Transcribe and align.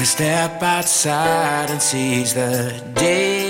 step 0.00 0.62
outside 0.62 1.70
and 1.70 1.80
seize 1.80 2.34
the 2.34 2.82
day. 2.94 3.42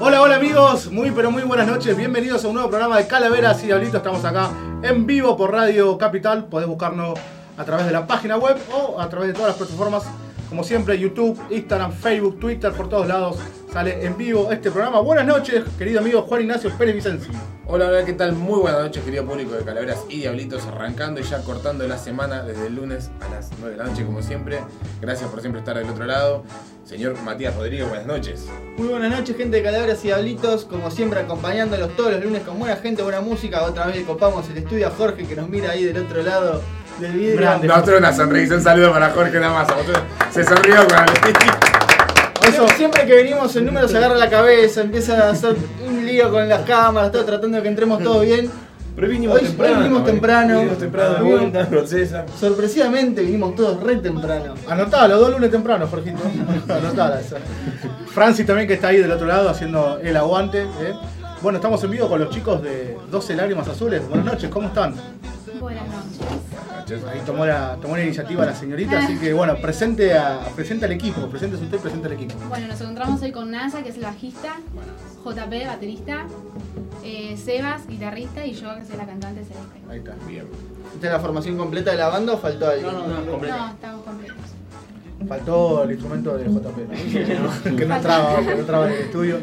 Hola, 0.00 0.20
hola 0.20 0.36
amigos, 0.36 0.90
muy 0.90 1.10
pero 1.10 1.30
muy 1.30 1.42
buenas 1.42 1.66
noches, 1.66 1.96
bienvenidos 1.96 2.44
a 2.44 2.48
un 2.48 2.54
nuevo 2.54 2.68
programa 2.68 2.98
de 2.98 3.06
Calaveras 3.06 3.62
y 3.62 3.66
Diablitos, 3.66 3.96
estamos 3.96 4.22
acá 4.24 4.50
en 4.82 5.06
vivo 5.06 5.34
por 5.34 5.50
Radio 5.50 5.96
Capital, 5.96 6.44
podés 6.46 6.68
buscarnos 6.68 7.18
a 7.56 7.64
través 7.64 7.86
de 7.86 7.92
la 7.92 8.06
página 8.06 8.36
web 8.36 8.56
o 8.72 9.00
a 9.00 9.08
través 9.08 9.28
de 9.28 9.34
todas 9.34 9.48
las 9.48 9.56
plataformas, 9.56 10.04
como 10.48 10.64
siempre, 10.64 10.98
YouTube, 10.98 11.40
Instagram, 11.50 11.92
Facebook, 11.92 12.38
Twitter, 12.38 12.72
por 12.72 12.88
todos 12.88 13.06
lados 13.06 13.38
sale 13.74 14.06
en 14.06 14.16
vivo 14.16 14.52
este 14.52 14.70
programa. 14.70 15.00
Buenas 15.00 15.26
noches, 15.26 15.64
querido 15.76 15.98
amigo 15.98 16.22
Juan 16.22 16.42
Ignacio 16.42 16.70
Pérez 16.78 16.94
Vicenci. 16.94 17.28
Hola, 17.66 17.88
hola, 17.88 18.04
¿qué 18.04 18.12
tal? 18.12 18.32
Muy 18.32 18.60
buenas 18.60 18.82
noches, 18.82 19.02
querido 19.02 19.26
público 19.26 19.54
de 19.54 19.64
Calaveras 19.64 20.04
y 20.08 20.20
Diablitos, 20.20 20.64
arrancando 20.66 21.20
y 21.20 21.24
ya 21.24 21.42
cortando 21.42 21.84
la 21.88 21.98
semana 21.98 22.44
desde 22.44 22.68
el 22.68 22.76
lunes 22.76 23.10
a 23.20 23.28
las 23.34 23.50
9 23.58 23.72
de 23.72 23.82
la 23.82 23.90
noche, 23.90 24.04
como 24.04 24.22
siempre. 24.22 24.60
Gracias 25.00 25.28
por 25.28 25.40
siempre 25.40 25.58
estar 25.58 25.76
del 25.76 25.90
otro 25.90 26.04
lado. 26.04 26.44
Señor 26.84 27.20
Matías 27.22 27.56
Rodríguez, 27.56 27.88
buenas 27.88 28.06
noches. 28.06 28.46
Muy 28.76 28.86
buenas 28.86 29.10
noches, 29.10 29.36
gente 29.36 29.56
de 29.56 29.64
Calaveras 29.64 30.04
y 30.04 30.06
Diablitos, 30.06 30.66
como 30.66 30.92
siempre 30.92 31.18
acompañándolos 31.18 31.96
todos 31.96 32.12
los 32.12 32.22
lunes 32.22 32.44
con 32.44 32.60
buena 32.60 32.76
gente, 32.76 33.02
buena 33.02 33.22
música. 33.22 33.64
Otra 33.64 33.86
vez 33.86 34.04
copamos 34.04 34.48
el 34.50 34.58
estudio 34.58 34.86
a 34.86 34.90
Jorge 34.90 35.26
que 35.26 35.34
nos 35.34 35.48
mira 35.48 35.72
ahí 35.72 35.82
del 35.82 35.98
otro 35.98 36.22
lado 36.22 36.62
del 37.00 37.12
vidrio. 37.12 37.40
Grande. 37.40 37.66
Nosotros 37.68 37.98
una 37.98 38.12
sonrisa, 38.12 38.54
un 38.54 38.62
saludo 38.62 38.92
para 38.92 39.10
Jorge. 39.10 39.38
Nosotros- 39.40 39.98
Se 40.30 40.44
sonrió 40.44 40.76
con 40.86 42.48
Eso, 42.48 42.68
siempre 42.76 43.06
que 43.06 43.14
venimos 43.14 43.54
el 43.56 43.64
número 43.64 43.88
se 43.88 43.96
agarra 43.96 44.14
la 44.16 44.28
cabeza, 44.28 44.82
empieza 44.82 45.28
a 45.28 45.30
hacer 45.30 45.56
un 45.86 46.04
lío 46.04 46.30
con 46.30 46.48
las 46.48 46.60
cámaras, 46.62 47.10
todo 47.10 47.24
tratando 47.24 47.56
de 47.56 47.62
que 47.62 47.68
entremos 47.68 48.02
todo 48.02 48.20
bien. 48.20 48.50
Pero 48.96 49.08
vinimos 49.08 49.36
Hoy- 49.40 49.46
temprano. 49.48 49.72
hoy 49.76 49.82
vinimos 49.82 50.04
temprano. 50.04 50.54
Vinimos 50.58 50.78
temprano 50.78 51.14
de 51.14 51.20
Vinimos- 51.22 51.40
vuelta, 51.40 51.68
procesa. 51.68 52.24
Sorpresivamente 52.38 53.22
vinimos 53.22 53.56
todos 53.56 53.82
re 53.82 53.96
temprano. 53.96 54.54
Anotá, 54.68 55.08
los 55.08 55.18
dos 55.18 55.30
lunes 55.30 55.50
temprano, 55.50 55.88
Jorgito. 55.88 56.18
Anotala 56.72 57.20
esa. 57.20 57.36
Francis 58.12 58.46
también 58.46 58.68
que 58.68 58.74
está 58.74 58.88
ahí 58.88 58.98
del 58.98 59.10
otro 59.10 59.26
lado 59.26 59.48
haciendo 59.48 59.98
el 60.00 60.16
aguante. 60.16 60.62
¿eh? 60.62 60.92
Bueno, 61.42 61.58
estamos 61.58 61.82
en 61.82 61.90
vivo 61.90 62.08
con 62.08 62.20
los 62.20 62.30
chicos 62.30 62.62
de 62.62 62.96
12 63.10 63.34
Lágrimas 63.34 63.66
Azules. 63.66 64.06
Buenas 64.08 64.26
noches, 64.26 64.48
¿cómo 64.48 64.68
están? 64.68 64.94
Buenas 65.60 65.82
noches. 65.88 66.63
Ahí 66.92 67.20
tomó 67.24 67.46
la, 67.46 67.76
tomó 67.80 67.96
la 67.96 68.04
iniciativa 68.04 68.44
la 68.44 68.54
señorita, 68.54 68.98
así 68.98 69.16
que 69.16 69.32
bueno, 69.32 69.56
presente, 69.56 70.12
a, 70.12 70.40
presente 70.54 70.84
al 70.84 70.92
equipo, 70.92 71.26
presente 71.28 71.56
usted, 71.56 71.78
presente 71.78 72.08
al 72.08 72.12
equipo. 72.12 72.34
Bueno, 72.48 72.68
nos 72.68 72.80
encontramos 72.80 73.22
hoy 73.22 73.32
con 73.32 73.50
Nasa, 73.50 73.82
que 73.82 73.88
es 73.88 73.96
el 73.96 74.02
bajista, 74.02 74.56
JP, 75.24 75.66
baterista, 75.66 76.26
eh, 77.02 77.36
Sebas, 77.42 77.86
guitarrista, 77.86 78.44
y 78.44 78.52
yo, 78.52 78.74
que 78.76 78.84
soy 78.84 78.96
la 78.96 79.06
cantante 79.06 79.44
celeste. 79.44 79.80
Ahí 79.88 79.98
está. 79.98 80.14
Bien. 80.26 80.46
¿Esta 80.94 81.06
es 81.06 81.12
la 81.12 81.20
formación 81.20 81.56
completa 81.56 81.90
de 81.90 81.96
la 81.96 82.08
banda 82.08 82.34
o 82.34 82.38
faltó 82.38 82.68
alguien? 82.68 82.92
No, 82.92 83.70
estamos 83.70 84.04
completos. 84.04 84.36
Faltó 85.26 85.84
el 85.84 85.92
instrumento 85.92 86.36
de 86.36 86.44
JP, 86.44 87.76
que 87.76 87.86
no 87.86 87.96
entraba, 87.96 88.40
que 88.40 88.44
no 88.44 88.60
entraba 88.60 88.86
en 88.88 88.92
el 88.92 89.00
estudio. 89.00 89.38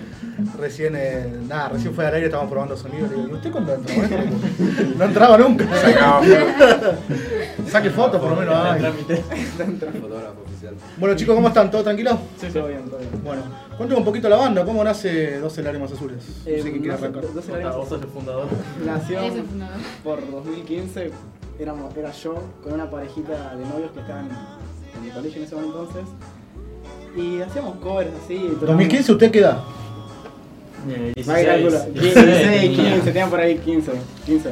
Recién, 0.60 0.94
eh, 0.96 1.28
nada, 1.48 1.70
recién 1.70 1.94
fue 1.94 2.06
al 2.06 2.14
aire, 2.14 2.28
estábamos 2.28 2.52
probando 2.52 2.78
sonido. 2.78 3.08
Le 3.08 3.16
digo, 3.16 3.28
¿y 3.30 3.34
usted 3.34 3.52
cuándo 3.52 3.74
entró? 3.74 3.96
maestro?" 3.98 4.20
No 4.98 5.06
entraba 5.06 5.38
nunca. 5.38 5.66
Saque 7.68 7.90
fotos 7.90 8.20
por 8.20 8.32
lo 8.32 8.36
menos. 8.36 8.54
ay. 8.56 8.82
Fotógrafo 8.82 10.42
oficial. 10.46 10.76
Bueno 10.98 11.16
chicos, 11.16 11.36
¿cómo 11.36 11.48
están? 11.48 11.72
¿Todo 11.72 11.84
tranquilo? 11.84 12.18
Sí, 12.40 12.48
todo 12.52 12.68
bien, 12.68 12.84
todo 12.86 12.98
bien. 13.00 13.10
Bueno, 13.24 13.42
cuéntame 13.78 14.00
un 14.00 14.06
poquito 14.06 14.30
la 14.30 14.36
banda, 14.38 14.66
¿cómo 14.66 14.84
nace 14.84 15.40
12 15.40 15.64
Lágrimas 15.64 15.92
Azules? 15.92 16.18
No 16.38 16.44
sé 16.44 16.62
quién 16.62 16.80
quiere 16.80 16.94
arrancar. 16.94 17.24
Vos 17.76 17.90
sos 17.90 18.02
el 18.02 18.08
fundador. 18.10 18.48
Nació 18.86 19.20
el 19.22 19.44
por 20.04 20.20
2015, 20.30 21.12
éramos, 21.60 21.96
era 21.96 22.12
yo 22.12 22.36
con 22.64 22.74
una 22.74 22.90
parejita 22.90 23.56
de 23.56 23.66
novios 23.66 23.92
que 23.94 24.00
estaban 24.02 24.30
en 24.96 25.06
mi 25.06 25.10
colegio 25.12 25.42
en 25.42 25.48
ese 25.48 25.56
momento 25.56 25.88
entonces. 25.88 26.14
Y 27.16 27.42
hacíamos 27.42 27.76
covers 27.78 28.10
así. 28.24 28.38
tocábamos- 28.60 28.84
¿2015 28.86 29.10
usted 29.12 29.32
qué 29.32 29.40
edad? 29.40 29.60
Va 31.30 31.34
a 31.36 31.42
ir 31.42 31.50
al 31.50 31.62
culo. 31.64 31.80
16, 31.94 32.78
15, 32.80 33.02
tenían 33.06 33.30
por 33.30 33.40
ahí 33.40 33.58
15. 33.58 33.92
15. 34.26 34.50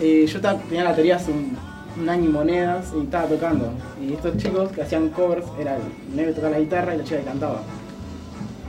Y 0.00 0.26
yo 0.26 0.36
estaba- 0.38 0.58
tenía 0.60 0.84
la 0.84 0.90
hace 0.90 1.30
un, 1.32 1.56
un 2.00 2.08
año 2.08 2.24
y 2.24 2.32
monedas 2.32 2.92
y 2.96 3.02
estaba 3.04 3.24
tocando. 3.26 3.72
Y 4.00 4.12
estos 4.12 4.36
chicos 4.36 4.70
que 4.72 4.82
hacían 4.82 5.08
covers, 5.10 5.46
era 5.60 5.76
el 5.76 6.16
negro 6.16 6.30
que 6.32 6.36
tocaba 6.36 6.52
la 6.54 6.60
guitarra 6.60 6.94
y 6.94 6.98
la 6.98 7.04
chica 7.04 7.18
que 7.18 7.24
cantaba. 7.24 7.62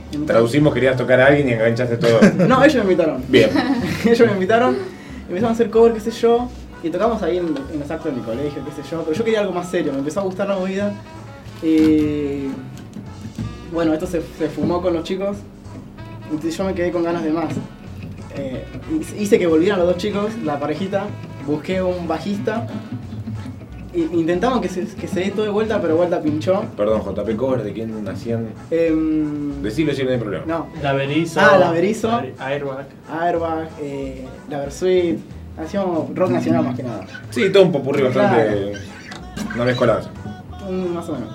Entonces- 0.06 0.26
Traducimos, 0.26 0.74
querías 0.74 0.96
tocar 0.96 1.20
a 1.20 1.26
alguien 1.26 1.48
y 1.48 1.52
enganchaste 1.52 1.96
todo. 1.96 2.18
No, 2.48 2.64
ellos 2.64 2.76
me 2.84 2.92
invitaron. 2.92 3.22
Bien. 3.28 3.50
ellos 4.04 4.26
me 4.26 4.32
invitaron, 4.32 4.76
empezamos 5.28 5.50
a 5.50 5.54
hacer 5.54 5.70
cover, 5.70 5.92
qué 5.92 6.00
sé 6.00 6.10
yo, 6.10 6.48
y 6.82 6.90
tocamos 6.90 7.22
ahí 7.22 7.36
en, 7.38 7.46
en 7.72 7.78
los 7.78 7.90
actos 7.90 8.06
de 8.12 8.18
mi 8.20 8.24
colegio, 8.24 8.64
qué 8.64 8.82
sé 8.82 8.88
yo, 8.90 9.02
pero 9.04 9.16
yo 9.16 9.22
quería 9.24 9.40
algo 9.40 9.52
más 9.52 9.70
serio, 9.70 9.92
me 9.92 9.98
empezó 9.98 10.20
a 10.20 10.22
gustar 10.24 10.48
la 10.48 10.56
movida 10.56 10.94
y 11.62 12.46
bueno, 13.72 13.92
esto 13.92 14.06
se, 14.06 14.22
se 14.38 14.48
fumó 14.48 14.80
con 14.82 14.94
los 14.94 15.04
chicos, 15.04 15.36
yo 16.50 16.64
me 16.64 16.74
quedé 16.74 16.90
con 16.90 17.02
ganas 17.02 17.22
de 17.24 17.30
más. 17.32 17.52
Eh, 18.36 18.64
hice 19.18 19.38
que 19.38 19.46
volvieran 19.46 19.78
los 19.80 19.88
dos 19.88 19.96
chicos, 19.96 20.30
la 20.44 20.58
parejita, 20.58 21.06
busqué 21.46 21.82
un 21.82 22.06
bajista, 22.06 22.66
y 23.92 24.02
intentamos 24.02 24.60
que 24.60 24.68
se, 24.68 24.86
que 24.86 25.08
se 25.08 25.18
dé 25.20 25.30
todo 25.32 25.42
de 25.42 25.50
vuelta, 25.50 25.80
pero 25.82 25.96
vuelta 25.96 26.22
pinchó. 26.22 26.64
Perdón, 26.76 27.02
JP 27.02 27.36
Cover, 27.36 27.62
¿de 27.64 27.72
quién 27.72 28.06
hacían? 28.08 28.50
Em, 28.70 29.60
Decilo 29.62 29.92
si 29.92 30.04
no 30.04 30.10
hay 30.10 30.18
problema. 30.18 30.44
no, 30.46 30.68
La 30.80 30.92
Berizo. 30.92 31.40
Ah, 31.40 31.58
la 31.58 31.72
Berizo. 31.72 32.08
Airbag. 32.38 32.86
Airbag, 33.20 33.68
eh, 33.82 34.26
la 34.48 34.58
Versuit, 34.60 35.18
hacíamos 35.60 36.14
rock 36.14 36.30
nacional 36.30 36.64
más 36.64 36.76
que 36.76 36.84
nada. 36.84 37.04
Sí, 37.30 37.50
todo 37.50 37.64
un 37.64 37.72
popurrí 37.72 38.02
bastante. 38.04 38.74
No 39.56 39.64
mezcolado. 39.64 40.08
Un- 40.68 40.94
más 40.94 41.08
o 41.08 41.12
menos. 41.14 41.28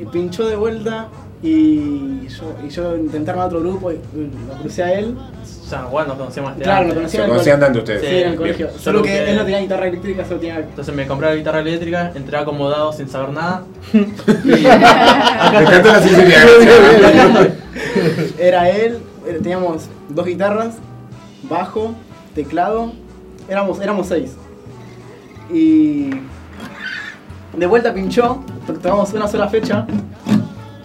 Y 0.00 0.04
pinchó 0.06 0.48
de 0.48 0.56
vuelta 0.56 1.06
y 1.42 2.28
yo, 2.28 2.54
y 2.64 2.68
yo 2.70 2.96
intenté 2.96 3.30
armar 3.32 3.46
otro 3.46 3.60
grupo 3.60 3.90
y 3.90 3.94
y 3.96 4.30
lo 4.48 4.54
crucé 4.60 4.82
a 4.84 4.92
él. 4.94 5.16
Ya, 5.70 5.84
bueno, 5.86 6.08
nos 6.08 6.16
conocíamos 6.18 6.56
de 6.58 6.62
Claro, 6.64 6.80
lo 6.80 6.92
antes. 6.92 6.96
conocí 6.96 7.16
Se 7.16 7.26
conocían 7.26 7.60
tanto 7.60 7.78
ustedes. 7.78 8.00
Sí, 8.02 8.06
en 8.06 8.14
el 8.14 8.22
Bien. 8.24 8.36
colegio. 8.36 8.66
Solo 8.68 8.80
Solo 8.80 9.02
que 9.02 9.08
que- 9.08 9.30
él 9.30 9.36
no 9.36 9.42
tenía 9.44 9.60
guitarra 9.60 9.86
eléctrica, 9.88 10.24
solo 10.26 10.38
tenía. 10.40 10.58
Entonces 10.58 10.94
me 10.94 11.06
compré 11.06 11.28
la 11.30 11.34
guitarra 11.34 11.60
eléctrica, 11.60 12.12
entré 12.14 12.36
acomodado 12.36 12.92
sin 12.92 13.08
saber 13.08 13.30
nada. 13.30 13.62
Me 13.92 15.60
encantó 15.62 15.88
la 15.92 16.02
sinceridad. 16.02 16.46
Era 18.38 18.68
él, 18.70 18.98
eh, 19.26 19.38
teníamos 19.42 19.88
dos 20.08 20.26
guitarras, 20.26 20.74
bajo, 21.48 21.94
teclado, 22.34 22.92
éramos, 23.48 23.80
éramos 23.80 24.06
seis. 24.08 24.36
Y 25.50 26.10
de 27.56 27.66
vuelta 27.66 27.92
pinchó, 27.94 28.42
to- 28.66 28.74
tocamos 28.74 29.12
una 29.14 29.26
sola 29.28 29.48
fecha, 29.48 29.86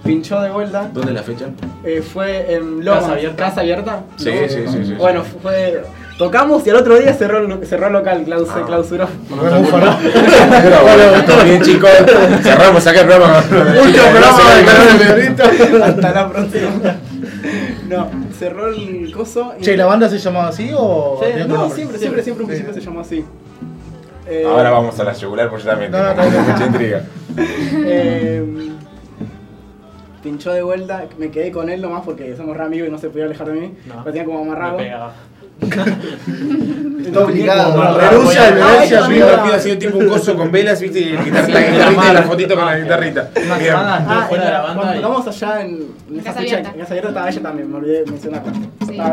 pinchó 0.07 0.41
de 0.41 0.49
vuelta, 0.49 0.89
¿Dónde 0.93 1.11
la 1.13 1.21
fecha? 1.23 1.45
eh, 1.83 2.01
fue 2.01 2.53
en 2.53 2.83
Lomas, 2.83 3.01
Casa 3.03 3.13
Abierta. 3.13 3.35
Casa 3.45 3.61
Abierta. 3.61 3.99
Sí, 4.17 4.31
sí, 4.49 4.63
sí, 4.67 4.85
sí. 4.85 4.93
Bueno, 4.93 5.23
fue, 5.43 5.83
tocamos 6.17 6.65
y 6.65 6.69
al 6.71 6.77
otro 6.77 6.97
día 6.97 7.13
cerró, 7.13 7.45
cerró 7.65 7.87
el 7.87 7.93
local, 7.93 8.23
claus- 8.25 8.47
se 8.53 8.61
clausuró. 8.63 9.07
Búfalo. 9.29 9.95
Pero 10.01 10.81
bueno, 10.81 11.43
bien 11.43 11.61
chicos. 11.61 11.89
Cerramos 12.41 12.87
acá 12.87 13.01
el 13.01 13.05
programa. 13.07 13.37
Último 13.39 14.05
programa 14.11 14.55
de 14.55 14.65
Canal 14.65 14.99
Señorita. 14.99 15.85
Hasta 15.85 16.11
la 16.11 16.29
próxima. 16.29 16.69
No, 17.87 18.09
cerró 18.37 18.67
el 18.67 19.09
coso 19.15 19.53
y... 19.57 19.63
Che, 19.63 19.77
¿la 19.77 19.85
banda 19.85 20.09
se 20.09 20.17
llamaba 20.17 20.49
así 20.49 20.71
o 20.77 21.21
Sí, 21.23 21.29
no, 21.47 21.69
siempre, 21.69 21.97
siempre, 21.97 22.21
siempre 22.21 22.43
un 22.43 22.49
Sí. 22.51 22.55
principio 22.57 22.73
se 22.73 22.81
llamó 22.85 22.99
así. 22.99 23.23
Eh, 24.27 24.43
Ahora 24.45 24.71
vamos 24.71 24.99
a 24.99 25.05
la 25.05 25.13
yugular 25.13 25.49
porque 25.49 25.63
yo 25.63 25.69
también 25.69 25.91
No, 25.91 26.03
no, 26.03 26.13
tengo 26.21 26.31
no, 26.31 26.41
no. 26.47 26.51
mucha 26.53 26.65
intriga. 26.65 27.01
eh, 27.37 28.43
pinchó 30.27 30.51
de 30.51 30.61
vuelta, 30.61 31.05
me 31.17 31.31
quedé 31.31 31.51
con 31.53 31.69
él 31.69 31.81
nomás 31.81 32.03
porque 32.03 32.35
somos 32.35 32.57
re 32.57 32.65
amigos 32.65 32.89
y 32.89 32.91
no 32.91 32.97
se 32.97 33.09
podía 33.09 33.25
alejar 33.25 33.47
de 33.47 33.53
mí. 33.53 33.73
No. 33.87 33.95
Lo 33.95 34.03
tenía 34.03 34.25
como 34.25 34.39
amarrado. 34.39 34.77
Todo 37.13 37.25
obligado. 37.25 37.73
Pido 39.07 39.53
así 39.55 39.75
tipo 39.77 39.97
un 39.97 40.09
coso 40.09 40.35
con 40.35 40.51
velas, 40.51 40.81
viste, 40.81 40.99
y 40.99 41.13
la 41.13 41.23
guitarra, 41.23 41.45
Sí, 41.45 41.51
la 41.53 41.59
la 41.59 41.69
guitarrita 41.69 42.11
y 42.11 42.13
la 42.13 42.21
fotito 42.23 42.55
con 42.55 42.65
la 42.65 42.77
guitarrita. 42.77 43.29
Bien. 43.33 43.73
Ah, 43.73 44.27
en 44.29 44.37
cuando 44.75 44.95
y 44.95 45.01
tocamos 45.01 45.27
allá 45.27 45.61
en, 45.61 45.87
en 46.09 46.19
esa 46.19 46.33
fecha, 46.33 46.59
en 46.59 46.63
Casa 46.65 46.89
Abierta 46.89 47.07
estaba 47.07 47.29
ella 47.29 47.41
también, 47.41 47.71
me 47.71 47.77
olvidé 47.77 48.03
de 48.03 48.11
mencionarla. 48.11 48.51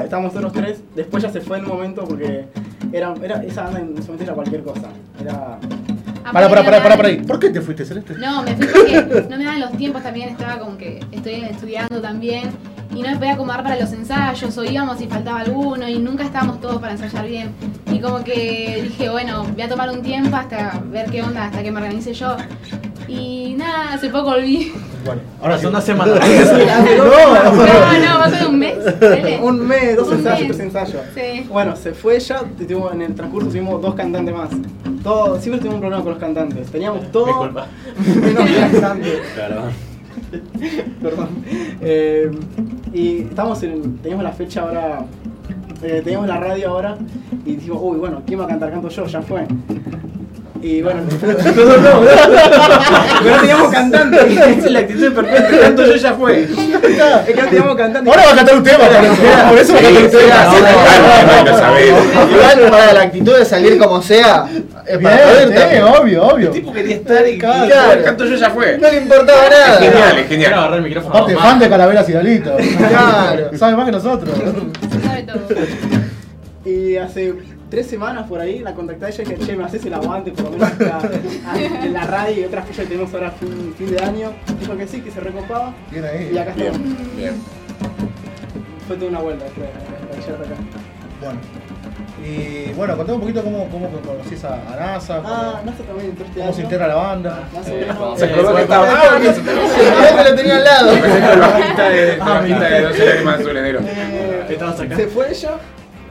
Estábamos 0.03 0.35
nosotros 0.35 0.53
tres, 0.53 0.81
después 0.97 1.23
ya 1.23 1.31
se 1.31 1.41
fue 1.41 1.59
el 1.59 1.63
momento 1.63 2.05
porque 2.05 2.47
era, 2.93 3.15
era, 3.23 3.43
esa 3.45 3.63
banda 3.63 3.81
en 3.81 3.97
ese 3.97 4.07
momento 4.09 4.25
era 4.25 4.35
cualquier 4.35 4.63
cosa. 4.65 4.89
Era, 5.21 5.59
Pará, 6.33 6.49
pará, 6.49 6.65
pará, 6.65 6.83
pará, 6.83 6.97
pará 6.97 7.09
ahí. 7.09 7.19
¿Por 7.23 7.39
qué 7.39 7.51
te 7.51 7.61
fuiste, 7.61 7.85
Celeste? 7.85 8.15
No, 8.15 8.43
me 8.43 8.57
fui 8.57 8.67
porque 8.67 9.27
no 9.31 9.37
me 9.37 9.45
daban 9.45 9.61
los 9.61 9.73
tiempos 9.77 10.03
también, 10.03 10.31
estaba 10.31 10.59
como 10.59 10.77
que 10.79 11.01
estoy 11.13 11.35
estudiando 11.45 12.01
también 12.01 12.51
y 12.95 13.03
no 13.03 13.11
me 13.11 13.17
podía 13.17 13.35
acomodar 13.35 13.63
para 13.63 13.79
los 13.79 13.93
ensayos, 13.93 14.57
o 14.57 14.65
íbamos 14.65 15.01
y 15.01 15.07
faltaba 15.09 15.41
alguno, 15.41 15.89
y 15.89 15.99
nunca 15.99 16.23
estábamos 16.25 16.61
todos 16.61 16.81
para 16.81 16.93
ensayar 16.93 17.27
bien. 17.27 17.51
Y 17.93 17.99
como 18.01 18.23
que 18.23 18.81
dije, 18.85 19.09
bueno, 19.11 19.45
voy 19.53 19.63
a 19.63 19.69
tomar 19.69 19.91
un 19.91 20.01
tiempo 20.03 20.37
hasta 20.37 20.81
ver 20.93 21.11
qué 21.11 21.23
onda, 21.23 21.45
hasta 21.47 21.63
que 21.63 21.73
me 21.73 21.81
organice 21.81 22.15
yo. 22.15 22.37
Y 23.09 23.55
nada, 23.59 23.95
hace 23.95 24.09
poco 24.11 24.31
volví. 24.31 24.73
Bueno, 25.05 25.21
ahora 25.43 25.55
sí. 25.59 25.67
Hace 25.67 25.69
una 25.69 25.81
semana. 25.81 26.15
No, 26.15 27.05
no, 27.05 28.19
va 28.19 28.25
a 28.25 28.31
ser 28.31 28.47
un 28.49 28.59
mes. 28.59 28.75
Un 29.43 29.67
mes, 29.67 29.97
dos 29.97 30.09
Un 30.09 30.15
ensayos, 30.19 30.39
mes. 30.41 30.49
tres 30.49 30.61
ensayos. 30.61 31.03
Sí. 31.15 31.47
Bueno, 31.51 31.75
se 31.77 31.93
fue 31.93 32.17
ella, 32.17 32.43
y 32.59 32.65
tuvimos- 32.65 32.93
en 32.93 33.03
el 33.03 33.15
transcurso 33.15 33.49
tuvimos 33.49 33.83
dos 33.83 33.95
cantantes 33.95 34.35
más. 34.35 34.49
Todo, 35.05 35.39
siempre 35.39 35.61
tuvimos 35.61 35.75
un 35.75 35.81
problema 35.81 36.03
con 36.03 36.13
los 36.13 36.21
cantantes. 36.21 36.71
Teníamos 36.71 37.13
todo. 37.13 37.27
Disculpa. 37.27 37.67
menos 38.23 38.51
cantantes. 38.51 39.21
Claro. 39.35 39.63
Perdón. 41.03 41.29
Eh, 41.83 42.31
y 42.95 43.19
estamos 43.19 43.63
en, 43.65 43.99
teníamos 43.99 44.25
la 44.25 44.33
fecha 44.33 44.63
ahora, 44.63 45.05
eh, 45.83 46.01
teníamos 46.03 46.27
la 46.27 46.39
radio 46.39 46.71
ahora 46.71 46.97
y 47.45 47.57
dijimos, 47.57 47.81
uy, 47.83 47.99
bueno, 47.99 48.23
¿quién 48.27 48.41
va 48.41 48.45
a 48.45 48.49
cantar? 48.49 48.71
Canto 48.71 48.89
yo, 48.89 49.05
ya 49.05 49.21
fue. 49.21 49.47
Y 50.65 50.81
bueno, 50.81 51.03
no, 51.23 51.29
no, 51.29 51.77
no, 51.77 52.01
pero 53.23 53.35
no 53.35 53.41
teníamos 53.43 53.71
cantante. 53.71 54.17
Esa 54.33 54.49
es 54.49 54.71
la 54.71 54.79
actitud 54.79 55.13
perfecta. 55.13 55.61
Tanto 55.61 55.85
yo 55.85 55.95
ya 55.95 56.15
fue. 56.15 56.45
Es 56.45 57.35
que 57.35 57.43
no 57.43 57.49
teníamos 57.49 57.77
cantante. 57.77 58.09
Ahora 58.11 58.23
va 58.25 58.33
a 58.33 58.37
cantar 58.37 58.57
un 58.57 58.65
tema, 58.65 58.79
por 58.79 59.05
eso. 59.05 59.15
Por 59.51 59.59
eso 59.59 59.73
va 59.75 59.79
a 59.79 59.83
cantar 59.83 60.05
un 60.05 60.11
tema. 60.11 61.81
Igual 62.31 62.71
para 62.71 62.93
la 62.95 63.03
actitud 63.03 63.37
de 63.37 63.45
salir 63.45 63.77
como 63.79 64.01
sea, 64.01 64.47
es 64.87 64.99
para 64.99 65.19
también. 65.55 65.83
obvio, 65.83 66.25
obvio. 66.29 66.47
El 66.47 66.53
tipo 66.55 66.73
quería 66.73 66.97
estar 66.97 67.29
y 67.29 67.37
canto 67.37 68.25
yo 68.25 68.37
ya 68.37 68.49
fue. 68.49 68.79
No 68.79 68.91
le 68.91 69.03
importaba 69.03 69.45
Es 69.45 69.51
nada. 69.51 69.77
genial, 69.81 70.19
es 70.19 70.29
genial. 70.29 70.53
agarrar 70.55 70.79
el 70.79 70.85
micrófono. 70.85 71.15
Aparte, 71.15 71.37
fan 71.37 71.59
de 71.59 71.69
Calaveras 71.69 72.09
y 72.09 72.13
Diablitos. 72.13 72.63
Claro. 72.89 73.51
Sabe 73.59 73.77
más 73.77 73.85
que 73.85 73.93
nosotros. 73.93 74.35
Se 74.91 75.07
sabe 75.07 75.23
todo. 75.25 75.45
Y 76.65 76.97
hace 76.97 77.35
tres 77.75 77.89
semanas 77.89 78.29
por 78.29 78.39
ahí 78.41 78.61
la 78.61 78.73
contacté 78.73 79.05
a 79.07 79.09
ella 79.09 79.23
y 79.25 79.27
dije, 79.27 79.47
che, 79.47 79.57
me 79.57 79.65
haces 79.65 79.85
el 79.85 79.95
aguante 79.95 80.31
por 80.31 80.45
lo 80.45 80.51
menos 80.53 80.69
acá, 80.71 81.01
en 81.83 81.93
la 81.93 82.05
radio 82.05 82.43
y 82.43 82.45
otras 82.45 82.65
que 82.67 82.85
tenemos 82.85 83.13
ahora 83.13 83.33
fin, 83.33 83.75
fin 83.77 83.91
de 83.91 83.99
año. 84.01 84.33
Dijo 84.61 84.77
que 84.77 84.87
sí, 84.87 85.01
que 85.01 85.11
se 85.11 85.19
recopaba. 85.19 85.75
Bien 85.91 86.05
ahí. 86.05 86.31
Y 86.33 86.39
acá 86.39 86.51
estamos. 86.53 86.79
Bien, 86.79 87.17
bien. 87.17 87.35
Fue 88.87 88.97
toda 88.97 89.11
una 89.11 89.19
vuelta 89.21 89.45
hasta 89.47 89.63
acá. 89.63 90.55
Bueno. 91.21 91.41
Y 92.25 92.73
bueno, 92.75 92.97
contame 92.97 93.17
un 93.17 93.21
poquito 93.23 93.43
cómo, 93.43 93.69
cómo 93.69 93.89
conocís 93.89 94.45
a, 94.45 94.55
a 94.55 94.77
NASA, 94.77 95.17
cómo, 95.17 95.29
Ah, 95.29 95.61
Nasa 95.65 95.83
también 95.83 96.11
entró 96.11 96.25
este 96.27 96.41
cómo 96.41 96.53
se 96.53 96.63
integra 96.63 96.87
la 96.87 96.95
banda. 96.95 97.49
Más 97.53 97.67
o 97.67 97.71
Eh, 97.71 97.81
menos. 97.81 97.99
vamos 97.99 98.19
Se 98.21 98.25
acordó 98.27 98.55
que 98.55 98.63
estaba. 98.63 98.87
Ah, 98.89 99.19
que 99.21 99.33
se 99.35 100.31
lo 100.31 100.35
tenía 100.37 100.57
al 100.59 100.65
lado. 100.65 100.87
Bajista 101.41 101.89
de, 101.89 102.19
Ah, 102.21 102.41
de 102.43 102.81
12 102.83 103.05
lágrimas 103.07 103.41
azules 103.41 103.63
negro. 103.65 103.81
Eh, 103.85 104.47
Estabas 104.49 104.81
acá. 104.81 104.97
Se 104.97 105.07
fue 105.09 105.29
ella 105.31 105.51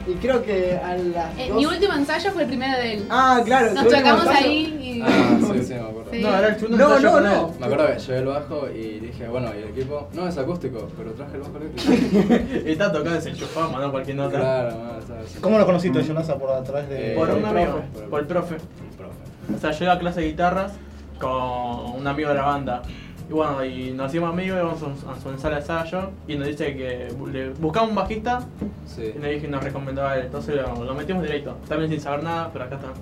y 0.06 0.12
creo 0.14 0.42
que 0.42 0.72
a 0.82 0.96
las 0.96 1.38
Eh, 1.38 1.46
dos- 1.48 1.56
mi 1.58 1.66
último 1.66 1.92
ensayo 1.94 2.30
fue 2.32 2.42
el 2.42 2.48
primero 2.48 2.78
de 2.78 2.94
él. 2.94 3.06
Ah, 3.10 3.40
claro. 3.44 3.72
Nos 3.74 3.84
ensayo. 3.84 4.30
ahí 4.30 4.78
y. 4.80 5.02
Ah, 5.02 5.38
sí, 5.40 5.62
sí, 5.64 5.74
me 5.74 5.80
acuerdo. 5.80 6.10
Sí. 6.12 6.20
No, 6.22 6.28
era 6.38 6.48
el 6.48 6.54
segundo 6.58 6.76
No, 6.78 6.84
ensayo 6.96 7.06
no, 7.08 7.12
con 7.14 7.24
no. 7.24 7.32
él. 7.48 7.54
Me 7.60 7.66
acuerdo 7.66 7.86
que 7.94 7.98
llevé 7.98 8.18
el 8.18 8.26
bajo 8.26 8.68
y 8.70 9.00
dije, 9.00 9.28
bueno, 9.28 9.50
y 9.54 9.62
el 9.62 9.68
equipo, 9.70 10.08
no 10.12 10.28
es 10.28 10.38
acústico, 10.38 10.88
pero 10.96 11.10
traje 11.12 11.34
el 11.36 11.40
bajo 11.42 11.56
eléctrico. 11.58 12.68
Y 12.68 12.72
está 12.72 12.92
tocando, 12.92 13.10
desenchufado, 13.14 13.70
mandó 13.70 13.90
cualquier 13.90 14.16
nota. 14.16 14.38
claro, 14.38 14.70
no, 14.70 15.06
¿sabes? 15.06 15.36
¿Cómo 15.40 15.58
lo 15.58 15.66
conociste, 15.66 16.02
Jonasa, 16.04 16.36
por 16.38 16.50
a 16.50 16.62
través 16.62 16.88
de...? 16.88 17.12
Eh, 17.12 17.16
Por 17.16 17.30
un 17.30 17.44
amigo, 17.44 17.82
por 18.10 18.20
el 18.20 18.26
profe. 18.26 18.54
El 18.56 18.96
profe. 18.96 19.54
O 19.54 19.58
sea, 19.58 19.70
yo 19.72 19.84
iba 19.84 19.94
a 19.94 19.98
clase 19.98 20.20
de 20.20 20.26
guitarras 20.28 20.72
con 21.20 21.96
un 22.00 22.06
amigo 22.06 22.28
de 22.30 22.34
la 22.34 22.42
banda. 22.42 22.82
Y 23.28 23.32
bueno, 23.32 23.64
y 23.64 23.90
nos 23.92 24.10
hicimos 24.12 24.30
amigos, 24.32 24.58
íbamos 24.58 24.76
a 24.82 25.00
su- 25.00 25.08
a 25.10 25.20
su 25.20 25.30
ensayo 25.30 25.54
de 25.54 25.60
ensayo 25.62 26.10
y 26.28 26.36
nos 26.36 26.46
dice 26.46 26.76
que 26.76 27.08
le 27.32 27.50
buscaba 27.50 27.86
un 27.88 27.94
bajista 27.94 28.40
Sí. 28.86 29.12
y 29.14 29.18
nos 29.18 29.30
dije 29.30 29.48
nos 29.48 29.64
recomendaba 29.64 30.16
él. 30.16 30.26
Entonces 30.26 30.56
lo, 30.56 30.84
lo 30.84 30.94
metimos 30.94 31.22
directo. 31.22 31.56
También 31.68 31.90
sin 31.90 32.00
saber 32.00 32.22
nada, 32.22 32.50
pero 32.52 32.64
acá 32.66 32.76
está. 32.76 32.88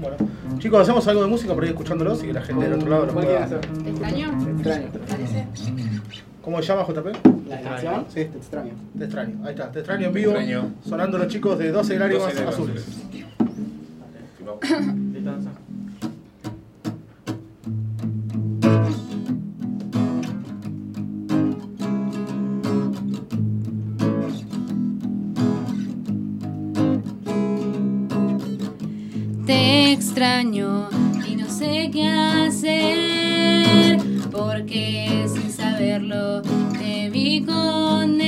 Bueno, 0.00 0.16
chicos, 0.58 0.80
hacemos 0.80 1.06
algo 1.08 1.20
de 1.22 1.28
música 1.28 1.52
por 1.52 1.62
ahí 1.62 1.70
escuchándolos 1.70 2.22
y 2.24 2.28
que 2.28 2.32
la 2.32 2.40
gente 2.40 2.64
del 2.64 2.72
otro 2.74 2.88
lado 2.88 3.06
lo 3.06 3.12
¿Cuál 3.12 3.26
pueda... 3.26 3.46
¿Te 3.46 3.90
extraño? 3.90 4.28
Extraño. 4.56 4.86
Parece. 5.10 5.46
¿Cómo 6.42 6.62
se 6.62 6.68
llama, 6.68 6.84
JP? 6.86 7.06
¿La 7.48 7.60
canción? 7.60 8.06
Sí, 8.08 8.24
te 8.24 8.38
extraño. 8.38 8.72
Te 8.96 9.04
extraño. 9.04 9.36
Ahí 9.44 9.50
está, 9.50 9.70
te 9.70 9.80
extraño 9.80 10.06
en 10.06 10.14
vivo. 10.14 10.30
Extraño. 10.30 10.70
Sonando 10.88 11.18
los 11.18 11.26
chicos 11.28 11.58
de 11.58 11.70
12 11.70 11.98
lágrimas 11.98 12.24
12 12.34 12.34
lágrimas 12.44 12.54
azules. 12.54 12.86
Distancia. 15.12 15.50
Y 30.22 31.34
no 31.34 31.48
sé 31.48 31.88
qué 31.90 32.06
hacer 32.06 33.98
porque 34.30 35.26
sin 35.32 35.50
saberlo 35.50 36.42
te 36.78 37.08
vi 37.08 37.42
con 37.42 38.19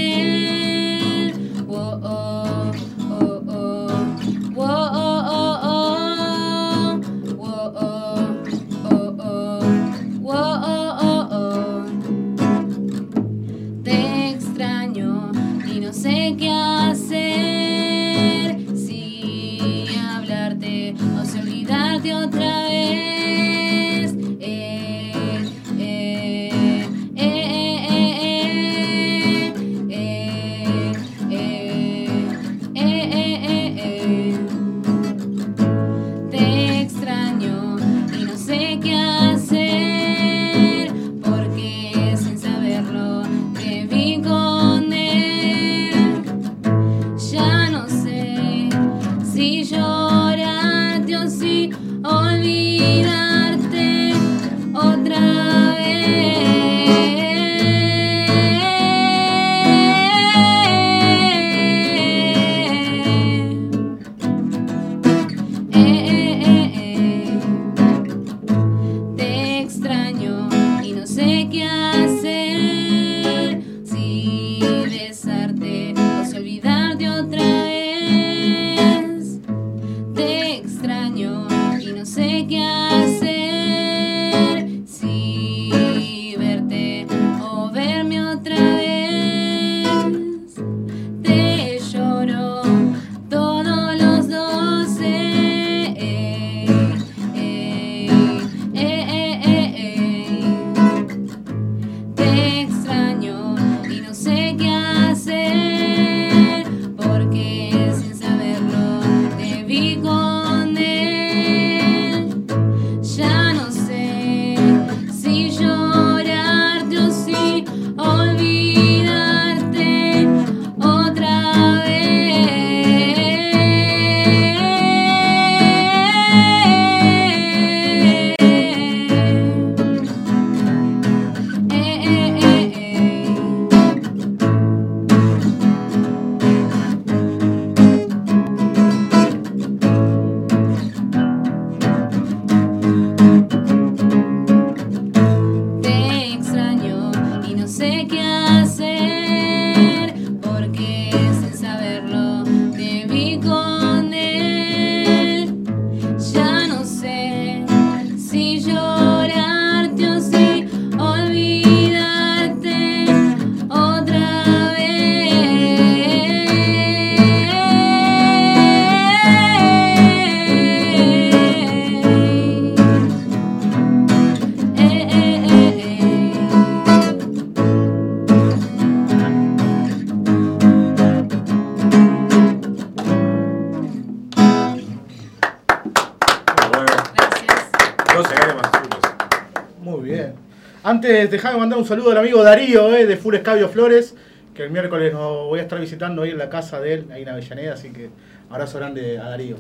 Antes, 191.13 191.31
dejame 191.31 191.59
mandar 191.59 191.79
un 191.79 191.85
saludo 191.85 192.11
al 192.13 192.17
amigo 192.17 192.43
Darío, 192.43 192.91
eh, 192.97 193.05
de 193.05 193.19
Full 193.19 193.35
Escabio 193.35 193.69
Flores, 193.69 194.15
que 194.55 194.63
el 194.63 194.71
miércoles 194.71 195.13
nos 195.13 195.47
voy 195.47 195.59
a 195.59 195.63
estar 195.63 195.79
visitando 195.79 196.23
ahí 196.23 196.31
en 196.31 196.39
la 196.39 196.49
casa 196.49 196.81
de 196.81 196.95
él, 196.95 197.07
ahí 197.13 197.21
en 197.21 197.29
Avellaneda, 197.29 197.75
así 197.75 197.91
que 197.91 198.09
abrazo 198.49 198.79
grande 198.79 199.19
a 199.19 199.25
Darío. 199.29 199.57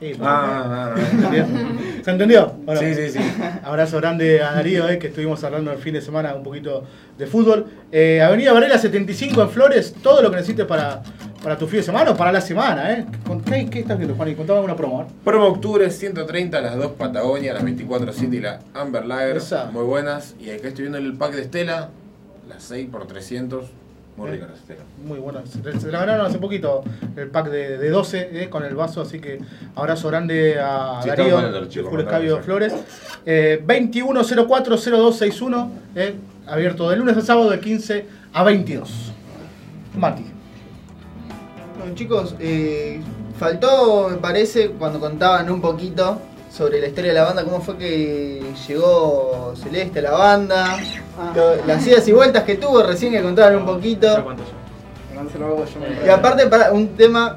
Sí, 0.00 0.14
Ah, 0.20 0.92
ah, 0.96 1.00
¿Se 1.00 1.10
entendió? 1.14 1.46
¿Se 2.02 2.10
entendió? 2.10 2.40
ah. 2.40 2.56
Bueno, 2.64 2.80
Sí, 2.80 2.94
sí, 2.96 3.08
sí. 3.10 3.18
Abrazo 3.62 3.98
grande 3.98 4.42
a 4.42 4.50
Darío, 4.50 4.88
eh, 4.88 4.98
que 4.98 5.06
estuvimos 5.06 5.44
hablando 5.44 5.70
el 5.70 5.78
fin 5.78 5.94
de 5.94 6.00
semana 6.00 6.34
un 6.34 6.42
poquito 6.42 6.82
de 7.16 7.26
fútbol. 7.28 7.66
Eh, 7.92 8.20
Avenida 8.20 8.52
Varela 8.52 8.76
75 8.76 9.42
en 9.42 9.50
Flores, 9.50 9.94
todo 10.02 10.20
lo 10.22 10.30
que 10.30 10.38
necesites 10.38 10.66
para, 10.66 11.02
para 11.42 11.56
tu 11.56 11.66
fin 11.66 11.78
de 11.78 11.82
semana 11.84 12.10
o 12.10 12.16
para 12.16 12.32
la 12.32 12.40
semana. 12.40 12.92
Eh. 12.92 13.06
Con- 13.26 13.40
¿Qué, 13.42 13.66
qué 13.70 13.80
estás 13.80 13.96
viendo, 13.98 14.14
Juan? 14.16 14.28
Y 14.28 14.34
contame 14.34 14.60
una 14.60 14.76
promo. 14.76 14.98
ver. 14.98 15.06
Promo 15.24 15.46
octubre 15.46 15.90
130, 15.90 16.60
las 16.60 16.76
dos 16.76 16.92
Patagonia, 16.92 17.54
las 17.54 17.64
24 17.64 18.12
City 18.12 18.36
y 18.38 18.40
la 18.40 18.60
Amber 18.74 19.06
Lager. 19.06 19.36
Esa. 19.38 19.70
Muy 19.70 19.84
buenas. 19.84 20.34
Y 20.40 20.50
acá 20.50 20.68
estoy 20.68 20.82
viendo 20.84 20.98
el 20.98 21.14
pack 21.14 21.32
de 21.34 21.42
Estela, 21.42 21.88
las 22.48 22.62
6 22.64 22.88
por 22.90 23.06
300. 23.06 23.64
Muy 24.16 24.28
ricas 24.30 24.50
las 24.50 24.58
Estela. 24.58 24.80
Muy 25.06 25.18
bueno. 25.18 25.40
Se, 25.46 25.80
se 25.80 25.90
la 25.90 26.00
ganaron 26.00 26.26
hace 26.26 26.38
poquito 26.38 26.82
el 27.16 27.28
pack 27.28 27.48
de, 27.48 27.78
de 27.78 27.88
12 27.90 28.42
eh, 28.42 28.50
con 28.50 28.64
el 28.64 28.74
vaso, 28.74 29.00
así 29.00 29.18
que 29.18 29.38
abrazo 29.76 30.08
grande 30.08 30.58
a 30.60 31.00
Sí, 31.02 31.08
Darío, 31.08 31.36
mandame 31.40 31.68
Escabio. 32.02 32.38
Flores. 32.42 32.74
Eh, 33.24 33.62
21040261, 33.66 35.70
eh, 35.94 36.14
abierto 36.46 36.90
de 36.90 36.96
lunes 36.96 37.16
a 37.16 37.22
sábado 37.22 37.48
de 37.50 37.60
15 37.60 38.04
a 38.34 38.42
22. 38.44 39.12
Mati. 39.96 40.26
Bueno, 41.80 41.94
chicos, 41.94 42.34
eh, 42.40 43.00
faltó, 43.38 44.08
me 44.10 44.16
parece, 44.18 44.68
cuando 44.72 45.00
contaban 45.00 45.50
un 45.50 45.62
poquito 45.62 46.18
sobre 46.52 46.78
la 46.78 46.88
historia 46.88 47.12
de 47.12 47.18
la 47.18 47.24
banda, 47.24 47.42
cómo 47.44 47.60
fue 47.62 47.78
que 47.78 48.42
llegó 48.68 49.54
Celeste 49.56 50.00
a 50.00 50.02
la 50.02 50.10
banda, 50.10 50.78
Ah. 51.18 51.32
las 51.66 51.86
idas 51.86 52.06
y 52.06 52.12
vueltas 52.12 52.44
que 52.44 52.56
tuvo, 52.56 52.82
recién 52.82 53.12
que 53.12 53.22
contaban 53.22 53.56
un 53.56 53.60
Ya 53.66 53.66
poquito. 53.72 54.24
Y 56.04 56.08
aparte, 56.08 56.46
para 56.48 56.72
un 56.72 56.88
tema 56.96 57.36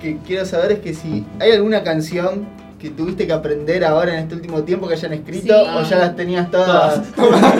que 0.00 0.16
quiero 0.26 0.46
saber 0.46 0.72
es 0.72 0.78
que 0.80 0.94
si 0.94 1.26
hay 1.38 1.52
alguna 1.52 1.82
canción 1.82 2.46
que 2.78 2.88
tuviste 2.90 3.26
que 3.26 3.32
aprender 3.32 3.84
ahora 3.84 4.14
en 4.14 4.20
este 4.20 4.36
último 4.36 4.62
tiempo 4.62 4.86
que 4.88 4.94
hayan 4.94 5.12
escrito 5.12 5.52
Sí. 5.52 5.70
o 5.76 5.82
ya 5.82 5.98
las 5.98 6.16
tenías 6.16 6.50
todas. 6.50 7.02
Todas. 7.12 7.54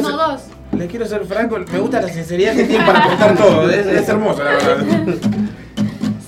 No, 0.00 0.16
dos. 0.16 0.40
Les 0.76 0.90
quiero 0.90 1.06
ser 1.06 1.24
franco, 1.24 1.58
me 1.58 1.78
gusta 1.78 2.00
la 2.00 2.08
sinceridad 2.08 2.54
que 2.54 2.64
tienen 2.64 2.86
para 2.86 3.06
contar 3.06 3.36
todo. 3.36 3.70
Es, 3.70 3.86
es 3.86 4.08
hermoso, 4.08 4.42
la 4.42 4.50
verdad. 4.50 4.84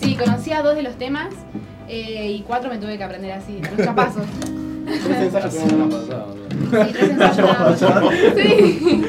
Sí, 0.01 0.15
conocía 0.17 0.63
dos 0.63 0.77
de 0.77 0.83
los 0.83 0.97
temas 0.97 1.29
eh, 1.89 2.31
y 2.31 2.43
cuatro 2.43 2.71
me 2.71 2.79
tuve 2.79 2.97
que 2.97 3.05
aprender 3.05 3.33
así, 3.33 3.61
los. 3.61 3.71
Tres 5.05 5.19
ensayos. 5.19 5.53
Sí, 5.53 5.61
tres 6.93 7.11
ensayos. 7.11 7.81
Sí. 8.37 9.05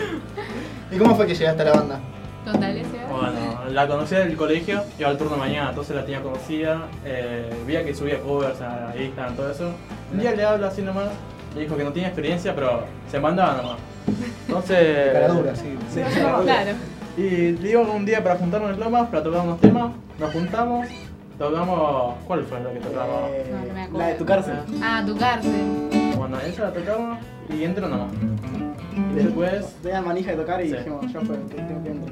¿Y 0.91 0.98
cómo 0.98 1.15
fue 1.15 1.27
que 1.27 1.36
llegaste 1.36 1.62
a 1.62 1.65
la 1.65 1.74
banda? 1.74 2.00
Contale, 2.46 2.84
Seba. 2.86 3.12
Bueno, 3.12 3.70
la 3.72 3.88
conocía 3.88 4.20
del 4.20 4.38
colegio, 4.38 4.82
iba 4.98 5.10
al 5.10 5.17
turno 5.17 5.34
de 5.34 5.39
mañana, 5.39 5.70
entonces 5.70 5.96
la 5.96 6.06
tenía 6.06 6.22
conocida. 6.22 6.88
Eh, 7.06 7.50
veía 7.67 7.84
que 7.84 7.94
subía 7.94 8.20
covers 8.22 8.62
a 8.62 8.94
Instagram, 8.98 9.36
todo 9.36 9.51
eso. 9.51 9.72
Un 10.13 10.20
día 10.20 10.34
le 10.34 10.46
hablo 10.46 10.65
así 10.65 10.82
nomás, 10.82 11.10
le 11.57 11.63
dijo 11.63 11.75
que 11.75 11.83
no 11.83 11.91
tenía 11.91 12.07
experiencia, 12.09 12.53
pero 12.55 12.83
se 13.09 13.19
mandaba 13.19 13.57
nomás. 13.61 13.77
Entonces. 14.47 15.13
Sí. 15.55 15.77
Sí, 15.93 16.01
Claro. 16.21 16.71
Y 17.17 17.51
digo 17.53 17.81
un 17.81 18.05
día 18.05 18.23
para 18.23 18.35
juntarnos 18.35 18.71
en 18.71 18.79
Lomas, 18.79 19.07
para 19.09 19.23
tocar 19.23 19.41
unos 19.41 19.59
temas, 19.59 19.91
nos 20.19 20.31
juntamos, 20.31 20.87
tocamos. 21.39 22.13
¿Cuál 22.27 22.43
fue 22.43 22.59
la 22.59 22.69
que 22.71 22.79
tocamos? 22.79 23.31
Eh, 23.31 23.45
No, 23.51 23.57
no 23.67 23.73
me 23.73 23.81
acuerdo. 23.81 23.97
la 23.99 24.07
de 24.09 24.13
tu 24.15 24.25
cárcel. 24.25 24.53
Ah, 24.83 25.03
tu 25.05 25.17
cárcel. 25.17 25.51
Bueno, 26.15 26.37
esa 26.41 26.63
la 26.65 26.73
tocamos 26.73 27.17
y 27.49 27.63
entro 27.63 27.87
nomás. 27.87 28.09
Y 29.11 29.15
después. 29.15 29.65
Tenía 29.81 30.01
manija 30.01 30.31
de 30.31 30.37
tocar 30.37 30.63
y 30.63 30.69
Sí. 30.69 30.75
dijimos, 30.77 31.11
ya 31.11 31.19
fue, 31.21 31.37
te- 31.37 31.55
tengo 31.55 31.83
que 31.83 31.89
entrar. 31.89 32.06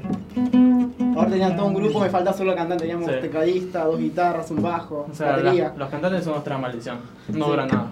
Ahora 1.16 1.30
tenían 1.30 1.56
todo 1.56 1.66
un 1.66 1.74
grupo, 1.74 2.00
me 2.00 2.10
falta 2.10 2.32
solo 2.32 2.54
cantante. 2.54 2.82
Teníamos 2.84 3.10
Sí. 3.10 3.16
tecladista, 3.22 3.84
dos 3.84 3.98
guitarras, 3.98 4.50
un 4.50 4.62
bajo, 4.62 5.06
O 5.10 5.14
sea, 5.14 5.32
batería. 5.36 5.68
la- 5.72 5.74
los 5.78 5.88
cantantes 5.88 6.24
son 6.24 6.34
nuestra 6.34 6.58
maldición. 6.58 6.98
No 7.28 7.46
dura 7.46 7.64
nada. 7.66 7.86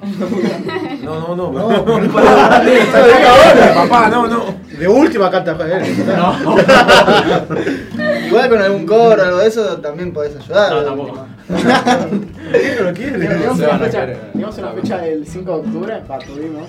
No, 1.02 1.20
no, 1.20 1.36
no. 1.36 1.52
No, 1.52 1.84
Papá, 3.74 4.08
no, 4.10 4.26
no. 4.26 4.44
de 4.78 4.88
última 4.88 5.30
canta 5.30 5.52
él. 5.52 6.06
No, 6.16 6.56
Igual 8.26 8.48
con 8.48 8.60
algún 8.62 8.86
coro 8.86 9.22
o 9.22 9.24
algo 9.24 9.38
de 9.38 9.46
eso 9.48 9.78
también 9.78 10.12
podés 10.12 10.36
ayudar. 10.36 10.72
No, 10.72 10.82
tampoco. 10.84 11.26
¿Quién 11.48 12.76
no 12.78 12.82
lo 12.84 12.92
quiere? 12.94 13.18
Teníamos 13.26 13.58
se 13.58 13.64
una 13.64 13.78
fecha, 13.78 14.00
querer. 14.00 14.20
teníamos 14.32 14.58
una 14.58 14.70
fecha 14.72 15.06
el 15.06 15.26
5 15.26 15.50
de 15.50 15.56
octubre, 15.58 16.02
pa, 16.06 16.18
tuvimos. 16.18 16.68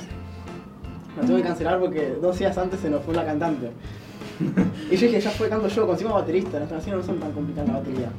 La 1.20 1.26
tuve 1.26 1.38
que 1.38 1.44
cancelar 1.48 1.80
porque 1.80 2.16
dos 2.22 2.38
días 2.40 2.58
antes 2.58 2.80
se 2.80 2.90
nos 2.90 3.02
fue 3.04 3.14
la 3.14 3.26
cantante. 3.26 3.72
Y 4.92 4.96
yo 4.98 5.08
dije, 5.08 5.20
ya 5.22 5.30
fue, 5.32 5.50
canto 5.50 5.68
yo, 5.68 5.88
consigo 5.88 6.14
baterista, 6.14 6.58
nuestras 6.58 6.72
canciones 6.84 7.06
no 7.06 7.14
son 7.14 7.20
tan 7.20 7.32
complicadas 7.32 7.70
la 7.70 7.78
batería. 7.80 8.10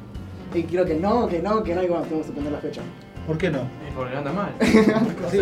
Y 0.55 0.63
quiero 0.65 0.85
que 0.85 0.95
no, 0.95 1.27
que 1.29 1.41
no, 1.41 1.63
que 1.63 1.75
no, 1.75 1.83
y 1.83 1.87
bueno, 1.87 2.05
tengo 2.05 2.21
que 2.21 2.27
suspender 2.27 2.53
la 2.53 2.59
fecha. 2.59 2.81
¿Por 3.27 3.37
qué 3.39 3.51
no? 3.51 3.59
y 3.59 3.93
porque 3.95 4.17
anda 4.17 4.33
mal. 4.33 4.51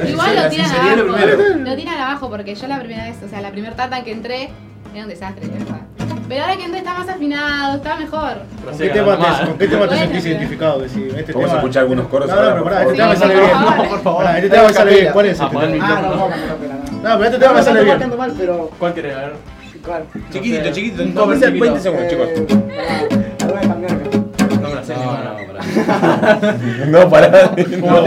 Igual 0.08 0.34
la 0.34 0.44
lo 0.44 0.50
tiran 0.50 0.68
lo 0.70 1.02
abajo. 1.14 1.14
primero. 1.16 1.56
Lo 1.70 1.76
tiran 1.76 1.98
abajo 1.98 2.30
porque 2.30 2.54
yo 2.54 2.66
la 2.66 2.78
primera 2.78 3.04
vez, 3.04 3.16
o 3.22 3.28
sea, 3.28 3.40
la 3.42 3.50
primera 3.50 3.76
tata 3.76 4.02
que 4.02 4.12
entré 4.12 4.50
era 4.94 5.02
un 5.02 5.08
desastre, 5.08 5.46
de 5.46 5.58
verdad. 5.58 5.80
Pero 6.26 6.42
ahora 6.42 6.56
que 6.56 6.64
entré 6.64 6.78
está 6.78 6.94
más 6.98 7.08
afinado, 7.08 7.76
está 7.76 7.96
mejor. 7.96 8.32
¿Con 8.64 8.78
qué, 8.78 8.88
tema 8.88 9.18
te. 9.18 9.46
¿Con 9.46 9.58
qué 9.58 9.68
tema 9.68 9.86
te 9.88 9.96
sentís 9.98 10.24
identificado? 10.24 10.82
Este 10.84 11.32
Vamos 11.34 11.50
a 11.52 11.56
escuchar 11.56 11.82
algunos 11.82 12.06
coros 12.08 12.28
No, 12.30 12.34
no, 12.34 12.40
ahora, 12.40 12.52
pero 12.54 12.64
por 12.64 12.72
pará, 12.72 12.84
este 12.84 12.96
favor. 12.96 12.96
tema 12.96 13.08
me 13.08 13.14
Sí, 13.14 13.20
sale 13.20 13.34
bien. 13.34 13.50
por 13.50 13.60
favor. 13.74 13.88
por 13.90 14.00
favor. 14.02 14.24
Pará, 14.24 14.38
este 14.38 14.50
tema 14.50 14.66
me 14.66 14.72
sale 14.72 14.92
bien. 14.94 15.12
¿Cuál 15.12 15.26
es? 15.26 15.40
Ah, 15.40 15.44
este? 15.44 15.56
Ah, 15.58 15.60
no, 15.66 15.72
micrófono. 15.74 16.08
no, 16.16 16.28
canto, 16.30 16.46
no, 16.66 16.74
no. 17.02 17.08
No, 17.10 17.18
pero 17.18 17.24
este 17.24 17.38
tema 17.38 17.52
me 17.52 17.58
No, 17.58 17.64
sale 17.64 17.84
bien. 17.84 17.98
canto 17.98 18.16
mal, 18.16 18.34
pero... 18.38 18.70
¿Cuál 18.78 18.94
querés 18.94 19.14
ver? 19.16 19.32
¿Cuál? 19.84 20.04
Chiquitito, 20.32 20.58
No 20.60 20.64
sé, 20.64 20.72
chiquitito. 20.72 21.02
un 21.02 21.08
Un 21.08 21.14
cover 21.14 21.38
comercial, 21.38 21.52
chiquito. 21.52 21.64
20 21.64 21.80
segundos, 21.80 22.08
chicos. 22.10 22.28
Eh, 22.28 23.68
cambiar 23.68 23.92
acá. 23.92 24.08
No 24.60 24.68
me 24.68 24.74
la 24.74 24.84
sé 24.84 24.94
No, 26.88 27.10
pará. 27.10 27.54
No. 27.80 28.02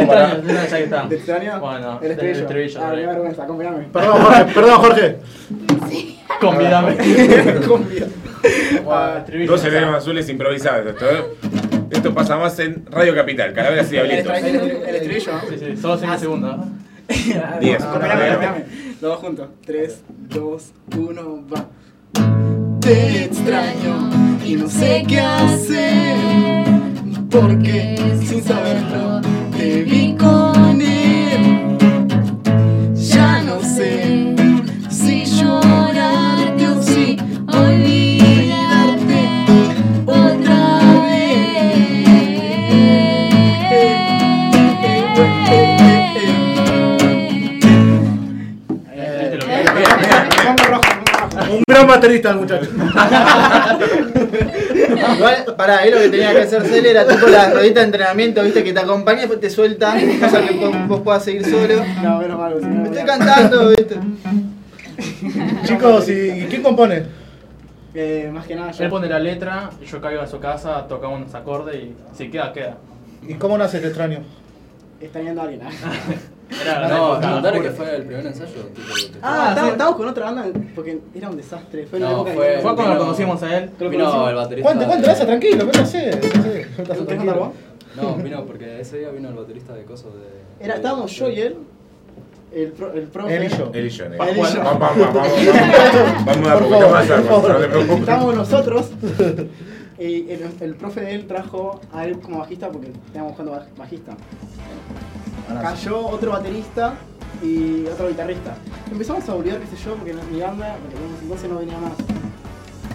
Bueno, 1.59 1.99
el 2.01 2.11
estribillo. 2.11 2.39
estribillo, 2.41 2.79
Ah, 2.83 2.91
vergüenza. 2.91 3.45
Perdón, 3.93 4.21
Jorge. 4.21 4.45
Perdón, 4.53 4.75
Jorge. 4.79 5.15
Convídame. 6.39 6.95
Convida. 7.67 8.07
Bueno, 8.83 9.17
estribillo. 9.17 9.51
12 9.51 9.69
cremas 9.69 9.95
azules 9.97 10.29
improvisadas. 10.29 10.85
Esto, 10.87 11.05
¿eh? 11.11 11.25
esto 11.91 12.13
pasa 12.13 12.37
más 12.37 12.57
en 12.59 12.85
Radio 12.89 13.15
Capital, 13.15 13.53
Calaveras 13.53 13.91
y 13.91 13.97
El 13.97 14.07
Diablitos. 14.07 14.37
estribillo, 14.37 14.85
el 14.85 14.95
estribillo, 14.95 15.31
¿no? 15.33 15.39
Sí, 15.49 15.55
sí, 15.59 15.77
solo 15.77 15.97
5 15.97 16.17
segundos. 16.17 16.55
¿No? 17.09 17.15
Diez. 17.61 17.81
Acompáñame, 17.83 18.29
acompáñame. 18.29 18.65
Los 18.99 19.11
dos 19.11 19.19
juntos. 19.19 19.47
3, 19.65 20.01
2, 20.29 20.71
1, 20.97 21.43
va. 21.53 21.65
Te 22.79 23.25
extraño 23.25 24.09
y 24.45 24.55
no 24.55 24.67
sé 24.69 25.03
qué 25.07 25.19
hacer. 25.19 26.17
Porque 27.29 27.97
sin 28.25 28.43
saberlo 28.43 29.21
te 29.57 29.83
vi 29.83 30.15
con 30.15 30.46
gran 51.77 51.87
baterista 51.87 52.31
el 52.31 52.37
muchacho. 52.37 52.69
Igual, 55.15 55.45
pará, 55.55 55.79
ahí 55.79 55.91
lo 55.91 55.99
que 55.99 56.09
tenía 56.09 56.31
que 56.31 56.41
hacer 56.41 56.63
Cele 56.63 56.91
era 56.91 57.07
tipo 57.07 57.27
la 57.27 57.51
ruedita 57.51 57.81
de 57.81 57.85
entrenamiento, 57.85 58.43
viste, 58.43 58.63
que 58.63 58.73
te 58.73 58.79
acompaña 58.79 59.19
y 59.19 59.21
después 59.21 59.39
te 59.39 59.49
suelta, 59.49 59.95
cosa 60.19 60.45
que 60.45 60.53
vos, 60.55 60.87
vos 60.87 61.01
puedas 61.01 61.23
seguir 61.23 61.45
solo. 61.45 61.83
No, 62.03 62.19
menos 62.19 62.37
mal, 62.37 62.55
si 62.59 62.65
no, 62.65 62.81
Me 62.81 62.89
estoy 62.89 63.03
cantando, 63.05 63.69
viste. 63.69 63.95
Chicos, 65.65 66.09
¿y 66.09 66.45
quién 66.49 66.63
compone? 66.63 67.03
Eh, 67.93 68.29
más 68.33 68.45
que 68.45 68.55
nada 68.55 68.71
yo. 68.71 68.83
Él 68.83 68.89
pone 68.89 69.07
la 69.07 69.19
letra, 69.19 69.69
yo 69.85 70.01
caigo 70.01 70.21
a 70.21 70.27
su 70.27 70.39
casa, 70.39 70.87
tocamos 70.87 71.21
unos 71.21 71.35
acordes 71.35 71.75
y 71.75 71.93
si 72.15 72.29
queda, 72.29 72.53
queda. 72.53 72.77
¿Y 73.27 73.35
cómo 73.35 73.57
nace 73.57 73.77
este 73.77 73.89
extraño? 73.89 74.19
Está 74.99 75.21
yendo 75.21 75.41
alguien. 75.41 75.61
ah. 76.51 76.55
Era 76.61 76.87
No, 76.87 77.13
contarle 77.33 77.61
que 77.61 77.71
fue 77.71 77.95
el 77.95 78.03
primer 78.03 78.25
ensayo. 78.27 78.51
Tipo, 78.73 78.87
Ah, 79.21 79.55
sí. 79.59 79.67
estábamos 79.69 79.97
con 79.97 80.07
otra 80.07 80.25
banda 80.31 80.45
porque 80.75 80.99
era 81.15 81.29
un 81.29 81.37
desastre. 81.37 81.85
Fue 81.87 81.99
No, 81.99 82.23
fue- 82.23 82.33
que- 82.33 82.59
Fue 82.61 82.75
cuando 82.75 82.93
lo 82.93 82.99
conocimos 83.01 83.43
a 83.43 83.57
él. 83.57 83.69
Vino 83.79 83.91
conocimos. 83.91 84.29
el 84.29 84.35
baterista. 84.35 84.73
Cuente, 84.75 84.97
de- 85.07 85.11
esa 85.13 85.25
tranquilo, 85.25 85.65
métase. 85.65 86.05
métase, 86.05 86.27
métase 86.29 86.51
¿Querés 86.53 86.87
contar 86.87 87.05
tranquilo. 87.07 87.35
vos? 87.35 87.49
No, 87.95 88.15
vino 88.15 88.45
porque 88.45 88.79
ese 88.81 88.99
día 88.99 89.09
vino 89.09 89.29
el 89.29 89.35
baterista 89.35 89.73
de 89.73 89.83
cosas 89.83 90.13
de. 90.13 90.63
Era, 90.65 90.75
estábamos 90.75 91.11
yo 91.11 91.29
y 91.29 91.39
él, 91.41 91.55
el, 92.53 92.71
pro, 92.71 92.93
el 92.93 93.03
profe. 93.07 93.35
Él 93.35 93.43
y 93.45 93.49
yo. 93.49 93.71
Él 93.73 93.85
y 93.87 93.89
yo. 93.89 94.05
Vamos, 94.17 94.55
vamos, 94.55 94.79
vamos, 94.79 95.13
vamos, 95.13 95.31
a 96.27 96.47
dar 96.47 96.53
Por 96.53 96.63
un 96.63 96.69
poquito 96.69 96.89
más 96.89 97.07
no 97.09 97.57
te 97.57 97.67
preocupes. 97.67 97.99
Estábamos 97.99 98.35
nosotros 98.35 98.89
Y 99.99 100.29
el, 100.31 100.41
el 100.61 100.75
profe 100.75 101.01
de 101.01 101.15
él 101.15 101.25
trajo 101.25 101.81
a 101.91 102.05
él 102.05 102.19
como 102.19 102.37
bajista 102.37 102.69
porque 102.69 102.89
estábamos 103.07 103.31
buscando 103.35 103.53
baj- 103.53 103.77
bajista. 103.79 104.11
Cayó 105.47 106.07
otro 106.07 106.31
baterista 106.31 106.95
y 107.41 107.85
otro 107.85 108.09
guitarrista. 108.09 108.57
Empezamos 108.91 109.27
a 109.29 109.35
olvidar, 109.35 109.59
qué 109.61 109.77
sé 109.77 109.83
yo, 109.83 109.95
porque 109.95 110.13
mi 110.13 110.41
banda, 110.41 110.77
porque 110.81 110.97
en 110.97 111.13
ese 111.13 111.23
entonces 111.23 111.49
no 111.49 111.59
venía 111.59 111.77
más. 111.77 111.93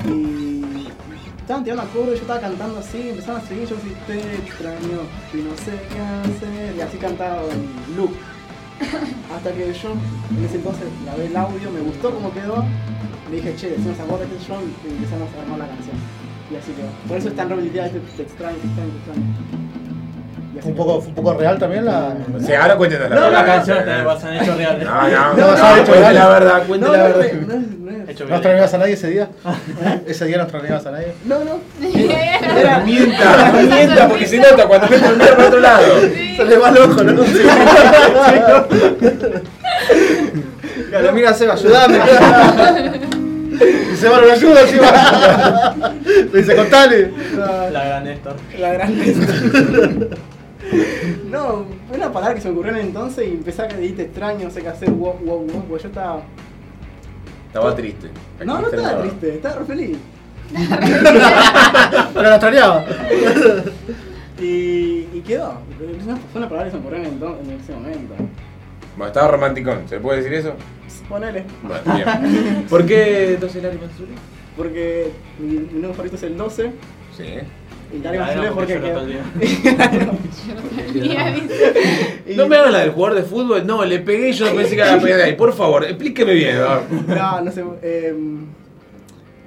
Y 0.07 0.89
estaban 1.39 1.65
tirando 1.65 1.83
acordes, 1.83 2.17
yo 2.17 2.23
estaba 2.23 2.41
cantando 2.41 2.79
así, 2.79 3.11
empezaron 3.11 3.41
a 3.41 3.45
seguir, 3.45 3.69
yo 3.69 3.77
decía, 3.77 4.07
te 4.07 4.35
extraño 4.37 5.01
y 5.33 5.37
no 5.39 5.57
sé 5.57 5.73
qué 5.89 6.01
hacer. 6.01 6.77
Y 6.77 6.81
así 6.81 6.99
cantaba 6.99 7.43
en 7.51 7.97
loop. 7.97 8.13
Hasta 9.35 9.53
que 9.53 9.73
yo, 9.73 9.93
en 10.37 10.45
ese 10.45 10.57
entonces, 10.57 10.89
grabé 11.05 11.27
el 11.27 11.37
audio, 11.37 11.71
me 11.71 11.81
gustó 11.81 12.11
cómo 12.11 12.33
quedó. 12.33 12.65
Le 13.31 13.37
dije, 13.37 13.57
che, 13.57 13.71
decimos 13.71 13.99
acordes 13.99 14.29
que 14.29 14.39
yo 14.47 14.61
y 14.61 14.93
empezamos 14.93 15.29
a 15.35 15.43
armar 15.43 15.59
la 15.59 15.69
canción. 15.69 15.97
Y 16.51 16.57
así 16.57 16.73
quedó. 16.73 16.89
Por 17.09 17.17
eso 17.17 17.29
es 17.29 17.37
tan 17.37 17.49
repetitiva, 17.49 17.87
este 17.87 18.01
te 18.01 18.23
extraño, 18.23 18.59
te 18.59 18.67
extraño, 18.67 18.91
te 18.91 18.99
extraño. 18.99 19.62
¿Fue 20.63 20.71
un 20.71 20.77
poco, 20.77 21.01
fue 21.01 21.09
un 21.09 21.15
poco 21.17 21.35
real 21.35 21.59
también 21.59 21.85
la. 21.85 22.15
Sí, 22.47 22.53
ahora 22.55 22.77
cuéntenos 22.77 23.11
la 23.11 23.17
No, 23.17 23.23
verdad. 23.23 23.41
la 23.41 23.45
canción 23.47 23.79
te 23.85 24.03
pasan 24.05 24.37
hechos 24.37 24.57
reales. 24.57 24.85
No, 24.87 25.03
no, 25.09 25.35
No, 25.35 25.57
no, 25.57 25.65
ha 25.65 25.73
hecho 25.75 25.87
cuente 25.87 25.93
real. 26.01 26.15
la 26.15 26.29
verdad, 26.29 26.59
No, 26.59 26.65
cuente 26.69 26.87
no, 26.87 26.93
la 26.93 26.99
no, 26.99 27.05
verdad. 27.05 27.33
no 27.49 27.55
no 27.57 27.83
Hecho 28.09 28.25
¿No 28.27 28.35
extrañabas 28.35 28.75
a 28.75 28.79
nadie 28.79 28.93
ese 28.95 29.09
día? 29.09 29.29
¿Ese 30.07 30.25
día 30.27 30.37
no 30.37 30.43
extrañabas 30.45 30.87
a 30.87 30.91
nadie? 30.93 31.15
No, 31.25 31.39
no. 31.45 31.61
Era 32.59 32.79
mienta, 32.81 33.53
no 33.53 33.63
mienta, 33.63 34.09
porque 34.09 34.27
se 34.27 34.39
nota 34.39 34.67
cuando 34.67 34.89
mete 34.89 35.07
el 35.07 35.17
mira 35.17 35.37
para 35.37 35.49
otro 35.49 35.61
lado. 35.61 35.85
Se 36.37 36.45
le 36.45 36.59
va 36.59 36.69
el 36.71 36.79
ojo, 36.79 37.03
¿no? 37.05 37.23
Pero 40.91 41.13
mira, 41.15 41.33
Seba, 41.35 41.55
ayúdame. 41.55 41.99
Y 43.93 43.97
se 43.97 44.09
va 44.09 44.17
a 44.17 44.21
ayuda 44.33 44.61
encima. 44.63 45.75
Le 46.33 46.39
dice, 46.41 46.57
contale. 46.57 47.13
La 47.73 47.85
gran 47.85 48.05
Néstor. 48.05 48.35
La 48.59 48.73
gran 48.73 48.95
No, 51.31 51.65
fue 51.89 51.97
una 51.97 52.13
palabra 52.13 52.35
que 52.35 52.41
se 52.41 52.49
me 52.49 52.55
ocurrió 52.55 52.73
en 52.73 52.79
el 52.79 52.87
entonces 52.87 53.27
y 53.29 53.33
empecé 53.33 53.63
a 53.63 53.67
decir 53.67 54.01
extraño, 54.01 54.45
no 54.45 54.51
sé 54.51 54.63
qué 54.63 54.69
hacer, 54.69 54.91
wow, 54.91 55.15
wow, 55.25 55.39
wow, 55.47 55.65
porque 55.69 55.83
yo 55.85 55.89
estaba. 55.89 56.23
Estaba 57.49 57.75
triste. 57.77 58.09
No, 58.45 58.61
no 58.61 58.69
estaba 58.69 59.01
triste, 59.03 59.35
estaba 59.37 59.57
re 59.61 59.65
feliz. 59.67 59.99
Pero 62.15 62.23
la 62.23 62.35
extrañaba. 62.37 62.85
Y, 64.41 65.07
y 65.15 65.23
quedó. 65.25 65.55
Fue 66.33 66.41
una 66.41 66.49
palabra 66.49 66.65
que 66.65 66.71
se 66.73 66.77
me 66.79 66.81
ocurrió 66.83 66.99
en, 67.05 67.13
el 67.13 67.21
don- 67.21 67.39
en 67.45 67.51
ese 67.61 67.73
momento. 67.73 68.15
Bueno, 68.97 69.07
estaba 69.07 69.29
romanticón, 69.29 69.89
¿se 69.89 69.97
le 69.97 70.01
puede 70.01 70.19
decir 70.21 70.35
eso? 70.35 70.55
Ponele. 71.09 71.45
Bueno, 71.63 71.95
bien. 71.95 72.67
¿Por 72.69 72.85
qué 72.85 73.37
12 73.41 73.63
lágrimas 73.63 73.91
azules? 73.93 74.17
Porque 74.57 75.13
mi, 75.39 75.47
mi 75.59 75.75
número 75.75 75.93
favorito 75.95 76.17
es 76.17 76.23
el 76.25 76.37
12 76.37 76.73
Sí. 77.17 77.25
Y 77.93 78.51
porque 78.55 78.79
día. 78.79 79.25
Mira, 80.95 81.31
¿viste? 81.31 81.73
Y- 82.27 82.35
No 82.37 82.47
me 82.47 82.57
hagan 82.57 82.73
la 82.73 82.79
del 82.81 82.91
jugador 82.91 83.19
de 83.19 83.25
fútbol, 83.25 83.67
no, 83.67 83.85
le 83.85 83.99
pegué 83.99 84.31
y 84.31 84.33
yo 84.33 84.47
no 84.47 84.57
pensé 84.57 84.75
que 84.77 84.83
era 84.83 84.97
la 84.97 85.03
pegar 85.03 85.19
de 85.19 85.25
ahí. 85.25 85.37
Por 85.37 85.53
favor, 85.53 85.85
explíqueme 85.85 86.35
bien. 86.35 86.57
¿no? 86.59 87.15
No, 87.15 87.41
no 87.43 87.51
sé. 87.53 87.65
Eh, 87.83 88.15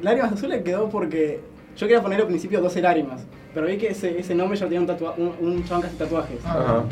lágrimas 0.02 0.34
azules 0.34 0.62
quedó 0.64 0.90
porque 0.90 1.40
yo 1.76 1.88
quería 1.88 2.02
poner 2.02 2.22
al 2.22 2.28
principio 2.28 2.62
12 2.62 2.82
lágrimas, 2.82 3.22
pero 3.54 3.68
vi 3.68 3.78
que 3.78 3.88
ese, 3.88 4.20
ese 4.20 4.36
nombre 4.36 4.58
ya 4.58 4.66
tenía 4.66 4.82
un, 4.82 4.88
tatua 4.88 5.16
un, 5.18 5.34
un 5.40 5.64
chabón 5.66 5.82
que 5.82 5.88
hace 5.88 5.98
tatuajes. 5.98 6.46
Ajá. 6.46 6.84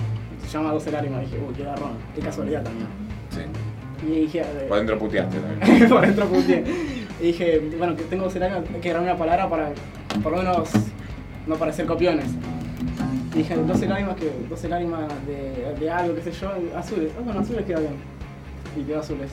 Se 0.46 0.50
llama 0.50 0.72
12 0.74 0.92
lágrimas. 0.92 1.22
Dije, 1.22 1.38
uy, 1.48 1.54
qué 1.56 1.64
garrón, 1.64 1.92
qué 2.16 2.22
casualidad 2.22 2.64
también. 2.64 2.88
Sí. 3.30 4.08
Y 4.08 4.20
dije, 4.22 4.40
eh, 4.42 4.66
Por 4.68 4.78
dentro 4.78 4.98
puteaste 5.00 5.38
también. 5.38 5.90
por 5.90 6.02
dentro 6.02 6.26
puteé. 6.26 6.64
Y 7.22 7.28
dije, 7.28 7.62
bueno, 7.78 7.96
que 7.96 8.04
tengo 8.04 8.26
12 8.26 8.40
lágrimas, 8.40 8.70
hay 8.74 8.82
que 8.82 8.90
agarrar 8.90 9.08
una 9.10 9.18
palabra 9.18 9.50
para 9.50 9.72
por 10.22 10.32
lo 10.34 10.40
menos 10.40 10.70
no 11.48 11.56
parecer 11.56 11.86
copiones. 11.86 12.26
Y 13.34 13.38
dije, 13.40 13.56
12 13.56 13.88
lágrimas, 13.88 14.16
que 14.16 14.32
12 14.50 14.70
lágrimas 14.70 15.02
de, 15.28 15.74
de 15.80 15.90
algo, 15.90 16.16
qué 16.16 16.22
sé 16.22 16.32
yo, 16.32 16.52
azules. 16.78 17.12
Ah, 17.18 17.22
bueno, 17.24 17.40
azules 17.40 17.66
queda 17.66 17.80
bien. 17.80 17.94
Y 18.78 18.82
quedó 18.84 19.00
azules. 19.00 19.30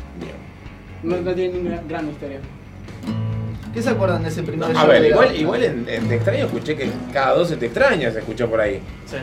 No, 1.02 1.16
no 1.16 1.34
tiene 1.34 1.54
ninguna 1.54 1.80
gran 1.88 2.06
misterio. 2.06 2.38
¿Qué 3.72 3.80
se 3.82 3.90
acuerdan 3.90 4.22
de 4.22 4.28
ese 4.30 4.42
primer 4.42 4.70
A 4.70 4.74
show 4.74 4.88
ver, 4.88 5.04
igual, 5.04 5.36
igual 5.36 5.62
en, 5.62 5.88
en 5.88 6.08
Te 6.08 6.16
Extraño 6.16 6.46
escuché 6.46 6.76
que 6.76 6.90
cada 7.12 7.34
12 7.34 7.56
Te 7.56 7.66
Extrañas 7.66 8.12
se 8.14 8.18
escuchó 8.18 8.48
por 8.50 8.60
ahí. 8.60 8.80
Sí. 9.06 9.16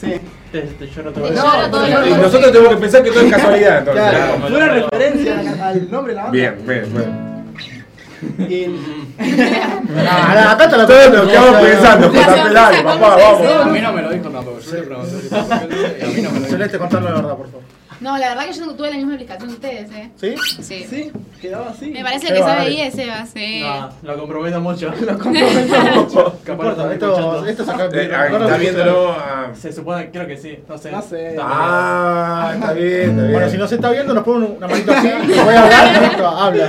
Sí. 0.00 0.12
Te, 0.52 0.60
te 0.60 0.86
lloro 0.86 1.12
todo 1.12 1.24
Te 1.24 1.30
el 1.30 1.36
lloro 1.36 1.50
día. 1.58 1.70
todo 1.70 1.84
el 1.84 1.90
Y 1.90 2.08
día. 2.08 2.18
nosotros 2.18 2.52
tenemos 2.52 2.74
que 2.74 2.80
pensar 2.80 3.02
que 3.02 3.10
todo 3.10 3.20
es 3.22 3.32
casualidad, 3.32 3.78
entonces. 3.78 4.04
Claro, 4.10 4.46
una 4.56 4.68
referencia 4.68 5.38
al- 5.40 5.60
al 5.60 5.90
nombre 5.90 6.12
de 6.12 6.16
la 6.16 6.22
banda. 6.24 6.32
Bien, 6.38 6.54
bien, 6.66 6.84
bien. 6.94 8.48
Y, 8.50 8.97
Ah, 9.20 10.52
acá 10.52 10.68
te 10.68 10.76
la 10.76 10.86
Todos 10.86 11.10
nos 11.12 11.28
quedamos 11.28 11.60
pensando, 11.60 12.08
La 12.12 12.20
JP, 12.22 12.52
dale, 12.52 12.82
papá, 12.82 13.16
vamos. 13.16 13.60
A 13.62 13.64
mí 13.66 13.80
no 13.80 13.92
me 13.92 14.02
lo 14.02 14.10
dijo 14.10 14.28
tampoco. 14.28 14.60
Yo 14.60 14.72
le 14.76 14.82
pregunté 14.82 16.22
no 16.22 16.30
lo. 16.40 16.46
Celeste, 16.46 16.78
contarle 16.78 17.08
la 17.10 17.16
verdad, 17.16 17.36
por 17.36 17.46
favor. 17.46 17.62
No, 18.00 18.16
la 18.16 18.28
verdad 18.28 18.46
que 18.46 18.52
yo 18.52 18.64
no 18.64 18.74
tuve 18.76 18.90
la 18.90 18.96
misma 18.96 19.14
explicación 19.14 19.48
de 19.48 19.54
ustedes, 19.56 19.90
¿eh? 19.90 20.10
¿Sí? 20.14 20.34
Sí. 20.62 20.86
sí, 20.88 21.12
quedaba 21.40 21.70
así. 21.70 21.86
Me 21.90 22.04
parece 22.04 22.28
Seba, 22.28 22.36
que 22.38 22.42
sabe 22.44 22.58
dale. 22.58 22.70
ahí 22.70 22.80
ese 22.82 23.06
va 23.08 23.18
a 23.18 23.26
ser. 23.26 23.60
No, 23.62 23.90
lo 24.12 24.18
comprometo 24.20 24.60
mucho. 24.60 24.90
No 24.92 25.08
Capaz 25.08 26.52
importa, 26.52 26.84
lo 26.84 26.92
esto, 26.92 27.44
esto 27.46 27.62
es 27.64 27.68
acá. 27.68 27.88
Eh, 27.92 28.08
Está 28.40 28.56
viéndolo. 28.56 29.10
ah. 29.18 29.48
Se 29.60 29.72
supone, 29.72 30.12
creo 30.12 30.28
que 30.28 30.36
sí, 30.36 30.60
no 30.68 30.78
sé. 30.78 30.92
No 30.92 31.02
sé. 31.02 31.36
Ah, 31.42 32.52
está 32.54 32.72
bien, 32.72 33.00
está 33.10 33.22
bien. 33.22 33.32
Bueno, 33.32 33.50
si 33.50 33.58
no 33.58 33.66
se 33.66 33.74
está 33.74 33.90
viendo, 33.90 34.14
nos 34.14 34.22
pone 34.22 34.46
una 34.46 34.68
manito 34.68 34.92
así. 34.92 35.08
Voy 35.44 35.54
a 35.56 35.62
hablar 35.64 36.22
habla. 36.24 36.68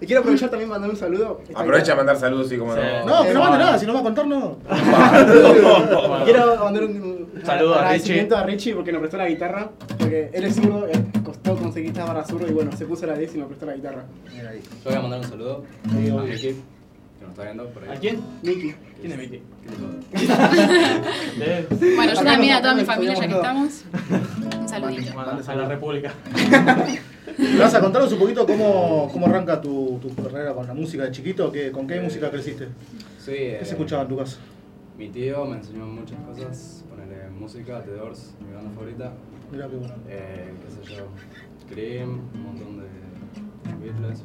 Ah. 0.00 0.02
Y 0.02 0.06
quiero 0.06 0.20
aprovechar 0.20 0.48
también 0.48 0.68
para 0.70 0.80
mandar 0.80 0.94
un 0.94 1.00
saludo. 1.00 1.40
Aprovecha 1.54 1.92
a 1.92 1.96
mandar 1.96 2.16
saludos, 2.18 2.48
sí, 2.48 2.56
como 2.56 2.74
Sí. 2.74 2.80
no. 3.04 3.18
No, 3.18 3.22
que 3.24 3.34
no 3.34 3.40
mande 3.40 3.58
nada, 3.58 3.78
si 3.78 3.86
no 3.86 3.92
va 3.94 4.00
a 4.00 4.02
contar, 4.02 4.26
no. 4.26 4.56
Quiero 6.24 6.56
mandar 6.56 6.84
un, 6.84 7.02
un 7.02 7.30
Saludo 7.44 7.74
a 7.74 7.78
agradecimiento 7.80 8.36
a 8.36 8.42
Richie 8.44 8.74
porque 8.74 8.92
nos 8.92 9.00
prestó 9.00 9.16
la 9.18 9.28
guitarra. 9.28 9.70
Porque 9.98 10.30
él 10.32 10.44
es 10.44 10.54
zurdo, 10.56 10.86
eh, 10.88 10.92
costó 11.24 11.56
conseguir 11.56 11.90
guitarra 11.92 12.24
zurdo 12.24 12.46
y 12.48 12.52
bueno, 12.52 12.70
se 12.76 12.86
puso 12.86 13.06
la 13.06 13.14
10 13.14 13.34
y 13.34 13.38
nos 13.38 13.48
prestó 13.48 13.66
la 13.66 13.74
guitarra. 13.74 14.04
Mira 14.34 14.50
ahí. 14.50 14.60
Yo 14.62 14.90
voy 14.90 14.94
a 14.94 15.00
mandar 15.00 15.20
un 15.20 15.28
saludo 15.28 15.64
a 15.84 15.88
obvio. 15.96 16.22
Vicky, 16.22 16.40
que 16.48 16.54
nos 17.22 17.30
está 17.30 17.44
viendo 17.44 17.66
por 17.68 17.84
ahí. 17.84 17.90
¿A 17.90 17.94
quién? 18.00 18.20
Miki. 18.42 18.74
¿Quién 19.00 19.12
es. 19.12 19.30
De- 21.38 21.66
Bueno, 21.96 22.14
yo 22.14 22.22
también 22.22 22.54
a 22.54 22.60
toda 22.62 22.74
mi 22.74 22.84
familia 22.84 23.14
ya 23.14 23.28
que 23.28 23.34
estamos. 23.34 23.84
Un 24.60 24.68
saludito. 24.68 25.20
A 25.20 25.54
la 25.54 25.68
República. 25.68 26.12
¿Vas 27.58 27.74
a 27.74 27.80
contarnos 27.80 28.12
un 28.12 28.18
poquito 28.18 28.46
cómo, 28.46 29.08
cómo 29.12 29.26
arranca 29.26 29.60
tu, 29.60 29.98
tu 30.00 30.14
carrera 30.22 30.54
con 30.54 30.66
la 30.66 30.74
música 30.74 31.04
de 31.04 31.10
chiquito? 31.10 31.50
¿Qué, 31.52 31.70
¿Con 31.70 31.86
qué 31.86 32.00
música 32.00 32.30
creciste? 32.30 32.68
Sí, 33.18 33.32
¿Qué 33.32 33.56
eh, 33.60 33.64
se 33.64 33.72
escuchaba 33.72 34.02
en 34.02 34.08
tu 34.08 34.16
casa? 34.16 34.38
mi 35.00 35.08
tío 35.08 35.46
me 35.46 35.56
enseñó 35.56 35.86
muchas 35.86 36.18
cosas. 36.20 36.84
Ponerle 36.90 37.30
música, 37.30 37.82
The 37.82 37.92
Doors, 37.92 38.34
mi 38.46 38.54
banda 38.54 38.70
favorita. 38.70 39.12
Mirá 39.50 39.66
qué 39.68 39.76
bueno. 39.76 39.94
Eh, 40.06 40.52
qué 40.62 40.86
sé 40.86 40.94
yo, 40.94 41.04
Cream, 41.70 42.20
un 42.34 42.42
montón 42.42 42.76
de 42.80 42.86
Beatles. 43.82 44.22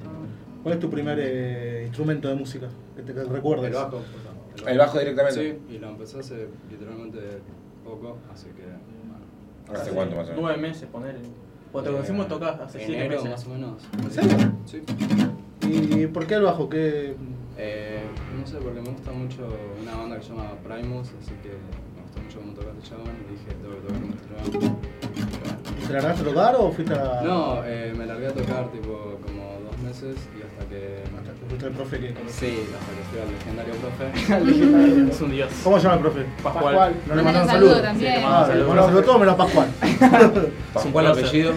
¿Cuál 0.61 0.73
es 0.75 0.79
tu 0.81 0.89
primer 0.89 1.17
eh, 1.21 1.83
instrumento 1.85 2.27
de 2.27 2.35
música 2.35 2.67
que 2.95 3.03
te 3.03 3.13
que 3.13 3.23
recuerdes? 3.23 3.67
El 3.67 3.73
bajo, 3.73 3.91
por 3.91 4.03
favor. 4.03 4.69
El 4.69 4.77
bajo 4.77 4.99
directamente. 4.99 5.39
Sí, 5.39 5.75
y 5.75 5.79
lo 5.79 5.89
empecé 5.89 6.19
hace 6.19 6.47
literalmente 6.69 7.19
poco, 7.85 8.17
así 8.33 8.47
que. 8.47 8.63
bueno. 8.63 9.79
¿Hace 9.81 9.91
cuánto 9.91 10.17
más 10.17 10.25
o 10.25 10.31
menos? 10.31 10.41
Nueve 10.41 10.57
meses, 10.61 10.89
poner. 10.91 11.15
Cuando 11.75 11.91
te 11.91 11.95
conocimos 11.97 12.27
tocás 12.29 12.57
hace 12.61 12.77
siete 12.85 13.05
Enero, 13.05 13.21
meses. 13.21 13.31
más 13.31 13.45
o 13.47 13.49
menos. 13.49 13.83
¿En 14.01 14.11
serio? 14.11 14.37
Sí. 14.63 14.81
¿Y 15.67 16.07
por 16.07 16.25
qué 16.25 16.35
el 16.35 16.43
bajo? 16.43 16.69
¿Qué... 16.69 17.17
Eh, 17.57 18.01
no 18.39 18.47
sé, 18.47 18.59
porque 18.59 18.79
me 18.79 18.91
gusta 18.91 19.11
mucho 19.11 19.45
una 19.81 19.93
banda 19.97 20.15
que 20.15 20.23
se 20.23 20.29
llama 20.29 20.51
Primus, 20.63 21.09
así 21.21 21.31
que 21.43 21.49
me 21.49 22.01
gustó 22.01 22.21
mucho 22.21 22.39
cómo 22.39 22.53
toca 22.53 22.67
este 22.77 22.89
chabón 22.91 23.07
y 23.09 23.31
dije, 23.33 23.47
tengo 23.61 23.75
que 23.75 23.81
tocar 23.81 24.01
como 24.01 24.13
este 24.13 24.61
chabón. 24.61 24.77
¿Te 25.85 25.93
largaste 25.93 26.21
a 26.21 26.25
tocar 26.25 26.55
o 26.55 26.71
fuiste 26.71 26.93
a.? 26.93 27.21
No, 27.23 27.65
eh, 27.65 27.93
me 27.97 28.05
largué 28.05 28.27
a 28.27 28.33
tocar 28.33 28.71
tipo 28.71 29.17
como 29.25 29.44
meses 29.95 30.17
y 30.37 30.41
hasta 30.43 30.69
que... 30.69 31.03
Hasta 31.17 31.31
que 31.31 31.45
fuiste 31.47 31.67
el 31.67 31.73
profe 31.73 31.99
que 31.99 32.07
Sí, 32.27 32.63
hasta 32.75 32.91
que 33.11 33.21
al 33.21 33.31
legendario 33.31 33.73
profe. 33.75 35.09
Es 35.11 35.21
un 35.21 35.31
dios. 35.31 35.51
¿Cómo 35.63 35.77
se 35.77 35.83
llama 35.83 35.95
el 35.95 36.01
profe? 36.01 36.25
Pascual. 36.43 36.95
No 37.07 37.15
le 37.15 37.19
un 37.21 37.25
mandaron 37.25 37.49
saludo 37.49 37.69
saludos. 37.75 37.83
también. 37.83 38.15
Sí, 38.15 38.21
Ah, 38.25 38.47
bueno, 38.65 38.85
saludo 38.85 39.03
todo 39.03 39.19
menos 39.19 39.35
Pascual. 39.35 39.67
¿Pascual 40.73 41.07
apellido? 41.07 41.53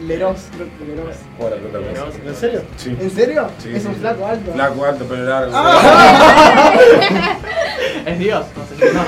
Leros, 0.00 0.44
Leros. 0.86 1.16
Bueno, 1.40 1.56
otra 1.56 1.80
cosa. 2.04 2.18
¿En 2.24 2.34
serio? 2.36 2.62
Sí. 2.76 2.96
¿En 3.00 3.10
serio? 3.10 3.48
Sí, 3.58 3.74
es 3.74 3.82
sí, 3.82 3.88
un 3.88 3.94
sí. 3.94 4.00
flaco 4.00 4.26
alto. 4.26 4.52
Flaco, 4.52 4.84
alto, 4.84 5.04
pelo 5.06 5.24
largo. 5.24 5.52
Es 8.08 8.18
dios. 8.18 8.46
No 8.56 8.64
sé. 8.66 8.92
No. 8.92 9.02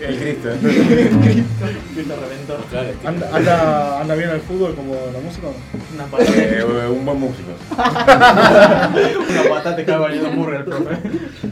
El 0.06 0.18
Cristo. 0.18 0.48
Cristo 0.60 2.14
reventó. 2.20 2.56
Claro, 2.70 2.88
es 2.88 2.96
que- 2.96 3.06
¿Anda, 3.08 3.30
anda, 3.36 4.00
anda 4.00 4.14
bien 4.14 4.30
el 4.30 4.40
fútbol 4.40 4.74
como 4.74 4.94
la 4.94 5.18
música? 5.20 5.46
Una 5.94 6.04
patata. 6.06 6.32
Eh, 6.36 6.64
un 6.90 7.04
buen 7.04 7.20
músico. 7.20 7.50
Una 7.70 9.42
patata 9.48 9.76
te 9.76 9.84
cae 9.84 9.98
valiendo 9.98 10.30
burger, 10.32 10.60
el 10.60 10.64
profe. 10.64 10.96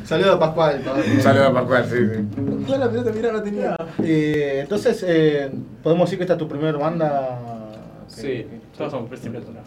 Saludos 0.05 0.37
a 0.37 0.39
Pascual. 0.39 0.83
Un 1.15 1.21
saludo 1.23 1.47
a 1.49 1.53
Pascual, 1.55 1.87
sí, 1.91 1.97
sí. 1.97 2.71
La 2.79 2.91
pelota, 2.91 3.11
mira, 3.15 3.33
no 3.33 3.43
tenía. 3.43 3.77
Eh, 4.03 4.61
entonces, 4.63 5.05
eh, 5.07 5.51
¿podemos 5.83 6.07
decir 6.07 6.19
que 6.19 6.25
esta 6.25 6.35
es 6.35 6.39
tu 6.39 6.49
primera 6.49 6.77
banda? 6.79 7.39
que- 8.15 8.21
Sí. 8.23 8.47
Todos 8.77 8.91
somos 8.93 9.09
principiantes. 9.09 9.53
¿no? 9.55 9.61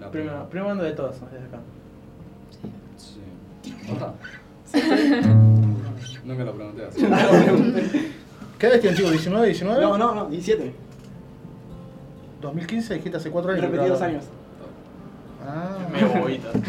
La 0.00 0.10
Primera, 0.10 0.46
primera 0.48 0.68
banda 0.68 0.84
de 0.84 0.92
todos, 0.92 1.16
desde 1.32 1.46
acá. 1.46 1.58
Sí. 2.96 3.20
Otra. 6.24 6.34
Nunca 6.34 6.44
lo 6.44 6.54
pregunté 6.54 6.86
así. 6.86 8.10
¿Qué 8.58 8.66
edad 8.66 8.80
tienen 8.80 8.96
chicos? 8.96 9.12
¿19, 9.26 9.44
19? 9.44 9.80
No, 9.82 9.98
no, 9.98 10.14
no, 10.14 10.26
17. 10.26 10.72
2015, 12.40 12.94
dijiste 12.94 13.16
hace 13.16 13.30
4 13.30 13.52
años. 13.52 13.64
Repetidos 13.64 13.98
claro. 13.98 14.12
años. 14.12 14.24
Ah. 15.46 15.78
Medio 15.92 16.08
bobita. 16.08 16.52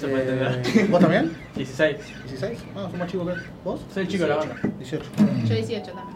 Se 0.00 0.08
puede 0.08 0.22
entender. 0.22 0.62
Eh, 0.76 0.88
¿Vos 0.90 1.00
también? 1.00 1.32
16. 1.56 1.96
¿16? 2.28 2.56
Ah, 2.76 2.88
sos 2.90 2.98
más 2.98 3.10
chico 3.10 3.26
que 3.26 3.32
él. 3.32 3.42
¿Vos? 3.64 3.80
Soy 3.92 4.02
el 4.02 4.08
chico 4.08 4.24
de 4.24 4.30
la 4.30 4.36
banda. 4.36 4.56
18. 4.78 5.04
Yo 5.46 5.54
18 5.54 5.92
también. 5.92 6.13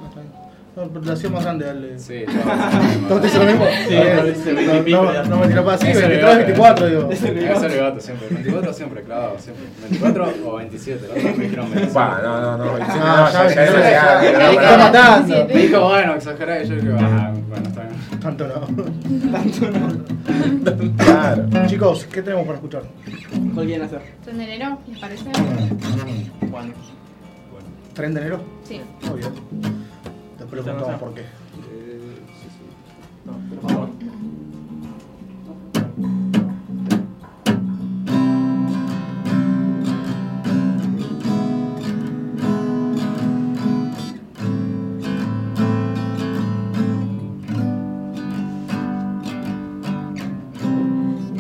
La 1.03 1.17
ciudad 1.17 1.35
más 1.35 1.45
grande, 1.45 1.65
dale. 1.67 1.99
Sí, 1.99 2.25
¿Todos 3.09 3.23
te 3.23 3.39
lo 3.39 3.45
mismo? 3.45 3.67
Sí, 3.89 4.93
no, 5.29 5.37
me 5.39 5.49
tiró 5.49 5.65
para 5.65 5.75
así, 5.77 5.87
24, 5.93 6.87
digo. 6.87 7.11
Es 7.11 7.23
el 7.25 7.35
siempre. 8.01 8.29
24 8.31 8.73
siempre, 8.73 9.03
clavado, 9.03 9.39
siempre. 9.39 9.65
24 9.91 10.33
o 10.47 10.57
27, 10.57 11.07
los 11.09 11.23
dos 11.23 11.37
me 11.37 11.45
dijeron 11.45 11.71
Bueno, 11.73 12.23
no, 12.23 12.59
no, 12.59 12.59
no. 12.59 12.79
ya, 12.79 13.31
ya, 13.33 14.93
ya, 14.93 15.45
Me 15.47 15.55
dijo, 15.55 15.81
bueno, 15.81 16.15
yo 16.69 16.77
digo, 16.77 16.97
ah, 17.01 17.33
bueno, 17.49 17.69
está 17.69 17.83
bien. 17.83 18.21
Tanto 18.21 18.47
no. 18.47 18.61
Tanto 19.33 19.67
no. 21.51 21.67
Chicos, 21.67 22.07
¿qué 22.13 22.23
tenemos 22.23 22.47
para 22.47 22.57
escuchar? 22.57 22.83
¿Cuál 23.55 23.67
hacer? 23.83 24.01
¿Tren 24.25 24.39
de 24.39 24.45
enero? 24.45 24.79
¿Les 24.89 24.99
parece? 24.99 25.25
¿Tren 27.95 28.15
de 28.15 28.21
enero? 28.21 28.41
Sí. 28.63 28.81
Después 30.51 30.65
le 30.65 30.73
contamos 30.73 31.01
por 31.01 31.13
qué. 31.13 31.21
Eh. 31.21 31.27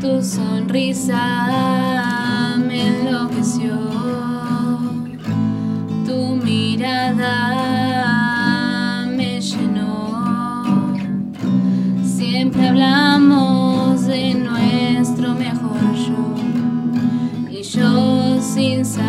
Tu 0.00 0.22
sonrisa 0.22 1.16
me 2.58 2.88
enloqueció, 2.88 3.74
tu 6.04 6.36
mirada 6.44 7.67
hablamos 12.80 14.06
de 14.06 14.34
nuestro 14.34 15.34
mejor 15.34 15.94
yo, 15.96 17.50
y 17.50 17.62
yo 17.62 18.40
sin 18.40 18.84
saberlo 18.84 19.07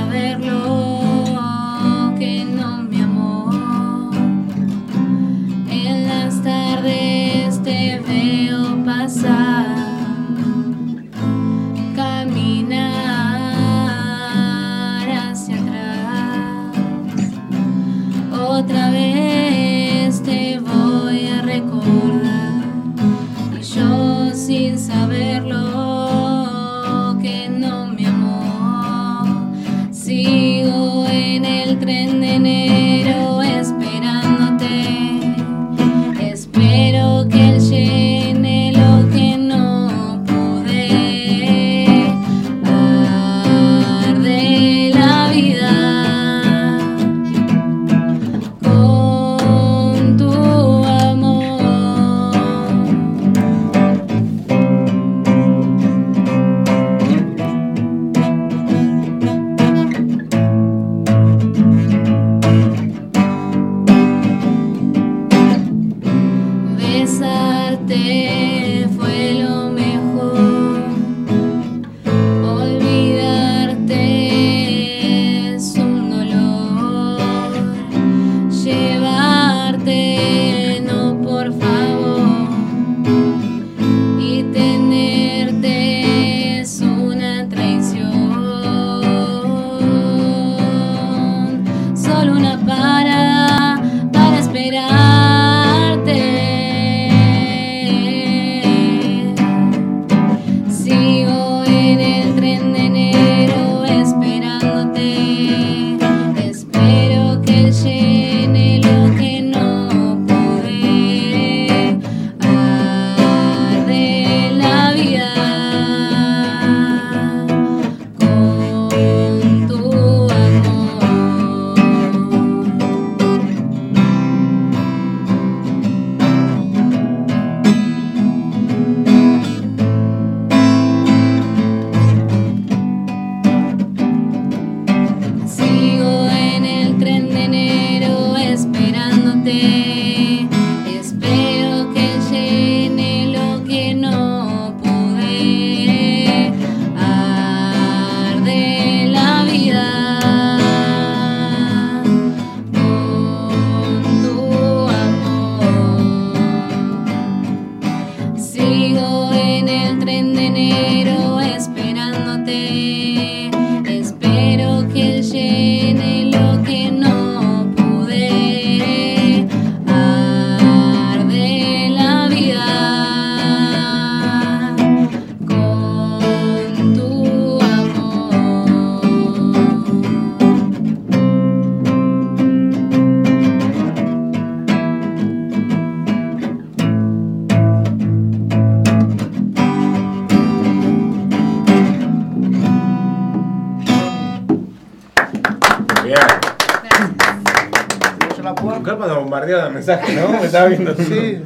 estaba 200.66 200.70
viendo. 200.70 200.96
Sí. 200.96 201.42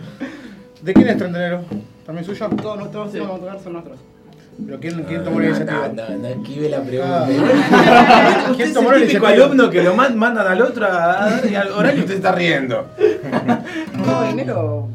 ¿De 0.82 0.94
quién 0.94 1.08
es 1.08 1.18
Tren 1.18 1.32
de 1.34 1.40
enero? 1.40 1.62
¿También 2.06 2.26
suyo? 2.26 2.50
Todos 2.62 2.78
nuestros 2.80 3.12
temas 3.12 3.12
que 3.12 3.20
vamos 3.22 3.36
a 3.38 3.40
tocar 3.46 3.60
son 3.64 3.74
nuestros. 3.74 3.98
Pero 4.68 4.80
¿quién, 4.80 5.04
quién 5.06 5.24
tomó 5.24 5.40
la 5.40 5.46
iniciativa? 5.48 5.88
No, 5.88 6.10
no, 6.10 6.18
no 6.20 6.28
esquive 6.28 6.70
la 6.70 6.78
Ah. 6.78 6.82
pregunta. 6.86 8.54
¿Quién 8.56 8.74
tomó 8.74 8.92
la 8.92 8.98
el 8.98 9.04
iniciativa? 9.04 9.30
alumno 9.46 9.70
que 9.70 9.82
lo 9.82 9.96
man- 9.96 10.16
mandan 10.18 10.46
al 10.48 10.62
otro 10.62 10.86
a, 10.86 11.24
a 11.24 11.30
dar 11.30 11.46
y 11.52 11.56
al 11.56 11.68
y 11.98 12.00
usted 12.02 12.16
está 12.16 12.32
riendo. 12.34 12.86
No, 14.06 14.26
enero. 14.30 14.88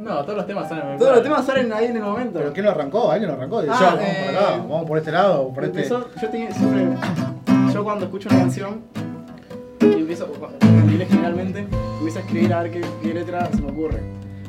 No, 0.00 0.22
todos 0.22 0.36
los 0.38 0.46
temas 0.46 0.68
salen 0.68 0.96
Todos 0.98 1.14
los 1.16 1.22
temas 1.22 1.44
salen 1.46 1.72
ahí 1.72 1.86
en 1.86 1.96
el 1.96 2.02
momento. 2.02 2.38
¿Pero 2.38 2.52
quién 2.52 2.64
lo 2.64 2.70
arrancó? 2.72 3.10
¿Alguien 3.12 3.28
lo 3.30 3.36
arrancó? 3.36 3.62
Yo, 3.62 3.72
Ah, 3.72 3.78
vamos 3.94 4.00
eh, 4.02 4.24
por 4.26 4.34
acá, 4.36 4.50
vamos 4.56 4.86
por 4.88 4.98
este 4.98 5.12
lado, 5.12 5.48
por 5.52 5.64
este. 5.64 5.78
Empezó- 5.82 6.08
yo 6.20 6.28
tenía 6.30 6.50
siempre. 6.52 6.86
Yo 7.74 7.84
cuando 7.84 8.04
escucho 8.06 8.28
una 8.30 8.38
canción 8.40 8.80
empiezo, 10.24 10.50
en 10.60 10.90
inglés 10.90 11.08
generalmente, 11.08 11.66
empiezo 11.98 12.18
a 12.18 12.22
escribir 12.22 12.52
a 12.52 12.62
ver 12.62 12.72
qué, 12.72 12.80
qué 13.02 13.14
letra 13.14 13.50
se 13.52 13.60
me 13.60 13.70
ocurre. 13.70 14.00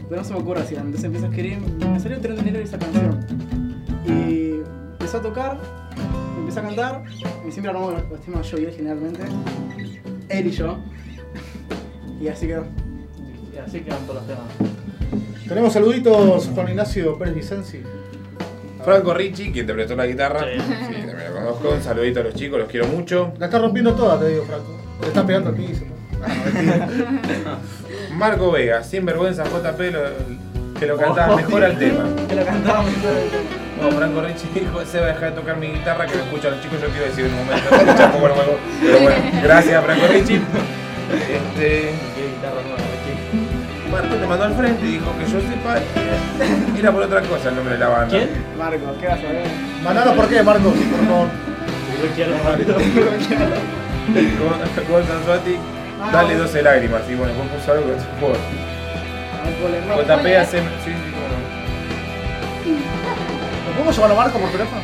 Pero 0.08 0.22
no 0.22 0.28
se 0.28 0.34
me 0.34 0.40
ocurre 0.40 0.62
así, 0.62 0.76
entonces 0.76 1.04
empiezo 1.04 1.28
a 1.28 1.30
escribir, 1.30 1.60
me 1.60 2.00
salió 2.00 2.18
el 2.18 2.22
3 2.22 2.36
de 2.36 2.42
enero 2.42 2.60
esa 2.60 2.80
canción. 2.80 3.20
Y 4.06 4.62
empezó 4.94 5.18
a 5.18 5.22
tocar, 5.22 5.58
empecé 6.38 6.60
a 6.60 6.64
cantar, 6.64 7.04
y 7.48 7.52
siempre 7.52 7.70
armamos 7.70 7.94
los, 8.10 8.22
temas 8.22 8.50
yo 8.50 8.58
y 8.58 8.66
él 8.66 8.74
generalmente. 8.76 9.22
Él 10.30 10.48
y 10.48 10.52
yo. 10.52 10.78
Y 12.22 12.28
así 12.28 12.48
quedó. 12.48 12.66
Y 13.54 13.58
así 13.60 13.80
quedan 13.80 14.06
todos 14.06 14.16
los 14.16 14.28
temas. 14.28 15.48
Tenemos 15.48 15.72
saluditos, 15.72 16.50
Juan 16.54 16.68
Ignacio 16.68 17.18
Pérez 17.18 17.34
Vicenzi. 17.34 17.82
Franco 18.84 19.14
Ricci, 19.14 19.54
quien 19.54 19.66
te 19.66 19.74
prestó 19.74 19.96
la 19.96 20.06
guitarra. 20.06 20.42
Sí. 20.42 20.60
Sí, 20.60 21.08
también 21.08 21.34
lo 21.34 21.40
conozco. 21.40 21.70
Un 21.70 21.82
saludito 21.82 22.20
a 22.20 22.24
los 22.24 22.34
chicos, 22.34 22.60
los 22.60 22.68
quiero 22.68 22.88
mucho. 22.88 23.32
La 23.38 23.46
está 23.46 23.60
rompiendo 23.60 23.94
toda, 23.94 24.20
te 24.20 24.28
digo, 24.28 24.44
Franco. 24.44 24.89
Le 25.02 25.08
está 25.08 25.26
pegando 25.26 25.50
al 25.50 25.56
piso. 25.56 25.84
Marco 28.16 28.52
Vega, 28.52 28.84
sinvergüenza 28.84 29.44
JP, 29.46 29.80
lo- 29.92 30.40
que 30.80 30.86
lo 30.86 30.98
cantaba 30.98 31.36
mejor 31.36 31.64
al 31.64 31.78
tema. 31.78 32.04
Que 32.30 32.36
lo 32.36 32.46
cantaba 32.46 32.84
mejor 32.84 33.12
el 33.18 33.30
tema. 33.30 33.44
No, 33.82 33.92
Franco 33.92 34.22
Ricci 34.22 34.48
dijo, 34.54 34.82
se 34.86 35.00
va 35.00 35.06
a 35.06 35.10
dejar 35.14 35.30
de 35.34 35.36
tocar 35.40 35.58
mi 35.58 35.68
guitarra, 35.68 36.06
que 36.06 36.16
me 36.16 36.24
escuchan 36.24 36.52
los 36.52 36.62
chicos, 36.62 36.82
yo 36.82 36.88
quiero 36.90 37.06
decir 37.06 37.26
en 37.26 37.34
un 37.34 37.46
momento, 37.46 37.76
escucha 37.76 38.12
poco. 38.12 38.30
Pero 38.82 39.00
bueno, 39.00 39.18
gracias 39.42 39.84
Franco 39.86 40.08
Ricci. 40.08 40.36
Este, 40.36 41.94
guitarra 42.16 42.62
nueva, 42.68 42.84
Marco 43.92 44.16
te 44.16 44.28
mandó 44.28 44.44
al 44.46 44.54
frente 44.54 44.86
y 44.86 44.92
dijo 44.92 45.06
que 45.18 45.26
yo 45.32 45.40
sepa, 45.42 45.78
eh, 45.80 45.82
era 46.78 46.92
por 46.92 47.04
otra 47.04 47.22
cosa 47.22 47.50
el 47.50 47.56
nombre 47.56 47.74
de 47.74 47.80
la 47.80 47.88
banda. 47.88 48.10
¿Quién? 48.10 48.30
Marco, 48.58 48.96
¿qué 49.00 49.08
vas 49.08 49.20
a 49.20 49.22
ver? 49.32 49.48
Mandanos 49.84 50.14
por 50.16 50.28
qué, 50.30 50.44
Marcos, 50.44 50.74
por 50.74 51.08
favor. 51.08 51.28
Con 54.90 55.06
Sansuati, 55.08 55.56
Ah, 56.02 56.12
dale 56.14 56.36
12 56.36 56.62
lágrimas. 56.64 57.02
Y 57.10 57.16
bueno, 57.16 57.34
después 57.34 57.50
puso 57.60 57.72
algo 57.74 57.84
con 57.92 58.00
su 58.00 58.06
juego. 58.20 58.36
Marco, 59.88 60.02
JP 60.04 60.26
hace. 60.38 60.58
Sí, 60.60 60.64
sí, 60.86 60.92
cómo 61.12 61.28
no. 61.28 61.38
¿Lo 63.66 63.72
podemos 63.76 63.96
llamar 63.98 64.12
a 64.12 64.16
Marco 64.16 64.40
por 64.40 64.50
teléfono? 64.50 64.82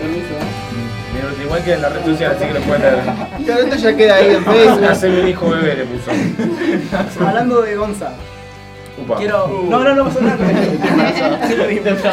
Permiso, 0.00 0.34
¿eh? 0.34 0.54
Mira, 1.14 1.44
Igual 1.44 1.62
que 1.64 1.72
en 1.74 1.82
la 1.82 1.88
red 1.88 2.04
social, 2.04 2.32
así 2.36 2.44
que 2.46 2.52
lo 2.54 2.60
pueden 2.60 2.82
leer. 2.82 3.04
Claro, 3.44 3.60
esto 3.62 3.76
ya 3.76 3.96
queda 3.96 4.14
ahí 4.16 4.30
en 4.34 4.44
Facebook. 4.44 4.84
Hacer 4.84 5.10
un 5.12 5.28
hijo 5.28 5.48
bebé 5.50 5.76
le 5.76 5.84
puso. 5.86 6.10
Hablando 7.26 7.62
de 7.62 7.76
Gonza, 7.76 8.10
Upa. 8.98 9.16
quiero. 9.16 9.66
No, 9.68 9.84
no, 9.84 9.94
no 9.94 10.04
pasa 10.04 10.20
nada. 10.20 10.50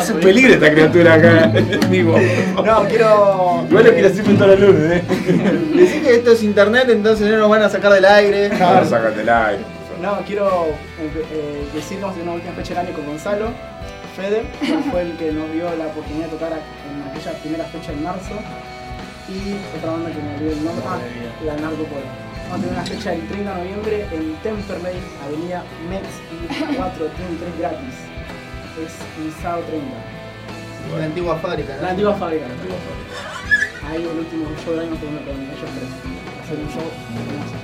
Es 0.01 0.09
un 0.09 0.19
peligro 0.19 0.53
esta 0.53 0.71
criatura 0.71 1.13
acá 1.13 1.51
vivo. 1.89 2.17
No, 2.63 2.83
quiero. 2.87 3.65
Igual 3.69 3.85
lo 3.85 3.93
quiere 3.93 4.07
hacer 4.07 4.25
toda 4.37 4.47
la 4.47 4.55
luz, 4.55 4.75
eh. 4.77 5.03
Decí 5.75 5.99
que 6.01 6.15
esto 6.15 6.31
es 6.31 6.43
internet, 6.43 6.87
entonces 6.89 7.29
no 7.31 7.37
nos 7.37 7.49
van 7.49 7.61
a 7.63 7.69
sacar 7.69 7.93
del 7.93 8.05
aire. 8.05 8.51
Ahora 8.61 8.85
sácate 8.85 9.21
el 9.21 9.29
aire. 9.29 9.63
No, 10.01 10.17
quiero 10.27 10.67
eh, 10.99 11.65
decir 11.73 11.97
que 11.97 12.03
vamos 12.03 12.17
a 12.17 12.19
tener 12.19 12.27
una 12.27 12.35
última 12.35 12.53
fecha 12.53 12.73
del 12.73 12.87
año 12.87 12.95
con 12.95 13.05
Gonzalo. 13.05 13.45
Fede, 14.17 14.43
que 14.59 14.91
fue 14.91 15.01
el 15.01 15.13
que 15.17 15.31
nos 15.31 15.51
dio 15.53 15.63
la 15.75 15.87
oportunidad 15.87 16.25
de 16.25 16.31
tocar 16.33 16.51
en 16.51 17.09
aquella 17.09 17.31
primera 17.39 17.63
fecha 17.65 17.93
en 17.93 18.03
marzo. 18.03 18.35
Y 19.29 19.55
otra 19.77 19.91
banda 19.91 20.11
que 20.11 20.21
me 20.21 20.35
olvidé 20.35 20.51
el 20.59 20.65
nombre, 20.65 20.83
ah, 20.85 20.99
la 21.45 21.55
Narco 21.55 21.83
Polo. 21.85 22.32
Vamos 22.53 22.67
a 22.67 22.69
tener 22.69 22.79
una 22.79 22.85
fecha 22.85 23.13
el 23.13 23.27
30 23.27 23.49
de 23.55 23.57
noviembre 23.63 24.07
en 24.11 24.35
Temperley, 24.43 24.97
Avenida 25.25 25.63
Mex 25.89 26.05
y 26.29 26.75
4, 26.75 27.05
tienen 27.17 27.37
3 27.39 27.57
gratis. 27.57 27.95
Es 28.77 28.93
un 29.17 29.41
sábado 29.41 29.63
30. 29.65 30.99
La 30.99 31.05
antigua 31.05 31.35
fábrica, 31.37 31.75
La 31.77 31.81
¿no? 31.81 31.87
antigua 31.89 32.13
fábrica, 32.13 32.45
la 32.47 32.53
antigua 32.53 32.77
fábrica. 32.77 33.89
Ahí 33.89 34.03
el 34.03 34.19
último 34.19 34.45
show 34.63 34.73
del 34.75 34.81
año 34.85 34.95
fue 34.97 35.09
con 35.09 35.41
ellos 35.41 35.71
tres. 35.73 35.89
Hacer 36.43 36.59
un 36.59 36.69
show. 36.69 36.89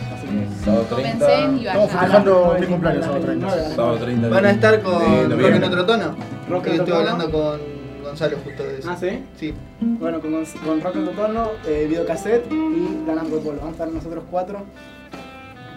Así 0.10 0.26
que. 0.26 0.66
Sábado 0.66 0.86
Comencé 0.90 1.42
y 1.62 1.68
Estamos 1.68 1.92
festejando 1.92 2.54
Ah, 2.56 2.60
mi 2.60 2.66
cumpleaños, 2.66 3.06
sábado 3.06 3.22
30. 3.26 3.46
no, 3.48 3.56
no, 3.70 3.76
Sábado 3.76 3.98
30 4.00 4.30
Van 4.30 4.46
a 4.46 4.52
estar 4.52 4.82
con 4.82 5.30
Rock 5.40 5.52
en 5.54 5.64
otro 5.66 5.86
tono. 5.86 6.16
Rock 6.50 6.64
que 6.66 6.82
otro 6.82 6.96
hablando 6.96 7.32
con 7.32 7.79
Gonzalo 8.10 8.38
justo 8.44 8.64
de 8.64 8.80
eso. 8.80 8.90
Ah, 8.92 8.98
¿sí? 9.00 9.24
Sí. 9.38 9.54
Bueno, 9.82 10.20
con, 10.22 10.32
con 10.66 10.82
Rock 10.82 10.96
and 10.96 11.16
Tono, 11.16 11.52
eh, 11.68 11.86
videocassette 11.90 12.52
y 12.52 13.04
Narco 13.08 13.40
Polo. 13.40 13.58
Vamos 13.58 13.68
a 13.68 13.72
estar 13.72 13.88
nosotros 13.92 14.24
cuatro. 14.30 14.66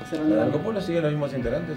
cerrando 0.09 0.37
¿La 0.37 0.42
el- 0.45 0.49
Narcopolo 0.51 0.81
siguen 0.81 1.03
los 1.03 1.12
mismos 1.12 1.35
integrantes? 1.35 1.77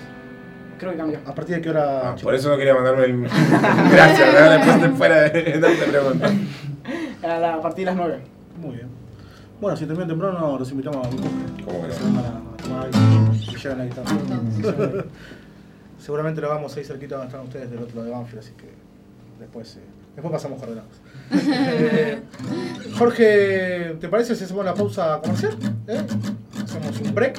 Creo 0.78 0.92
que 0.92 0.98
cambió. 0.98 1.20
¿A 1.26 1.34
partir 1.34 1.56
de 1.56 1.62
qué 1.62 1.70
hora? 1.70 2.10
Ah, 2.12 2.16
por 2.22 2.36
eso 2.36 2.50
no 2.50 2.58
quería 2.58 2.74
mandarme 2.74 3.06
el. 3.06 3.22
Gracias, 3.92 4.82
de 4.82 4.90
fuera 4.90 5.22
de. 5.22 5.58
No 5.60 5.68
te 5.68 5.86
pregunto. 5.86 6.26
A, 7.24 7.40
la- 7.40 7.54
a 7.56 7.62
partir 7.62 7.86
de 7.86 7.92
las 7.92 7.96
9. 7.96 8.20
Muy 8.62 8.76
bien. 8.76 8.88
Bueno, 9.60 9.76
si 9.78 9.86
terminan 9.86 10.10
temprano, 10.10 10.58
los 10.60 10.70
invitamos 10.72 11.08
a 11.08 11.10
cumple. 11.10 11.30
¿Cómo 11.66 11.82
que 11.82 11.88
no? 11.88 12.22
Para 12.22 12.40
tomar 12.62 12.86
algo 12.86 13.34
y 13.34 13.56
llegan 13.56 13.78
la 13.80 13.86
guitarra. 13.86 14.12
Seguramente 15.98 16.42
lo 16.42 16.52
hagamos 16.52 16.76
ahí 16.78 16.84
cerquita 16.84 17.16
donde 17.16 17.28
están 17.30 17.46
ustedes 17.48 17.72
del 17.72 17.80
otro 17.80 17.96
lado 17.96 18.06
de 18.08 18.12
Banfield, 18.12 18.40
así 18.40 18.52
que 18.58 18.66
después, 19.40 19.78
eh, 19.78 19.80
después 20.16 20.32
pasamos 20.32 20.60
coordenadas. 20.60 20.90
Eh, 21.32 22.20
Jorge, 22.98 23.96
¿te 24.00 24.08
parece 24.08 24.36
si 24.36 24.44
hacemos 24.46 24.64
la 24.64 24.74
pausa 24.74 25.20
comercial? 25.22 25.58
¿Eh? 25.88 26.02
¿Hacemos 26.64 27.02
un 27.02 27.14
break? 27.14 27.38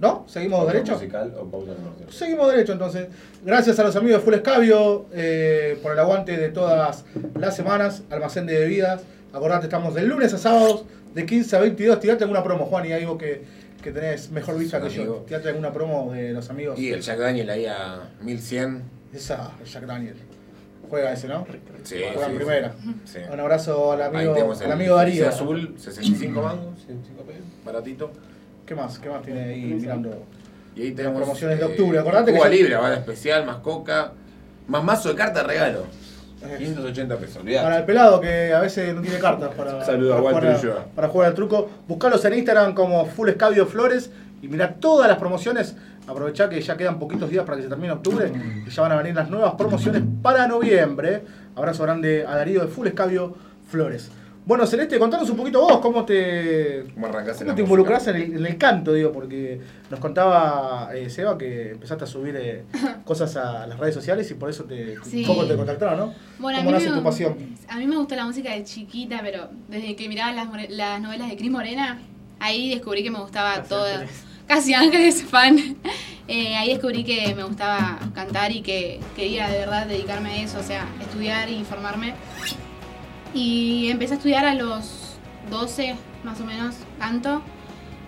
¿No? 0.00 0.24
¿Seguimos 0.28 0.66
derecho? 0.66 0.92
musical 0.92 1.34
o 1.38 1.44
pausa 1.46 1.74
comercial? 1.74 2.10
Seguimos 2.10 2.50
derecho 2.52 2.72
entonces. 2.72 3.08
Gracias 3.44 3.78
a 3.78 3.84
los 3.84 3.96
amigos 3.96 4.20
de 4.20 4.24
Full 4.24 4.34
Escabio 4.34 5.06
eh, 5.12 5.78
por 5.82 5.92
el 5.92 5.98
aguante 5.98 6.36
de 6.36 6.50
todas 6.50 7.04
las 7.34 7.56
semanas. 7.56 8.02
Almacén 8.10 8.46
de 8.46 8.58
bebidas. 8.58 9.02
Acordate, 9.32 9.64
estamos 9.66 9.94
de 9.94 10.02
lunes 10.02 10.32
a 10.34 10.38
sábados 10.38 10.84
de 11.14 11.26
15 11.26 11.56
a 11.56 11.60
22. 11.60 12.00
Tirate 12.00 12.24
alguna 12.24 12.44
promo, 12.44 12.66
Juan, 12.66 12.86
y 12.86 12.92
ahí 12.92 13.04
vos 13.04 13.18
que, 13.18 13.42
que 13.82 13.90
tenés 13.90 14.30
mejor 14.30 14.56
vista 14.56 14.80
que 14.80 14.90
yo. 14.90 15.24
Tirate 15.26 15.48
alguna 15.48 15.72
promo 15.72 16.12
de 16.12 16.32
los 16.32 16.48
amigos. 16.50 16.78
Y 16.78 16.92
el 16.92 17.00
Jack 17.00 17.18
Daniel 17.18 17.50
ahí 17.50 17.66
a 17.66 18.10
1100. 18.22 18.97
Esa, 19.12 19.50
Jack 19.64 19.84
Daniel. 19.86 20.16
Juega 20.88 21.12
ese, 21.12 21.28
¿no? 21.28 21.46
Sí, 21.84 21.96
Juega 22.12 22.26
en 22.26 22.32
sí, 22.32 22.36
primera. 22.36 22.72
Sí. 23.04 23.18
Un 23.30 23.40
abrazo 23.40 23.92
al 23.92 24.02
amigo, 24.02 24.34
al 24.34 24.72
amigo 24.72 24.96
Darío. 24.96 25.28
Azul, 25.28 25.74
65 25.76 26.40
mangos, 26.42 26.80
65 26.80 27.22
pesos, 27.24 27.42
baratito. 27.64 28.10
¿Qué 28.64 28.74
más? 28.74 28.98
¿Qué 28.98 29.08
más 29.10 29.22
tiene 29.22 29.44
ahí 29.44 29.64
mirando? 29.64 30.24
Y 30.74 30.82
ahí 30.82 30.88
Las 30.88 30.96
tenemos 30.96 31.20
promociones 31.22 31.58
de 31.58 31.64
octubre, 31.64 31.98
acordate 31.98 32.32
que 32.32 32.38
Cuba 32.38 32.48
ya- 32.48 32.54
libre, 32.54 32.76
bala 32.76 32.94
especial, 32.96 33.44
más 33.44 33.56
coca, 33.56 34.12
más 34.66 34.84
mazo 34.84 35.08
de 35.10 35.14
carta 35.14 35.42
regalo. 35.42 35.84
580 36.56 37.16
pesos, 37.16 37.36
olvidate. 37.38 37.64
Para 37.64 37.78
el 37.78 37.84
pelado 37.84 38.20
que 38.20 38.52
a 38.54 38.60
veces 38.60 38.94
no 38.94 39.02
tiene 39.02 39.18
cartas 39.18 39.52
para, 39.54 39.84
Saludo 39.84 40.14
a 40.14 40.22
para, 40.22 40.36
Walter 40.36 40.56
jugar, 40.60 40.86
para 40.94 41.08
jugar 41.08 41.28
al 41.28 41.34
truco. 41.34 41.68
Buscalos 41.88 42.24
en 42.24 42.34
Instagram 42.34 42.74
como 42.74 43.04
Full 43.06 43.28
Escabio 43.30 43.66
Flores 43.66 44.10
y 44.40 44.48
mirá 44.48 44.74
todas 44.74 45.08
las 45.08 45.18
promociones. 45.18 45.74
Aprovechá 46.08 46.48
que 46.48 46.60
ya 46.60 46.76
quedan 46.76 46.98
poquitos 46.98 47.28
días 47.30 47.44
para 47.44 47.56
que 47.58 47.64
se 47.64 47.68
termine 47.68 47.92
octubre 47.92 48.32
y 48.66 48.70
ya 48.70 48.82
van 48.82 48.92
a 48.92 48.96
venir 48.96 49.14
las 49.14 49.28
nuevas 49.30 49.54
promociones 49.54 50.02
para 50.22 50.46
noviembre. 50.48 51.22
Abrazo 51.54 51.82
grande 51.82 52.24
a 52.26 52.34
Darío 52.36 52.60
de 52.62 52.68
Full 52.68 52.86
Escabio 52.86 53.34
Flores. 53.68 54.10
Bueno, 54.46 54.66
Celeste, 54.66 54.98
contanos 54.98 55.28
un 55.28 55.36
poquito 55.36 55.60
vos 55.60 55.78
cómo 55.80 56.06
te, 56.06 56.84
¿Cómo 56.94 57.06
arrancás 57.08 57.38
en 57.42 57.48
¿Cómo 57.48 57.50
la 57.50 57.54
te 57.56 57.60
música? 57.60 57.60
involucrás 57.62 58.06
en 58.06 58.16
el, 58.16 58.22
en 58.38 58.46
el 58.46 58.56
canto, 58.56 58.94
digo? 58.94 59.12
Porque 59.12 59.60
nos 59.90 60.00
contaba 60.00 60.88
eh, 60.94 61.10
Seba 61.10 61.36
que 61.36 61.72
empezaste 61.72 62.04
a 62.04 62.06
subir 62.06 62.34
eh, 62.36 62.64
cosas 63.04 63.36
a 63.36 63.66
las 63.66 63.78
redes 63.78 63.94
sociales 63.94 64.30
y 64.30 64.34
por 64.34 64.48
eso 64.48 64.64
te, 64.64 64.96
Sí. 65.04 65.22
poco 65.26 65.44
te 65.44 65.54
contactaron, 65.54 65.98
¿no? 65.98 66.14
Bueno, 66.38 66.60
a 66.60 66.62
¿Cómo 66.62 66.70
mí, 66.70 66.78
nace 66.78 66.88
me, 66.88 66.96
tu 66.96 67.02
pasión? 67.04 67.36
a 67.68 67.76
mí 67.76 67.86
me 67.86 67.96
gusta 67.98 68.16
la 68.16 68.24
música 68.24 68.54
de 68.54 68.64
chiquita, 68.64 69.20
pero 69.22 69.48
desde 69.68 69.94
que 69.94 70.08
miraba 70.08 70.32
las, 70.32 70.46
novelas 71.02 71.28
de 71.28 71.36
Cris 71.36 71.50
Morena, 71.50 71.98
ahí 72.40 72.70
descubrí 72.70 73.02
que 73.02 73.10
me 73.10 73.20
gustaba 73.20 73.62
todo. 73.64 73.84
Casi 74.48 74.74
Ángeles 74.74 75.22
fan. 75.22 75.76
Eh, 76.26 76.56
ahí 76.56 76.68
descubrí 76.68 77.04
que 77.04 77.34
me 77.34 77.42
gustaba 77.44 77.98
cantar 78.14 78.52
y 78.52 78.60
que 78.60 79.00
quería 79.16 79.48
de 79.48 79.60
verdad 79.60 79.86
dedicarme 79.86 80.30
a 80.30 80.42
eso, 80.42 80.58
o 80.58 80.62
sea, 80.62 80.86
estudiar 81.00 81.48
y 81.48 81.64
formarme. 81.64 82.14
Y 83.32 83.88
empecé 83.90 84.14
a 84.14 84.16
estudiar 84.16 84.44
a 84.44 84.54
los 84.54 85.16
12, 85.50 85.96
más 86.24 86.40
o 86.40 86.44
menos, 86.44 86.74
canto. 86.98 87.42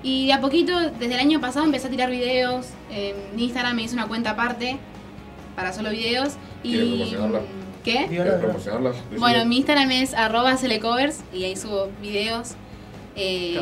Y 0.03 0.27
de 0.27 0.33
a 0.35 0.41
poquito, 0.41 0.79
desde 0.91 1.15
el 1.15 1.21
año 1.21 1.41
pasado, 1.41 1.65
empecé 1.65 1.87
a 1.87 1.91
tirar 1.91 2.11
videos. 2.11 2.69
En 2.91 3.39
Instagram 3.39 3.77
me 3.77 3.83
hice 3.83 3.95
una 3.95 4.07
cuenta 4.07 4.31
aparte 4.31 4.79
para 5.57 5.73
solo 5.73 5.91
videos. 5.91 6.35
¿Quieres 6.63 6.87
Y, 6.87 6.91
promocionarla? 6.97 7.41
¿Qué? 7.85 8.07
¿Quieres 8.09 8.35
promocionarlas? 8.35 8.97
Bueno, 9.19 9.45
mi 9.47 9.57
Instagram 9.59 9.91
es 9.93 10.15
arroba 10.15 10.57
celecovers 10.57 11.21
y 11.33 11.45
ahí 11.45 11.57
subo 11.57 11.91
videos. 12.03 12.55
Eh, 13.17 13.61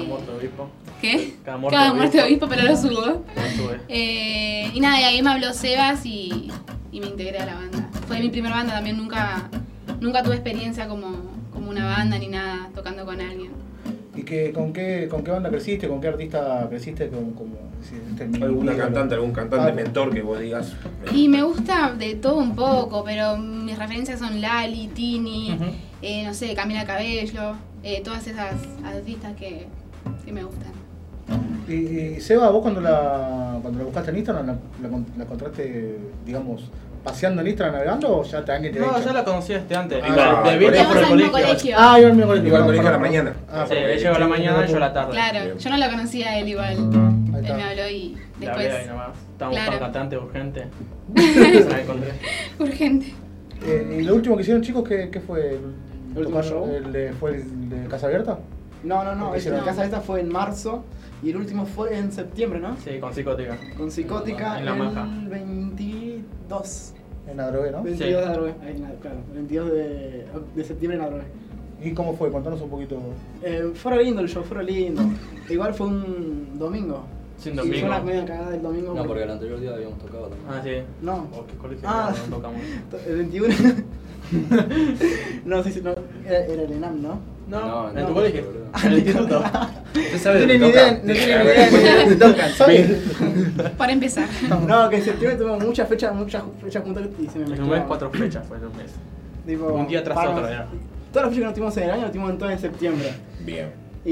¿Qué? 1.01 1.35
Cada 1.45 1.57
muerte 1.59 1.77
Cada 1.77 1.91
de 1.91 1.97
muerte 1.97 2.23
obispo. 2.23 2.47
obispo, 2.47 2.49
pero 2.49 2.63
lo 2.69 2.77
subo. 2.77 3.25
Eh, 3.89 4.71
y 4.75 4.81
nada, 4.81 5.01
y 5.01 5.05
ahí 5.05 5.23
me 5.23 5.31
habló 5.31 5.53
Sebas 5.53 6.05
y, 6.05 6.51
y 6.93 7.01
me 7.01 7.07
integré 7.07 7.39
a 7.39 7.47
la 7.47 7.55
banda. 7.55 7.89
fue 8.07 8.21
mi 8.21 8.29
primera 8.31 8.57
banda, 8.57 8.75
también 8.75 8.97
nunca, 8.97 9.49
nunca 10.01 10.23
tuve 10.23 10.35
experiencia 10.35 10.89
como, 10.89 11.13
como 11.53 11.71
una 11.71 11.87
banda 11.87 12.19
ni 12.19 12.29
nada, 12.29 12.69
tocando 12.75 13.05
con 13.05 13.21
alguien. 13.21 13.51
¿Y 14.17 14.23
que, 14.25 14.53
con, 14.53 14.73
qué, 14.73 15.07
con 15.09 15.23
qué 15.23 15.31
banda 15.31 15.49
creciste? 15.49 15.87
¿Con 15.87 16.01
qué 16.01 16.09
artista 16.09 16.67
creciste? 16.69 17.09
Como, 17.09 17.57
si 17.81 17.95
este 17.95 18.45
¿Alguna 18.45 18.77
cantante, 18.77 19.15
algún 19.15 19.31
cantante 19.33 19.71
Ah, 19.71 19.73
mentor 19.75 20.13
que 20.13 20.23
vos 20.23 20.41
digas? 20.41 20.73
Y 21.15 21.29
me 21.29 21.43
gusta 21.45 21.93
de 21.97 22.17
todo 22.17 22.39
un 22.39 22.57
poco, 22.57 23.05
pero 23.05 23.37
mis 23.37 23.79
referencias 23.79 24.19
son 24.19 24.41
Lali, 24.41 24.89
Tini, 24.89 25.57
eh, 26.03 26.25
no 26.25 26.35
sé, 26.35 26.53
Camila 26.55 26.85
Cabello, 26.85 27.55
eh, 27.85 28.01
todas 28.03 28.27
esas 28.27 28.55
artistas 28.85 29.37
que, 29.37 29.67
que 30.25 30.33
me 30.33 30.43
gustan. 30.43 30.73
Y, 31.69 31.73
y 31.75 32.21
Seba, 32.21 32.49
vos 32.51 32.63
cuando 32.63 32.81
la, 32.81 33.59
cuando 33.61 33.79
la 33.81 33.85
buscaste 33.85 34.11
en 34.11 34.17
Instagram, 34.19 34.47
la, 34.47 34.57
la, 34.83 34.89
con- 34.89 35.07
la 35.17 35.25
encontraste, 35.25 35.99
digamos, 36.25 36.71
paseando 37.05 37.43
en 37.43 37.49
Instagram 37.49 37.75
navegando 37.75 38.19
o 38.19 38.25
ya 38.25 38.43
te 38.45 38.53
alguien 38.53 38.73
te 38.73 38.81
No, 38.81 38.99
ya 38.99 39.13
la 39.13 39.25
conocí 39.25 39.53
este 39.53 39.77
antes. 39.77 40.03
Ah, 40.03 40.43
de, 40.47 40.59
de 40.59 40.65
por 40.67 40.75
el 40.75 40.79
al 41.05 41.17
mismo 41.17 41.31
colegio. 41.31 41.31
colegio. 41.33 41.77
Ah, 41.79 41.99
iba 42.01 42.09
al 42.09 42.15
mismo 42.17 42.27
colegio. 42.29 42.49
Iba 42.49 42.59
al 42.59 42.65
colegio 42.65 42.89
a 42.89 42.93
la 42.93 42.99
mañana. 42.99 43.33
Ah, 43.51 43.67
Sí, 43.69 43.75
él 43.77 43.99
llegó 43.99 44.15
a 44.15 44.19
la 44.19 44.29
mañana 44.29 44.65
y 44.67 44.71
yo 44.71 44.77
a 44.77 44.81
la 44.81 44.93
tarde. 44.93 45.11
Claro, 45.13 45.45
Bien. 45.45 45.59
yo 45.59 45.71
no 45.71 45.77
lo 45.77 45.91
conocía 45.91 46.29
a 46.31 46.39
él 46.39 46.49
igual. 46.49 46.73
Él 46.77 47.55
me 47.55 47.63
habló 47.63 47.89
y 47.89 48.17
La 48.41 48.53
ahí 48.55 48.65
después. 48.65 48.87
nomás. 48.89 49.09
Estaba 49.33 49.51
Claro. 49.51 49.71
buscando 49.73 49.81
cantante 49.93 50.17
urgente. 50.17 50.67
La 51.69 51.81
encontré. 51.81 52.13
Urgente. 52.59 53.15
Eh, 53.65 53.99
¿Y 54.01 54.03
lo 54.05 54.15
último 54.15 54.37
que 54.37 54.43
hicieron, 54.43 54.63
chicos, 54.63 54.89
qué, 54.89 55.11
qué 55.11 55.21
fue? 55.21 55.51
¿El, 55.51 55.61
¿El 56.13 56.19
último 56.19 56.43
show? 56.43 56.69
¿El 56.75 56.93
de, 56.93 57.13
¿Fue 57.13 57.37
el 57.37 57.69
de 57.71 57.87
Casa 57.89 58.07
Abierta? 58.07 58.39
No, 58.85 59.03
no, 59.05 59.15
no, 59.15 59.33
¿Qué 59.33 59.39
ese, 59.39 59.51
la 59.51 59.57
hicieron? 59.57 59.65
casa 59.77 59.85
esta 59.85 60.01
fue 60.01 60.21
en 60.21 60.29
marzo 60.33 60.85
y 61.23 61.31
el 61.31 61.37
último 61.37 61.67
fue 61.67 61.97
en 61.97 62.13
septiembre, 62.13 62.61
¿no? 62.61 62.77
Sí, 62.77 62.99
con 63.01 63.13
psicótica. 63.13 63.59
Con 63.77 63.91
Psicótica 63.91 64.59
En 64.59 64.65
La 64.65 64.75
Maja. 64.75 65.05
el 65.23 65.29
22. 65.29 66.95
En 67.29 67.37
la 67.37 67.51
droga, 67.51 67.71
¿no? 67.73 67.83
22 67.83 68.21
de 68.23 68.27
Adrogué, 68.27 68.55
en 68.67 68.83
claro, 69.01 69.17
22 69.35 69.71
de, 69.73 70.27
de 70.55 70.65
septiembre 70.65 70.99
en 70.99 71.05
Adrogué. 71.05 71.25
¿Y 71.83 71.93
cómo 71.93 72.15
fue? 72.17 72.31
Contanos 72.33 72.61
un 72.63 72.71
poquito. 72.71 72.99
Eh, 73.43 73.71
fue 73.75 74.03
lindo 74.03 74.21
el 74.23 74.29
show, 74.29 74.43
fue 74.43 74.65
lindo. 74.65 75.03
Igual 75.49 75.75
fue 75.75 75.87
un 75.89 76.59
domingo. 76.59 77.05
Sí, 77.37 77.51
un 77.51 77.55
Y 77.55 77.59
domingo. 77.59 77.79
fue 77.81 77.89
una 77.89 78.01
media 78.01 78.25
cagada 78.25 78.55
el 78.57 78.63
domingo. 78.63 78.95
No, 78.95 79.05
porque 79.05 79.23
el 79.23 79.31
anterior 79.31 79.61
día 79.61 79.75
habíamos 79.75 79.99
tocado 79.99 80.29
también. 80.29 80.49
Ah, 80.51 80.61
sí. 80.65 81.05
No, 81.05 81.29
¿O 81.37 81.47
qué 81.47 81.55
colegio? 81.55 81.89
Ah. 81.89 82.13
No 82.31 82.37
tocamos. 82.37 82.61
el 83.07 83.17
21. 83.17 83.55
no, 85.45 85.63
sí, 85.63 85.73
sí, 85.73 85.81
no. 85.83 85.95
Era, 86.27 86.47
era 86.47 86.63
el 86.63 86.73
ENAM, 86.73 87.03
¿no? 87.03 87.19
No, 87.49 87.61
No, 87.61 87.89
en 87.91 87.95
no, 87.97 88.07
tu 88.07 88.15
colegio. 88.15 88.45
boludo. 88.45 88.59
En 88.85 88.93
el 88.93 88.99
instituto. 88.99 89.43
¿Usted 90.15 90.33
No 90.33 90.37
tienen 90.47 90.61
ni 90.61 90.67
idea, 90.69 90.93
no 90.93 91.13
tienen 91.13 91.45
ni 91.45 91.81
idea 91.81 92.07
de 92.07 92.17
tocan. 93.57 93.73
Para 93.79 93.93
empezar. 93.93 94.29
No, 94.67 94.89
que 94.91 94.97
en 94.97 95.05
septiembre 95.05 95.39
tuvimos 95.39 95.65
muchas 95.65 95.89
fechas, 95.89 96.15
muchas 96.15 96.43
fechas 96.63 96.83
juntas 96.85 97.05
y 97.19 97.27
se 97.27 97.39
me 97.39 97.57
En 97.57 97.63
un 97.63 97.71
mes, 97.71 97.83
cuatro 97.89 98.11
fechas 98.11 98.47
fue 98.47 98.59
en 98.59 98.67
un 98.67 98.77
mes. 98.77 98.91
Tipo, 99.47 99.65
Un 99.73 99.89
día 99.89 100.05
tras 100.05 100.19
otro, 100.19 100.49
ya. 100.49 100.67
Todas 101.13 101.29
las 101.29 101.35
fechas 101.35 101.37
que 101.39 101.45
nos 101.45 101.55
tuvimos 101.55 101.77
en 101.79 101.83
el 101.85 101.91
año, 101.91 102.03
las 102.03 102.11
tuvimos 102.13 102.31
en 102.31 102.39
todas 102.39 102.53
en 102.55 102.59
septiembre. 102.61 103.15
Bien. 103.41 103.71
Y, 104.05 104.11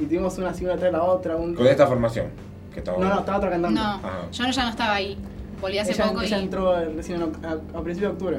y 0.00 0.06
tuvimos 0.08 0.36
una 0.38 0.48
así, 0.50 0.64
una 0.64 0.76
tras 0.76 0.90
la 0.92 1.02
otra. 1.02 1.36
Un... 1.36 1.54
Con 1.54 1.66
esta 1.66 1.86
formación. 1.86 2.26
Que 2.72 2.78
estaba 2.80 2.98
No, 2.98 3.08
no, 3.10 3.20
estaba 3.20 3.36
otra 3.38 3.50
cantante. 3.50 3.78
No, 3.78 3.86
Ajá. 3.86 4.22
yo 4.32 4.44
no- 4.44 4.50
ya 4.50 4.62
no 4.64 4.70
estaba 4.70 4.94
ahí. 4.94 5.18
Volví 5.60 5.78
hace 5.78 5.92
ella, 5.92 6.04
poco 6.06 6.22
ella 6.22 6.38
y. 6.38 6.42
entró 6.42 6.74
recién 6.96 7.20
en 7.20 7.28
oc- 7.30 7.44
a, 7.44 7.78
a 7.78 7.82
principios 7.82 8.00
de 8.00 8.06
octubre. 8.16 8.38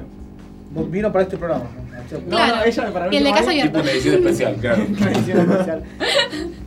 Vos 0.71 0.89
Vino 0.91 1.12
para 1.12 1.23
este 1.23 1.38
programa. 1.38 1.65
No, 1.65 1.83
Claro. 2.29 2.56
no, 2.58 2.63
ella 2.63 2.93
para 2.93 3.13
Y 3.13 3.17
el 3.17 3.23
de 3.23 3.32
Casa 3.32 3.51
Tipo 3.51 3.79
una 3.79 3.91
edición 3.91 4.15
especial, 4.15 4.56
claro. 4.62 4.86
Una 4.97 5.12
edición 5.12 5.51
especial. 5.51 5.84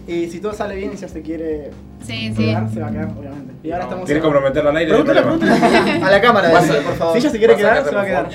Y 0.09 0.27
si 0.29 0.41
todo 0.41 0.53
sale 0.55 0.77
bien 0.77 0.91
y 0.93 0.97
ella 0.97 1.09
se 1.09 1.23
quiere 1.23 1.71
Sí, 2.05 2.33
sí. 2.37 2.47
quedar, 2.47 2.71
se 2.71 2.81
va 2.81 2.87
a 2.89 2.91
quedar, 2.91 3.09
obviamente. 3.19 3.53
Y 3.65 3.73
ahora 3.73 3.85
estamos. 3.85 4.05
¿Quieres 4.07 4.23
comprometerla 4.23 4.71
al 4.71 4.77
aire? 4.77 4.93
No 4.93 5.05
Pregúntale. 5.05 5.53
A 6.05 6.11
la 6.11 6.21
cámara, 6.21 6.49
a- 6.49 6.53
por 6.53 6.95
favor. 6.97 7.13
Si 7.15 7.19
ella 7.19 7.31
se 7.31 7.39
quiere 7.39 7.55
a 7.55 7.57
quedar, 7.57 7.85
se 7.85 7.95
va 7.95 8.03
a 8.03 8.07
quedar. 8.07 8.29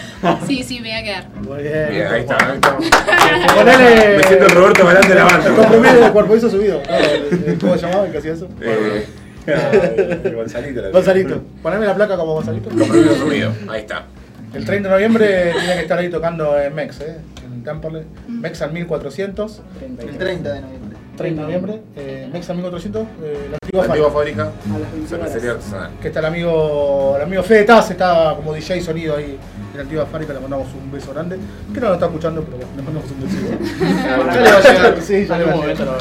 Sí, 0.45 0.63
sí, 0.63 0.80
me 0.82 0.89
voy 0.89 0.97
a 0.99 1.04
quedar. 1.04 1.30
Muy 1.47 1.63
bien. 1.63 1.88
Bien, 1.89 2.08
ahí 2.08 2.21
está. 2.21 2.38
ahí 2.38 2.56
está. 2.56 2.77
Ponele. 3.56 4.17
Me 4.17 4.23
siento 4.23 4.45
el 4.45 4.51
Roberto 4.51 4.86
Balán 4.86 5.01
de 5.08 5.15
la 5.15 5.21
El 5.21 5.27
banda. 5.27 5.56
compromiso 5.56 5.95
del 5.95 6.12
cuerpo 6.12 6.36
hizo 6.36 6.49
subido. 6.49 6.82
No, 6.89 6.95
el- 6.97 7.43
el- 7.47 7.58
¿Cómo 7.60 7.75
se 7.77 7.82
llamaba 7.88 8.06
el 8.06 8.12
que 8.12 8.17
hacía 8.17 8.34
eso? 8.34 8.47
Eh, 8.62 9.06
ay, 9.47 10.32
Gonzalito. 10.34 10.82
la- 10.82 10.89
Gonzalito. 10.89 11.41
Poneme 11.63 11.86
la 11.86 11.95
placa 11.95 12.17
como 12.17 12.34
Gonzalito. 12.34 12.69
Compromiso 12.69 13.15
subido. 13.15 13.51
Ahí 13.69 13.82
está. 13.82 14.06
El 14.54 14.66
30 14.66 14.90
de 14.90 14.94
noviembre 14.96 15.52
tiene 15.58 15.74
que 15.76 15.82
estar 15.82 15.98
ahí 16.00 16.10
tocando 16.10 16.58
en 16.60 16.74
Mex, 16.76 17.00
¿eh? 17.02 17.18
En 17.46 17.64
Temperley. 17.64 18.04
Mex 18.28 18.62
al 18.62 18.74
1400. 18.74 19.62
El 20.00 20.18
30 20.18 20.54
de 20.54 20.62
noviembre. 20.62 20.98
30 21.18 21.42
de 21.42 21.46
noviembre. 21.46 21.82
Eh, 21.96 22.30
Mex 22.34 22.50
al 22.50 22.56
1400. 22.58 23.02
Eh, 23.24 23.48
la 23.52 23.58
antigua 23.62 23.86
La 23.88 23.94
antigua 23.94 24.12
fábrica. 24.12 24.46
fábrica. 24.46 24.76
A 24.76 24.80
las 24.80 24.92
21 24.92 25.08
Cervecería 25.08 25.52
horas. 25.52 25.64
artesanal. 25.66 25.92
Que 26.02 26.08
está 26.10 26.20
el 26.20 26.26
amigo, 26.26 27.14
el 27.16 27.22
amigo 27.22 27.44
Fede 27.44 27.64
Taz, 27.64 27.92
está 27.92 28.34
como 28.36 28.54
DJ 28.54 28.82
sonido 28.82 29.16
ahí 29.16 29.38
en 29.72 29.78
la 29.78 29.84
antigua 29.84 30.06
fábrica. 30.06 30.34
Le 30.34 30.40
mandamos 30.42 30.68
un 30.74 30.92
beso 30.92 31.14
grande. 31.14 31.38
Que 31.74 31.80
no 31.80 31.88
lo 31.88 31.94
está 31.94 32.06
escuchando, 32.08 32.44
pero 32.44 32.58
le 32.76 32.82
mandamos 32.82 33.10
un 33.12 33.22
beso. 33.22 33.38
Ya 34.02 34.18
le 34.18 34.52
va 34.52 34.58
a 34.58 34.62
llegar. 34.62 35.02
Sí, 35.02 35.26
ya 35.28 35.38
le 35.38 35.46
va 35.46 35.52
a 35.54 35.56
llegar. 35.56 35.98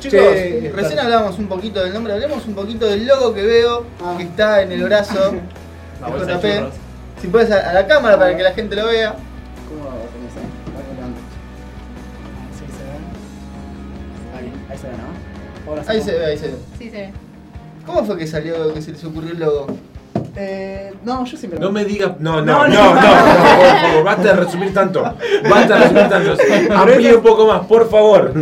Chicos, 0.00 0.12
Che, 0.20 0.72
recién 0.76 0.92
está- 0.92 1.02
hablábamos 1.04 1.38
un 1.40 1.48
poquito 1.48 1.82
del 1.82 1.92
nombre, 1.92 2.12
hablemos 2.12 2.46
un 2.46 2.54
poquito 2.54 2.86
del 2.86 3.04
logo 3.06 3.34
que 3.34 3.42
veo 3.42 3.84
Ah. 4.00 4.14
que 4.16 4.22
está 4.24 4.62
en 4.62 4.70
el 4.72 4.84
brazo 4.84 5.34
La 6.00 6.06
de 6.06 6.12
bolsa 6.12 6.38
de 6.38 6.58
JP. 6.60 6.72
Si 7.20 7.26
puedes 7.28 7.50
a, 7.50 7.70
a 7.70 7.72
la 7.72 7.86
cámara 7.86 8.18
para 8.18 8.36
que 8.36 8.42
la 8.42 8.52
gente 8.52 8.76
lo 8.76 8.86
vea. 8.86 9.14
¿Cómo 9.68 9.84
lo 9.84 9.90
tenés 9.90 10.36
ahí? 10.36 10.48
A 10.74 10.78
ver, 10.78 10.86
levanta. 10.96 11.20
Así 12.50 12.64
se 12.76 12.84
ve. 12.84 14.38
Ahí, 14.38 14.52
ahí 14.70 14.78
se 14.78 14.86
ve, 14.86 14.92
¿no? 14.96 15.70
Ahora 15.70 15.82
Ahí 15.88 15.98
sí. 16.00 16.04
se 16.04 16.12
ve, 16.18 16.26
ahí 16.26 16.38
se 16.38 16.46
ve. 16.48 16.54
Sí, 16.78 16.90
se 16.90 16.96
ve. 16.96 17.12
¿Cómo 17.86 18.04
fue 18.04 18.16
que 18.18 18.26
salió, 18.26 18.72
que 18.74 18.82
se 18.82 18.92
les 18.92 19.04
ocurrió 19.04 19.32
el 19.32 19.38
logo? 19.40 19.66
Eh, 20.36 20.92
no, 21.04 21.24
yo 21.24 21.36
siempre. 21.36 21.58
No 21.58 21.72
me 21.72 21.84
digas. 21.84 22.12
No, 22.20 22.40
No, 22.42 22.66
no, 22.66 22.68
no, 22.68 22.94
no. 22.94 22.94
no, 22.94 23.00
no, 23.00 23.58
por 23.58 23.80
favor, 23.80 24.04
basta 24.04 24.22
de 24.22 24.32
resumir 24.34 24.74
tanto. 24.74 25.02
Basta 25.02 25.74
de 25.74 25.80
resumir 25.80 26.08
tanto. 26.08 26.36
Amplíe 26.76 27.14
un 27.16 27.22
poco 27.22 27.46
más, 27.46 27.66
por 27.66 27.88
favor. 27.90 28.32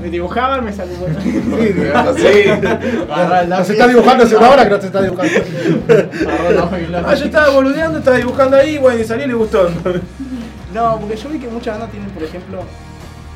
Me 0.00 0.08
dibujaban, 0.10 0.64
me 0.64 0.72
salió 0.72 0.96
bueno. 0.96 1.18
Sí. 2.16 2.26
El 2.26 2.60
Nos 3.08 3.48
lápiz. 3.48 3.70
está 3.70 3.86
dibujando 3.88 4.24
hace 4.24 4.36
una 4.36 4.50
hora 4.50 4.64
que 4.64 4.70
nos 4.70 4.84
está 4.84 5.02
dibujando. 5.02 5.32
Agarrá 6.28 6.48
el 6.48 6.56
lápiz 6.56 6.78
y 6.80 6.84
el 6.84 6.94
Ah, 6.94 7.14
yo 7.14 7.24
estaba 7.26 7.48
boludeando, 7.50 7.98
estaba 7.98 8.16
dibujando 8.16 8.56
ahí, 8.56 8.78
bueno, 8.78 8.98
y 9.00 9.04
salió 9.04 9.24
y 9.24 9.28
le 9.28 9.34
gustó. 9.34 9.68
No, 10.74 10.98
porque 11.00 11.16
yo 11.16 11.28
vi 11.28 11.38
que 11.38 11.48
muchas 11.48 11.74
bandas 11.74 11.90
tienen, 11.90 12.10
por 12.10 12.22
ejemplo, 12.22 12.62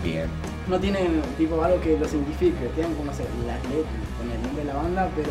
Bien. 0.05 0.27
no 0.69 0.79
tienen 0.79 1.21
tipo 1.37 1.63
algo 1.63 1.81
que 1.81 1.99
los 1.99 2.13
identifique. 2.13 2.69
Tienen 2.75 2.95
como, 2.95 3.11
no 3.11 3.17
sé, 3.17 3.25
las 3.47 3.59
letras 3.65 4.05
con 4.19 4.31
el 4.31 4.41
nombre 4.43 4.65
de 4.65 4.73
la 4.73 4.75
banda, 4.75 5.09
pero. 5.17 5.31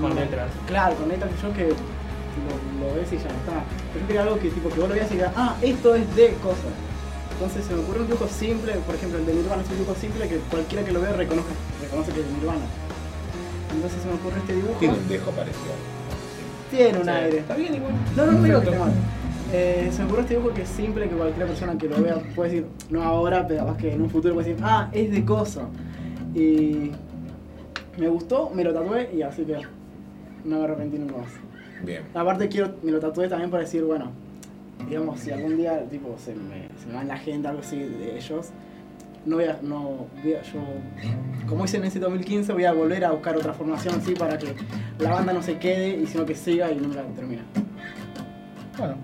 Con 0.00 0.10
no- 0.14 0.20
letras. 0.20 0.48
Claro, 0.66 0.94
con 0.96 1.08
letras 1.08 1.30
que 1.34 1.42
yo 1.42 1.52
que 1.54 1.68
lo 1.68 2.94
ves 2.94 3.08
y 3.12 3.16
ya 3.16 3.22
está. 3.28 3.64
Pero 3.92 4.00
yo 4.02 4.06
quería 4.06 4.22
algo 4.22 4.38
que 4.38 4.48
tipo 4.50 4.68
que 4.68 4.80
vos 4.80 4.88
lo 4.88 4.94
veas 4.94 5.10
y 5.10 5.14
digas, 5.14 5.32
ah, 5.36 5.54
esto 5.62 5.94
es 5.96 6.14
de 6.16 6.28
cosas. 6.42 6.72
Entonces 7.40 7.64
se 7.64 7.72
me 7.74 7.80
ocurre 7.80 8.00
un 8.00 8.06
dibujo 8.06 8.28
simple, 8.28 8.74
por 8.84 8.94
ejemplo 8.94 9.18
el 9.18 9.24
de 9.24 9.32
Nirvana 9.32 9.62
es 9.62 9.70
un 9.70 9.78
dibujo 9.78 9.94
simple 9.98 10.28
que 10.28 10.36
cualquiera 10.50 10.84
que 10.84 10.92
lo 10.92 11.00
vea 11.00 11.12
reconozca, 11.14 11.52
reconoce 11.80 12.12
que 12.12 12.20
es 12.20 12.26
de 12.26 12.32
Nirvana. 12.34 12.60
Entonces 13.74 14.02
se 14.02 14.08
me 14.08 14.14
ocurre 14.14 14.36
este 14.40 14.54
dibujo. 14.56 14.78
Tiene 14.78 14.94
un 14.94 15.08
dejo 15.08 15.30
parecido. 15.30 15.72
Tiene 16.70 16.98
un 16.98 17.04
Sí. 17.04 17.10
aire. 17.10 17.38
Está 17.38 17.54
bien 17.56 17.74
igual. 17.76 17.92
No, 18.14 18.26
no, 18.26 18.32
no 18.32 18.42
digo 18.42 18.60
que 18.60 18.66
esté 18.66 18.78
mal. 18.78 18.92
Eh, 19.54 19.88
se 19.90 19.98
me 20.00 20.04
ocurre 20.04 20.20
este 20.20 20.34
dibujo 20.36 20.54
que 20.54 20.62
es 20.62 20.68
simple, 20.68 21.08
que 21.08 21.14
cualquier 21.16 21.46
persona 21.46 21.78
que 21.78 21.88
lo 21.88 22.02
vea 22.02 22.18
puede 22.36 22.50
decir, 22.50 22.66
no 22.90 23.02
ahora, 23.02 23.46
pero 23.48 23.60
capaz 23.64 23.78
que 23.78 23.94
en 23.94 24.02
un 24.02 24.10
futuro 24.10 24.34
puede 24.34 24.48
decir, 24.50 24.62
ah, 24.64 24.90
es 24.92 25.10
de 25.10 25.24
coso. 25.24 25.62
Y 26.34 26.90
me 27.96 28.08
gustó, 28.08 28.50
me 28.50 28.64
lo 28.64 28.74
tatué 28.74 29.08
y 29.14 29.22
así 29.22 29.44
que 29.44 29.56
no 30.44 30.58
me 30.58 30.64
arrepentí 30.64 30.98
nunca 30.98 31.16
más. 31.16 31.30
Bien. 31.84 32.02
Aparte 32.12 32.48
quiero, 32.50 32.74
me 32.82 32.92
lo 32.92 33.00
tatué 33.00 33.28
también 33.28 33.50
para 33.50 33.62
decir, 33.62 33.82
bueno, 33.82 34.10
digamos, 34.88 35.20
si 35.20 35.30
algún 35.30 35.56
día 35.56 35.82
tipo 35.90 36.16
se 36.18 36.34
me, 36.34 36.68
se 36.80 36.86
me 36.88 36.94
va 36.94 37.02
en 37.02 37.08
la 37.08 37.14
agenda 37.14 37.50
algo 37.50 37.62
así 37.62 37.76
de 37.78 38.16
ellos, 38.16 38.48
no 39.26 39.36
voy 39.36 39.44
a, 39.46 39.58
no 39.62 40.06
voy 40.22 40.34
a- 40.34 40.42
yo, 40.42 40.60
como 41.48 41.64
hice 41.64 41.76
en 41.78 41.84
ese 41.84 41.98
2015, 41.98 42.52
voy 42.52 42.64
a 42.64 42.72
volver 42.72 43.04
a 43.04 43.10
buscar 43.10 43.36
otra 43.36 43.52
formación 43.52 43.94
así 43.96 44.14
para 44.14 44.38
que 44.38 44.54
la 44.98 45.10
banda 45.10 45.32
no 45.32 45.42
se 45.42 45.58
quede 45.58 45.88
y 45.90 46.06
sino 46.06 46.24
que 46.24 46.34
siga 46.34 46.70
y 46.70 46.76
nunca 46.76 47.02
termine. 47.16 47.42
Bueno, 48.78 48.94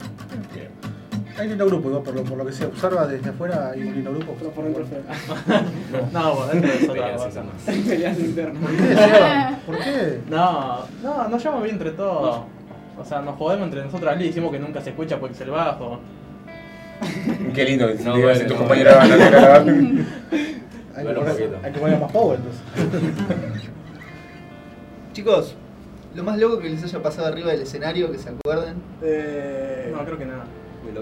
hay 1.38 1.48
lindo 1.48 1.66
grupo, 1.66 1.88
igual, 1.88 2.02
por 2.02 2.14
lo, 2.14 2.24
por 2.24 2.38
lo 2.38 2.46
que 2.46 2.52
se 2.52 2.64
observa 2.64 3.06
desde 3.06 3.28
afuera, 3.28 3.70
hay 3.72 3.82
un 3.82 3.92
lindo 3.94 4.10
grupo. 4.14 4.34
Pero 4.38 4.50
por 4.52 4.64
dentro. 4.64 4.86
No, 6.12 6.34
por 6.34 6.50
dentro 6.50 6.72
es 6.72 6.88
otra 6.88 7.12
cosa. 7.16 7.28
internas. 7.28 7.84
Peleas 7.88 8.18
internas. 8.18 8.62
¿Por 8.62 8.76
qué, 8.76 8.94
Seba? 8.96 9.58
¿Por 9.66 9.78
qué? 9.78 10.20
No, 10.30 10.78
no, 11.02 11.28
nos 11.28 11.42
llevamos 11.42 11.64
bien 11.64 11.76
entre 11.76 11.90
todos. 11.90 12.44
O 12.98 13.04
sea, 13.04 13.20
nos 13.20 13.36
jodemos 13.36 13.66
entre 13.66 13.84
nosotros 13.84 14.14
y 14.18 14.24
decimos 14.24 14.50
que 14.52 14.58
nunca 14.58 14.80
se 14.80 14.90
escucha 14.90 15.18
porque 15.18 15.34
es 15.34 15.40
el 15.42 15.50
bajo. 15.50 16.00
Qué 17.54 17.64
lindo 17.64 17.86
que 17.88 18.02
No 18.02 18.16
duele, 18.16 18.40
si 18.40 18.46
tu 18.46 18.54
no 18.54 18.60
compañero 18.60 18.90
de 18.90 18.96
banda 18.96 19.16
te 19.18 19.30
grabar. 19.30 19.60
Hay 19.60 19.66
que, 19.66 21.02
Bueno, 21.02 21.20
poner, 21.20 21.32
poquito. 21.36 21.58
hay 21.62 21.72
que 21.72 21.78
poner 21.78 22.00
más 22.00 22.12
power 22.12 22.38
entonces. 22.38 22.62
Chicos, 25.12 25.54
lo 26.14 26.24
más 26.24 26.38
loco 26.38 26.58
que 26.58 26.70
les 26.70 26.82
haya 26.82 27.02
pasado 27.02 27.26
arriba 27.28 27.50
del 27.52 27.62
escenario, 27.62 28.10
que 28.10 28.18
se 28.18 28.30
acuerden. 28.30 28.76
Eh, 29.02 29.92
No, 29.94 30.04
creo 30.04 30.18
que 30.18 30.24
nada. 30.26 30.44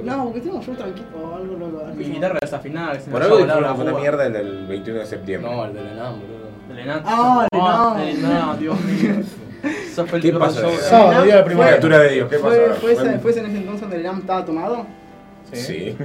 No, 0.03 0.25
porque 0.25 0.41
tenemos 0.41 0.67
yo 0.67 0.73
tranquilo 0.73 1.07
o 1.23 1.37
algo 1.37 1.57
loco. 1.57 1.85
Mi 1.95 2.05
guitarra 2.05 2.39
desafinada, 2.41 2.99
Por 3.11 3.23
algo 3.23 3.37
fue 3.37 3.85
una 3.85 3.99
mierda 3.99 4.27
el 4.27 4.33
del 4.33 4.67
21 4.67 5.01
de 5.01 5.07
septiembre. 5.07 5.51
No, 5.51 5.65
el 5.67 5.75
del 5.75 5.87
enam, 5.89 6.21
boludo. 6.21 6.45
El 6.71 6.79
enano. 6.79 7.03
Ah, 7.05 7.47
el 8.03 8.09
el 8.09 8.25
enano, 8.25 8.57
Dios 8.57 8.81
mío. 8.81 9.15
¿Qué 10.23 10.33
pasó? 10.33 10.61
show. 10.63 10.73
Sábado, 10.81 11.25
día 11.25 11.37
de 11.37 11.41
Fue- 11.43 11.47
primaria. 11.51 11.73
Criatura 11.73 11.99
de 12.01 12.13
Dios, 12.15 12.31
¿qué 12.31 12.37
pasó? 12.39 12.49
Fue, 12.55 12.75
fue, 12.75 12.93
ese, 12.93 13.03
Bueno. 13.03 13.21
fue 13.21 13.31
ese 13.31 13.41
en 13.41 13.47
ese 13.47 13.57
entonces 13.59 13.81
donde 13.83 13.97
el 13.97 14.03
Lam 14.03 14.19
estaba 14.19 14.45
tomado. 14.45 14.87
Sí. 15.53 15.97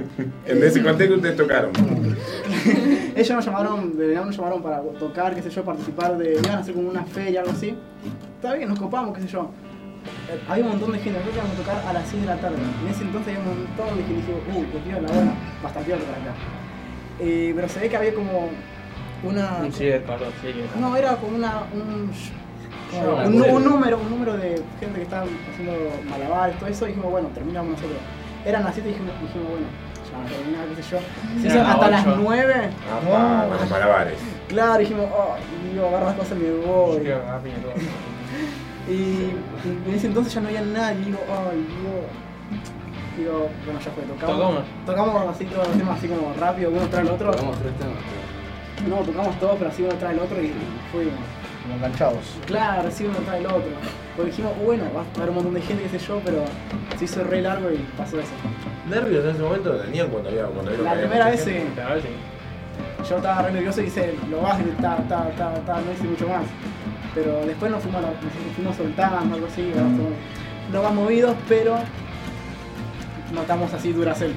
En 0.46 0.62
ese 0.62 0.82
contexto 0.82 1.16
ustedes 1.16 1.36
tocaron. 1.36 1.72
Ellos 3.16 3.30
nos 3.30 3.44
llamaron, 3.44 3.96
de 3.96 4.14
Lam 4.14 4.26
nos 4.26 4.36
llamaron 4.36 4.62
para 4.62 4.80
tocar, 4.98 5.34
qué 5.34 5.42
sé 5.42 5.50
yo, 5.50 5.64
participar 5.64 6.16
de. 6.18 6.34
iban 6.34 6.50
a 6.56 6.58
hacer 6.58 6.74
como 6.74 6.88
una 6.88 7.04
feria, 7.04 7.40
algo 7.40 7.52
así. 7.52 7.74
Está 8.36 8.54
bien, 8.54 8.68
nos 8.68 8.78
copamos, 8.78 9.16
qué 9.16 9.22
sé 9.22 9.28
yo. 9.28 9.50
Eh, 10.30 10.40
Había 10.48 10.64
un 10.64 10.70
montón 10.70 10.92
de 10.92 10.98
gente, 10.98 11.18
nosotros 11.18 11.36
íbamos 11.36 11.54
a 11.54 11.60
tocar 11.60 11.86
a 11.88 11.92
las 11.92 12.08
6 12.08 12.22
de 12.22 12.28
la 12.28 12.36
tarde. 12.36 12.56
En 12.82 12.88
ese 12.90 13.02
entonces 13.02 13.36
había 13.36 13.50
un 13.50 13.58
montón 13.66 13.96
de 13.98 14.04
gente 14.04 14.12
y 14.12 14.16
dije, 14.16 14.32
uh, 14.32 14.72
qué 14.72 14.78
tío, 14.90 15.00
la 15.02 15.08
buena, 15.12 15.34
bastante 15.62 15.90
tocar 15.92 16.14
acá. 16.14 16.34
Eh, 17.20 17.52
pero 17.54 17.68
se 17.68 17.80
ve 17.80 17.88
que 17.88 17.96
había 17.96 18.14
como 18.14 18.48
una. 19.24 19.58
Un 19.58 19.64
algo 19.64 20.26
así. 20.26 20.54
No, 20.80 20.96
era 20.96 21.16
como 21.16 21.36
una. 21.36 21.62
Un, 21.74 22.10
Un, 22.92 23.64
número, 23.64 23.98
un 23.98 24.10
número 24.10 24.36
de 24.36 24.62
gente 24.80 24.96
que 24.96 25.02
estaba 25.02 25.24
haciendo 25.52 25.72
malabares, 26.10 26.58
todo 26.58 26.68
eso, 26.68 26.84
y 26.86 26.88
dijimos, 26.88 27.10
bueno, 27.10 27.28
terminamos 27.34 27.72
nosotros. 27.72 27.98
Eran 28.44 28.64
las 28.64 28.74
7 28.74 28.88
y 28.88 28.92
dijimos, 28.92 29.12
dijimos, 29.22 29.48
bueno, 29.50 29.66
ya 30.10 30.36
terminar, 30.36 30.66
qué 30.74 30.82
sé 30.82 30.90
yo. 30.90 30.98
Se 31.40 31.46
hizo 31.48 31.62
hasta 31.62 31.90
las 31.90 32.06
ocho. 32.06 32.18
9, 32.22 32.54
Ah, 33.14 33.46
los 33.60 33.70
malabares. 33.70 34.18
claro, 34.48 34.78
dijimos, 34.80 35.06
oh, 35.12 35.36
y 35.64 35.72
digo, 35.74 35.86
agarro 35.86 36.06
las 36.06 36.14
cosas 36.16 36.38
y 36.38 36.42
me 36.42 36.50
voy. 36.50 36.98
Todo. 36.98 37.74
Y, 38.88 38.92
y 38.92 39.88
en 39.88 39.94
ese 39.94 40.06
entonces 40.08 40.34
ya 40.34 40.40
no 40.40 40.48
había 40.48 40.62
nadie, 40.62 41.00
y 41.02 41.04
digo, 41.06 41.18
ay, 41.28 41.58
digo. 41.58 42.06
Digo, 43.16 43.50
bueno, 43.66 43.80
ya 43.80 43.90
fue, 43.90 44.02
tocamos. 44.04 44.36
Tocamos. 44.36 44.62
Tocamos 44.86 45.34
así 45.36 45.44
todos 45.44 45.68
los 45.68 45.76
temas 45.76 45.98
así 45.98 46.08
como 46.08 46.32
rápido, 46.38 46.70
uno 46.70 46.88
tras 46.88 47.02
el 47.02 47.10
otro. 47.10 47.30
Tocamos 47.30 47.58
tres 47.58 47.74
temas. 47.76 47.96
creo. 48.08 48.88
No, 48.88 49.04
tocamos 49.04 49.38
todos, 49.38 49.56
pero 49.58 49.70
así 49.70 49.82
uno 49.82 49.94
tras 49.96 50.12
el 50.12 50.18
otro 50.20 50.42
y 50.42 50.52
fuimos. 50.90 51.14
Como 51.62 51.74
enganchados. 51.76 52.24
Claro, 52.46 52.90
sí, 52.90 53.04
uno 53.04 53.18
tras 53.18 53.36
el 53.36 53.46
otro. 53.46 53.70
Porque 54.16 54.30
dijimos, 54.30 54.52
bueno, 54.64 54.84
va 54.94 55.02
a 55.02 55.16
haber 55.16 55.30
un 55.30 55.34
montón 55.36 55.54
de 55.54 55.62
gente, 55.62 55.84
qué 55.84 55.98
sé 55.98 56.06
yo, 56.06 56.20
pero 56.24 56.44
se 56.98 57.04
hizo 57.04 57.22
re 57.24 57.42
largo 57.42 57.70
y 57.70 57.78
pasó 57.96 58.18
eso. 58.18 58.32
¿Nervios 58.88 59.24
en 59.24 59.30
ese 59.30 59.42
momento 59.42 59.76
tenían 59.76 60.08
cuando 60.08 60.30
había 60.30 60.46
cuando 60.46 60.70
La 60.82 60.94
primera 60.94 61.30
vez 61.30 61.42
sí. 61.42 61.56
Yo 63.08 63.16
estaba 63.16 63.42
re 63.42 63.52
nervioso 63.52 63.82
y 63.82 63.86
hice 63.86 64.14
lo 64.30 64.42
básico, 64.42 64.70
ta, 64.80 64.96
ta, 65.08 65.30
ta, 65.36 65.54
ta, 65.54 65.80
no 65.80 65.92
hice 65.92 66.04
mucho 66.04 66.28
más. 66.28 66.42
Pero 67.14 67.44
después 67.44 67.70
nos 67.70 67.82
fuimos, 67.82 68.02
nos 68.02 68.54
fuimos 68.54 68.76
soltando, 68.76 69.34
algo 69.34 69.46
así, 69.46 69.62
¿verdad? 69.62 69.88
no 70.72 70.82
más 70.82 70.94
movidos, 70.94 71.34
pero 71.48 71.76
notamos 73.32 73.72
así 73.72 73.92
Duracell. 73.92 74.32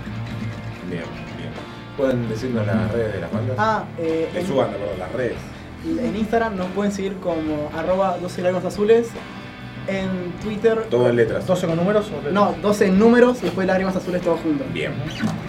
Bien, 0.90 1.04
bien. 1.38 1.52
¿Pueden 1.98 2.28
decirnos 2.30 2.66
las 2.66 2.92
redes 2.92 3.14
de 3.14 3.22
las 3.22 3.32
bandas? 3.32 3.56
Ah, 3.60 3.84
eh, 4.00 4.30
de 4.34 4.40
en, 4.40 4.48
su 4.48 4.56
banda, 4.56 4.78
perdón, 4.78 5.00
las 5.00 5.12
redes. 5.12 5.38
En 5.86 6.16
Instagram 6.16 6.56
nos 6.56 6.68
pueden 6.68 6.92
seguir 6.92 7.16
como 7.16 7.70
arroba 7.78 8.18
12 8.22 8.42
lágrimas 8.42 8.66
azules. 8.66 9.08
En 9.86 10.32
Twitter, 10.42 10.86
Todo 10.90 11.10
en 11.10 11.18
letras. 11.18 11.46
12 11.46 11.68
con 11.68 11.76
números 11.76 12.10
o 12.10 12.32
no, 12.32 12.56
12 12.62 12.86
en 12.86 12.98
números 13.00 13.40
y 13.42 13.46
después 13.48 13.68
lágrimas 13.68 13.94
azules 13.94 14.22
todos 14.22 14.40
juntos. 14.40 14.66
Bien. 14.72 14.94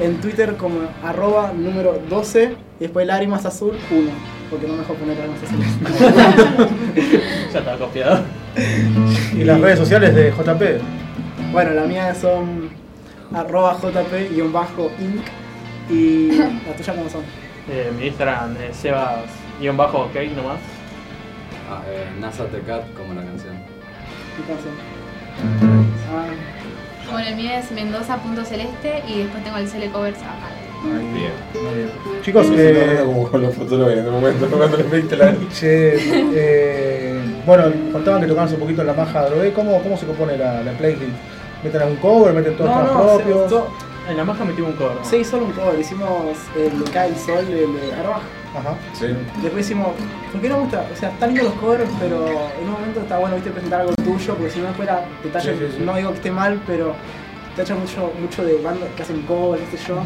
En 0.01 0.21
Twitter 0.21 0.57
como 0.57 0.81
arroba 1.05 1.53
número 1.53 2.01
12 2.11 2.57
y 2.81 2.83
después 2.83 3.07
lágrimas 3.07 3.47
azul 3.47 3.77
1. 3.93 4.11
Porque 4.51 4.67
no 4.67 4.73
me 4.73 4.81
dejó 4.81 4.95
poner 4.95 5.17
lágrimas 5.19 5.41
azules. 5.45 5.69
Ya 7.53 7.59
estaba 7.61 7.79
copiado. 7.79 8.23
Y 9.35 9.45
las 9.45 9.61
redes 9.61 9.79
sociales 9.79 10.13
de 10.17 10.33
JP. 10.33 10.83
Bueno, 11.53 11.71
la 11.71 11.85
mía 11.85 12.13
son 12.17 12.71
arroba 13.33 13.79
jp-inc 13.81 15.23
y 15.91 16.33
la 16.33 16.77
tuya 16.77 16.95
cómo 16.95 17.09
son. 17.09 17.23
Eh, 17.71 17.93
mi 17.97 18.07
Instagram 18.09 18.57
es 18.69 18.85
sebas-ok 19.61 20.15
nomás. 20.37 20.59
Ah, 21.71 21.83
eh, 21.89 22.07
NASA 22.21 22.45
Tecat 22.47 22.93
como 22.95 23.15
la 23.15 23.23
canción. 23.23 23.55
¿Qué 24.37 24.53
son? 24.53 24.75
Ah, 26.13 26.27
Bueno, 27.13 27.29
el 27.29 27.37
mío 27.37 27.51
es 27.53 27.71
mendoza.celeste 27.71 29.03
y 29.09 29.19
después 29.23 29.45
tengo 29.45 29.57
el 29.59 29.69
Cele 29.69 29.91
Covers 29.91 30.19
acá. 30.19 30.51
Bien. 30.85 31.33
Chicos, 32.23 32.47
Sí, 32.47 32.55
eh, 32.59 32.97
no, 33.01 33.07
como 33.07 33.31
con 33.31 33.41
los 33.43 33.55
fotólogos 33.55 33.93
en 33.95 33.99
ese 34.01 34.11
momento 34.11 34.47
cuando 34.51 34.77
les 34.77 34.87
pediste 34.87 35.17
la 35.17 35.35
che, 35.51 35.95
eh, 36.35 37.21
bueno, 37.47 37.65
contaban 37.91 38.21
que 38.21 38.27
tocaban 38.27 38.53
un 38.53 38.61
poquito 38.61 38.83
en 38.83 38.89
la 38.89 38.93
maja 38.93 39.23
de 39.25 39.31
Drogué. 39.31 39.53
¿Cómo, 39.55 39.83
¿Cómo 39.83 39.97
se 39.97 40.05
compone 40.07 40.37
la, 40.37 40.63
la 40.63 40.73
playlist? 40.73 41.13
¿Meten 41.63 41.81
algún 41.81 41.97
cover? 41.97 42.35
¿Meten 42.35 42.55
todos 42.57 42.71
no, 42.71 42.77
temas 42.77 42.93
no, 42.93 43.03
propios? 43.17 43.43
se, 43.45 43.49
to- 43.49 43.69
En 44.11 44.17
la 44.19 44.25
maja 44.25 44.45
metimos 44.45 44.73
un 44.73 44.77
cover. 44.77 44.97
¿no? 44.97 45.05
sí, 45.05 45.25
solo 45.25 45.47
un 45.47 45.53
cover. 45.53 45.81
Hicimos 45.81 46.37
el 46.55 46.65
el 46.73 47.17
Sol, 47.17 47.45
el 47.49 47.81
de 47.81 47.93
Arbaja. 47.95 48.21
Ajá. 48.57 48.75
Sí. 48.93 49.07
Después 49.43 49.67
hicimos, 49.67 49.89
¿por 50.31 50.41
qué 50.41 50.49
no 50.49 50.61
gusta? 50.61 50.87
O 50.93 50.97
sea, 50.97 51.11
están 51.11 51.31
lindos 51.35 51.47
los 51.53 51.55
covers, 51.61 51.91
pero 52.01 52.27
en 52.29 52.67
un 52.69 52.73
momento 52.73 53.01
está 53.01 53.19
bueno, 53.19 53.35
viste, 53.35 53.51
presentar 53.51 53.81
algo 53.81 53.93
tuyo, 53.97 54.35
porque 54.35 54.51
si 54.51 54.61
no 54.61 54.73
fuera, 54.75 55.05
te 55.23 55.29
tachan, 55.31 55.55
Sí, 55.59 55.65
sí, 55.79 55.83
no 55.85 55.95
digo 55.97 56.11
que 56.11 56.17
esté 56.17 56.31
mal, 56.31 56.61
pero 56.67 56.95
te 57.57 57.63
tachan 57.63 57.81
mucho, 57.81 58.13
mucho 58.21 58.45
de 58.45 58.61
bandas 58.63 58.89
que 58.97 59.03
hacen 59.03 59.23
covers, 59.23 59.63
qué 59.71 59.77
sé 59.77 59.89
yo. 59.89 59.97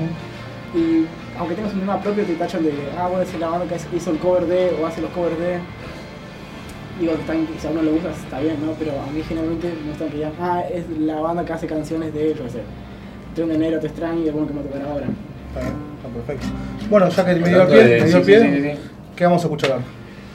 Y 0.75 1.07
aunque 1.39 1.55
tengas 1.55 1.73
un 1.75 1.81
tema 1.81 2.01
propio, 2.01 2.25
te 2.25 2.35
tachan 2.35 2.63
de, 2.63 2.73
ah, 2.99 3.07
bueno, 3.09 3.23
es 3.23 3.39
la 3.39 3.49
banda 3.49 3.67
que 3.67 3.97
hizo 3.97 4.11
el 4.11 4.19
cover 4.19 4.47
de, 4.47 4.77
o 4.83 4.87
hace 4.87 5.01
los 5.03 5.11
covers 5.11 5.39
de. 5.39 5.59
Digo, 7.01 7.13
están- 7.13 7.47
si 7.61 7.67
a 7.67 7.71
uno 7.71 7.83
le 7.83 7.93
gusta, 7.93 8.11
está 8.11 8.41
bien, 8.41 8.57
¿no? 8.65 8.73
Pero 8.73 8.93
a 9.01 9.07
mí 9.13 9.23
generalmente 9.27 9.73
me 9.85 9.91
gusta 9.91 10.07
que 10.07 10.17
digan, 10.17 10.33
ah, 10.41 10.63
es 10.73 10.89
la 10.99 11.21
banda 11.21 11.45
que 11.45 11.53
hace 11.53 11.67
canciones 11.67 12.13
de, 12.13 12.33
qué 12.33 12.51
sé, 12.51 12.63
de 13.37 13.45
un 13.45 13.53
enero 13.53 13.79
te 13.79 13.87
extraño 13.87 14.21
y 14.25 14.29
alguno 14.29 14.47
que 14.49 14.55
me 14.55 14.63
tocará 14.63 14.91
ahora. 14.91 15.07
Está 15.49 15.61
bien, 15.61 15.75
está 15.97 16.09
perfecto. 16.15 16.47
Bueno, 16.91 17.09
ya 17.09 17.25
que 17.25 17.35
me 17.37 17.49
dio 17.49 17.63
el 17.63 17.69
pie, 17.69 17.85
de- 17.85 18.01
me 18.01 18.07
dio 18.07 18.13
sí, 18.13 18.17
el 18.19 18.23
pie, 18.25 18.41
sí, 18.41 18.49
sí, 18.57 18.63
sí. 18.63 18.79
¿qué 19.17 19.25
vamos 19.25 19.43
a 19.43 19.47
escuchar 19.47 19.71
ahora? 19.73 19.85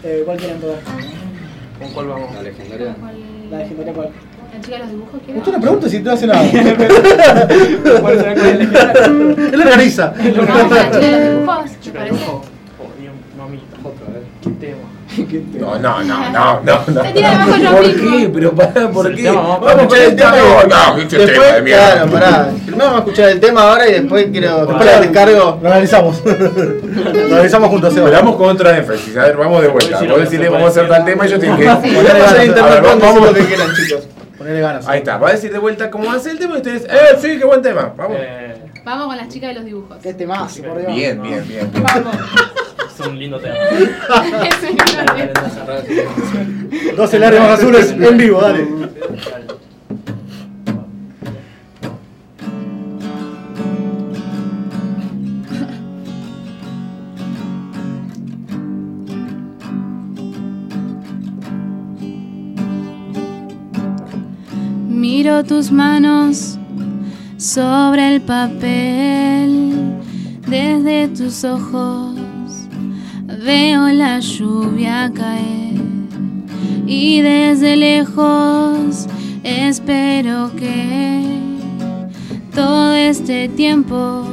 Eh, 0.03 0.21
¿Cuál 0.25 0.37
quieren 0.37 0.59
tocar? 0.59 0.77
¿Con 1.79 1.91
cuál 1.91 2.07
vamos? 2.07 2.35
La 2.35 2.41
legendaria. 2.41 2.95
La 3.51 3.57
legendaria 3.59 3.93
cuál. 3.93 4.09
La 4.53 4.61
chica 4.61 4.75
de 4.77 4.83
los 4.83 4.91
dibujos, 4.91 5.21
¿quién 5.25 5.37
Usted 5.37 5.51
no 5.51 5.61
pregunta 5.61 5.89
si 5.89 5.99
te 5.99 6.09
hace 6.11 6.27
nada. 6.27 6.43
¿Cuál 8.01 8.17
será 8.17 8.33
cuál 8.35 8.45
es 8.45 8.71
la 8.71 8.83
legendaria? 8.83 9.49
Él 9.53 9.61
organiza. 9.61 10.13
Con 10.13 10.25
la 10.25 11.65
chica 11.81 12.03
de 12.03 12.09
los 12.09 12.19
dibujos. 12.19 12.45
Oh, 12.79 13.01
Dios, 13.01 13.13
mamita. 13.37 13.77
Otra 13.83 14.07
vez. 14.13 14.23
Qué 14.41 14.49
tema. 14.67 14.77
No, 15.59 15.77
no, 15.79 16.03
no, 16.03 16.29
no, 16.31 16.61
no, 16.63 16.83
no. 16.87 17.03
Yo 17.57 17.71
¿Por 17.71 17.83
qué? 17.95 18.29
Pero 18.33 18.51
pará, 18.53 18.89
¿por 18.89 19.15
qué? 19.15 19.29
vamos 19.31 19.67
a 19.71 19.87
con 19.87 19.97
el 19.97 20.15
tema. 20.15 20.31
No, 20.37 20.63
no, 20.95 20.97
este 20.97 21.17
tema 21.17 21.25
de 21.25 21.27
Después, 21.27 21.63
mierda. 21.63 21.91
claro, 21.93 22.11
pará. 22.11 22.49
Primero 22.65 22.85
vamos 22.85 22.95
a 22.95 22.99
escuchar 22.99 23.29
el 23.29 23.39
tema 23.39 23.61
ahora 23.61 23.87
y 23.87 23.91
después 23.93 24.27
quiero 24.31 24.57
Después 24.57 24.79
después 24.79 24.95
lo- 24.95 25.01
te 25.01 25.11
cargo. 25.11 25.59
Lo 25.61 25.67
analizamos. 25.69 26.21
lo 26.25 27.35
analizamos 27.35 27.69
juntos, 27.69 27.93
Seba. 27.93 28.09
Vamos 28.09 28.35
con 28.35 28.49
otra 28.49 28.77
énfasis. 28.77 29.15
A 29.17 29.23
ver, 29.23 29.37
vamos 29.37 29.61
de 29.61 29.67
vuelta. 29.67 29.99
Vos 30.03 30.19
decirle, 30.19 30.49
vamos 30.49 30.67
a 30.67 30.69
hacer 30.71 30.87
tal 30.89 31.05
tema 31.05 31.25
y 31.25 31.27
ellos 31.27 31.39
tienen 31.39 31.57
que. 31.57 31.65
Ponele 31.65 32.53
Vamos 32.99 33.21
lo 33.27 33.33
que 33.33 33.45
quieran, 33.45 33.67
chicos. 33.75 34.07
Ponele 34.37 34.59
ganas. 34.61 34.87
Ahí 34.87 34.99
está, 34.99 35.17
va 35.17 35.29
a 35.29 35.31
decir 35.33 35.51
de 35.53 35.59
vuelta 35.59 35.89
cómo 35.89 36.11
hace 36.11 36.31
el 36.31 36.39
tema 36.39 36.55
y 36.55 36.57
ustedes. 36.57 36.83
¡Eh, 36.85 37.17
sí, 37.21 37.37
qué 37.37 37.45
buen 37.45 37.61
tema! 37.61 37.93
Vamos. 37.95 38.17
Eh, 38.19 38.55
Vamos 38.83 39.07
con 39.07 39.15
las 39.15 39.29
chicas 39.29 39.49
de 39.49 39.55
los 39.55 39.63
dibujos. 39.65 39.97
¿Qué 40.03 40.13
temazo, 40.13 40.61
por 40.63 40.77
Dios? 40.79 40.93
Bien, 40.93 41.21
bien. 41.21 41.47
bien. 41.47 41.71
Vamos. 41.73 42.15
Es 42.99 43.07
un 43.07 43.19
lindo 43.19 43.39
tema. 43.39 43.55
Es 43.73 44.69
un 44.69 44.75
lindo 44.75 44.83
tema. 44.85 45.63
dale. 45.65 46.95
12 46.95 47.19
lágrimas 47.19 47.59
azules 47.59 47.91
en 47.91 48.17
vivo. 48.17 48.41
Dale. 48.41 48.67
Miro 64.89 65.43
tus 65.43 65.71
manos 65.71 66.57
sobre 67.37 68.15
el 68.15 68.21
papel, 68.21 69.73
desde 70.47 71.07
tus 71.09 71.43
ojos 71.43 72.22
veo 73.43 73.87
la 73.89 74.19
lluvia 74.19 75.11
caer 75.13 75.81
y 76.85 77.21
desde 77.21 77.75
lejos 77.75 79.07
espero 79.43 80.51
que 80.55 81.39
todo 82.53 82.93
este 82.93 83.49
tiempo 83.49 84.25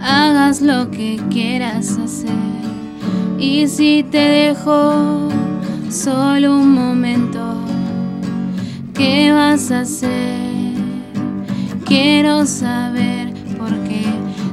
hagas 0.00 0.60
lo 0.60 0.90
que 0.90 1.20
quieras 1.30 1.98
hacer 1.98 2.30
y 3.38 3.66
si 3.68 4.02
te 4.02 4.18
dejo 4.18 5.28
solo 5.90 6.56
un 6.56 6.72
momento 6.72 7.66
¿Qué 8.96 9.30
vas 9.30 9.70
a 9.70 9.80
hacer? 9.80 10.72
Quiero 11.84 12.46
saber 12.46 13.34
porque 13.58 14.06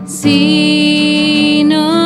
si 0.05 1.63
no 1.65 2.02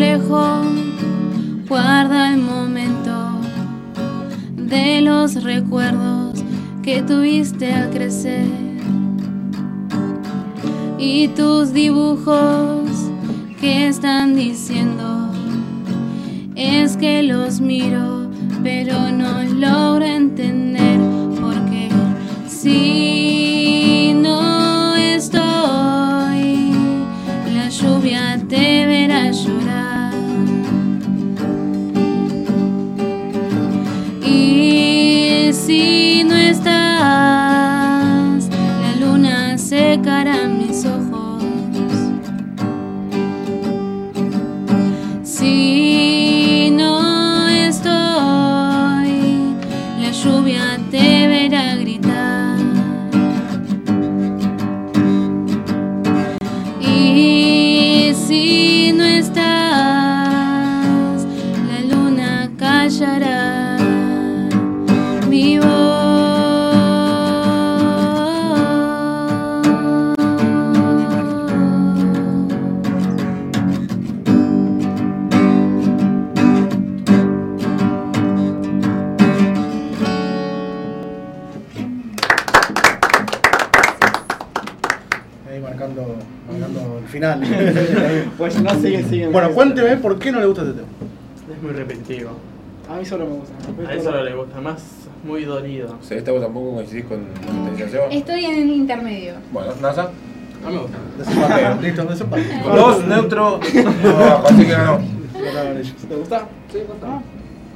reflejo 0.00 0.62
guarda 1.68 2.32
el 2.32 2.40
momento 2.40 3.38
de 4.56 5.02
los 5.02 5.44
recuerdos 5.44 6.42
que 6.82 7.02
tuviste 7.02 7.70
al 7.70 7.90
crecer. 7.90 8.46
Y 10.98 11.28
tus 11.28 11.74
dibujos 11.74 12.88
que 13.60 13.88
están 13.88 14.34
diciendo 14.34 15.32
es 16.56 16.96
que 16.96 17.22
los 17.22 17.60
miro 17.60 18.30
pero 18.62 19.10
no 19.10 19.42
logro 19.42 20.06
entender 20.06 20.98
porque 21.38 21.90
si 22.48 23.49
bueno, 89.30 89.50
cuénteme 89.50 89.96
por 89.96 90.18
qué 90.18 90.32
no 90.32 90.40
le 90.40 90.46
gusta 90.46 90.62
este 90.62 90.74
tema. 90.74 90.88
Es 91.54 91.62
muy 91.62 91.72
repetitivo. 91.72 92.30
A 92.88 92.96
mí 92.96 93.04
solo 93.04 93.26
me 93.26 93.36
gusta. 93.36 93.54
A 93.88 93.94
eso 93.94 94.10
no 94.10 94.22
le 94.22 94.34
gusta, 94.34 94.60
más 94.60 94.82
muy 95.24 95.44
dolido. 95.44 95.96
O 96.00 96.04
sea, 96.04 96.18
esta 96.18 96.32
vos 96.32 96.42
tampoco 96.42 96.74
coincidís 96.74 97.04
con 97.04 97.18
la 97.20 97.76
sensación. 97.76 98.10
Estoy 98.10 98.44
en 98.44 98.58
el 98.58 98.70
intermedio. 98.70 99.34
Bueno, 99.52 99.72
NASA. 99.80 100.10
Mí 100.66 100.74
me 100.74 100.78
gusta. 100.78 100.98
Desempate. 101.18 101.82
Listo, 101.82 102.04
desempate. 102.04 102.44
Dos, 102.64 103.06
neutro. 103.06 103.60
No, 104.02 104.46
así 104.46 104.64
que 104.64 104.72
ganó. 104.72 104.98
¿Te 106.08 106.16
gusta? 106.16 106.48
Sí, 106.70 106.78
me 106.78 106.84
gusta. 106.84 107.06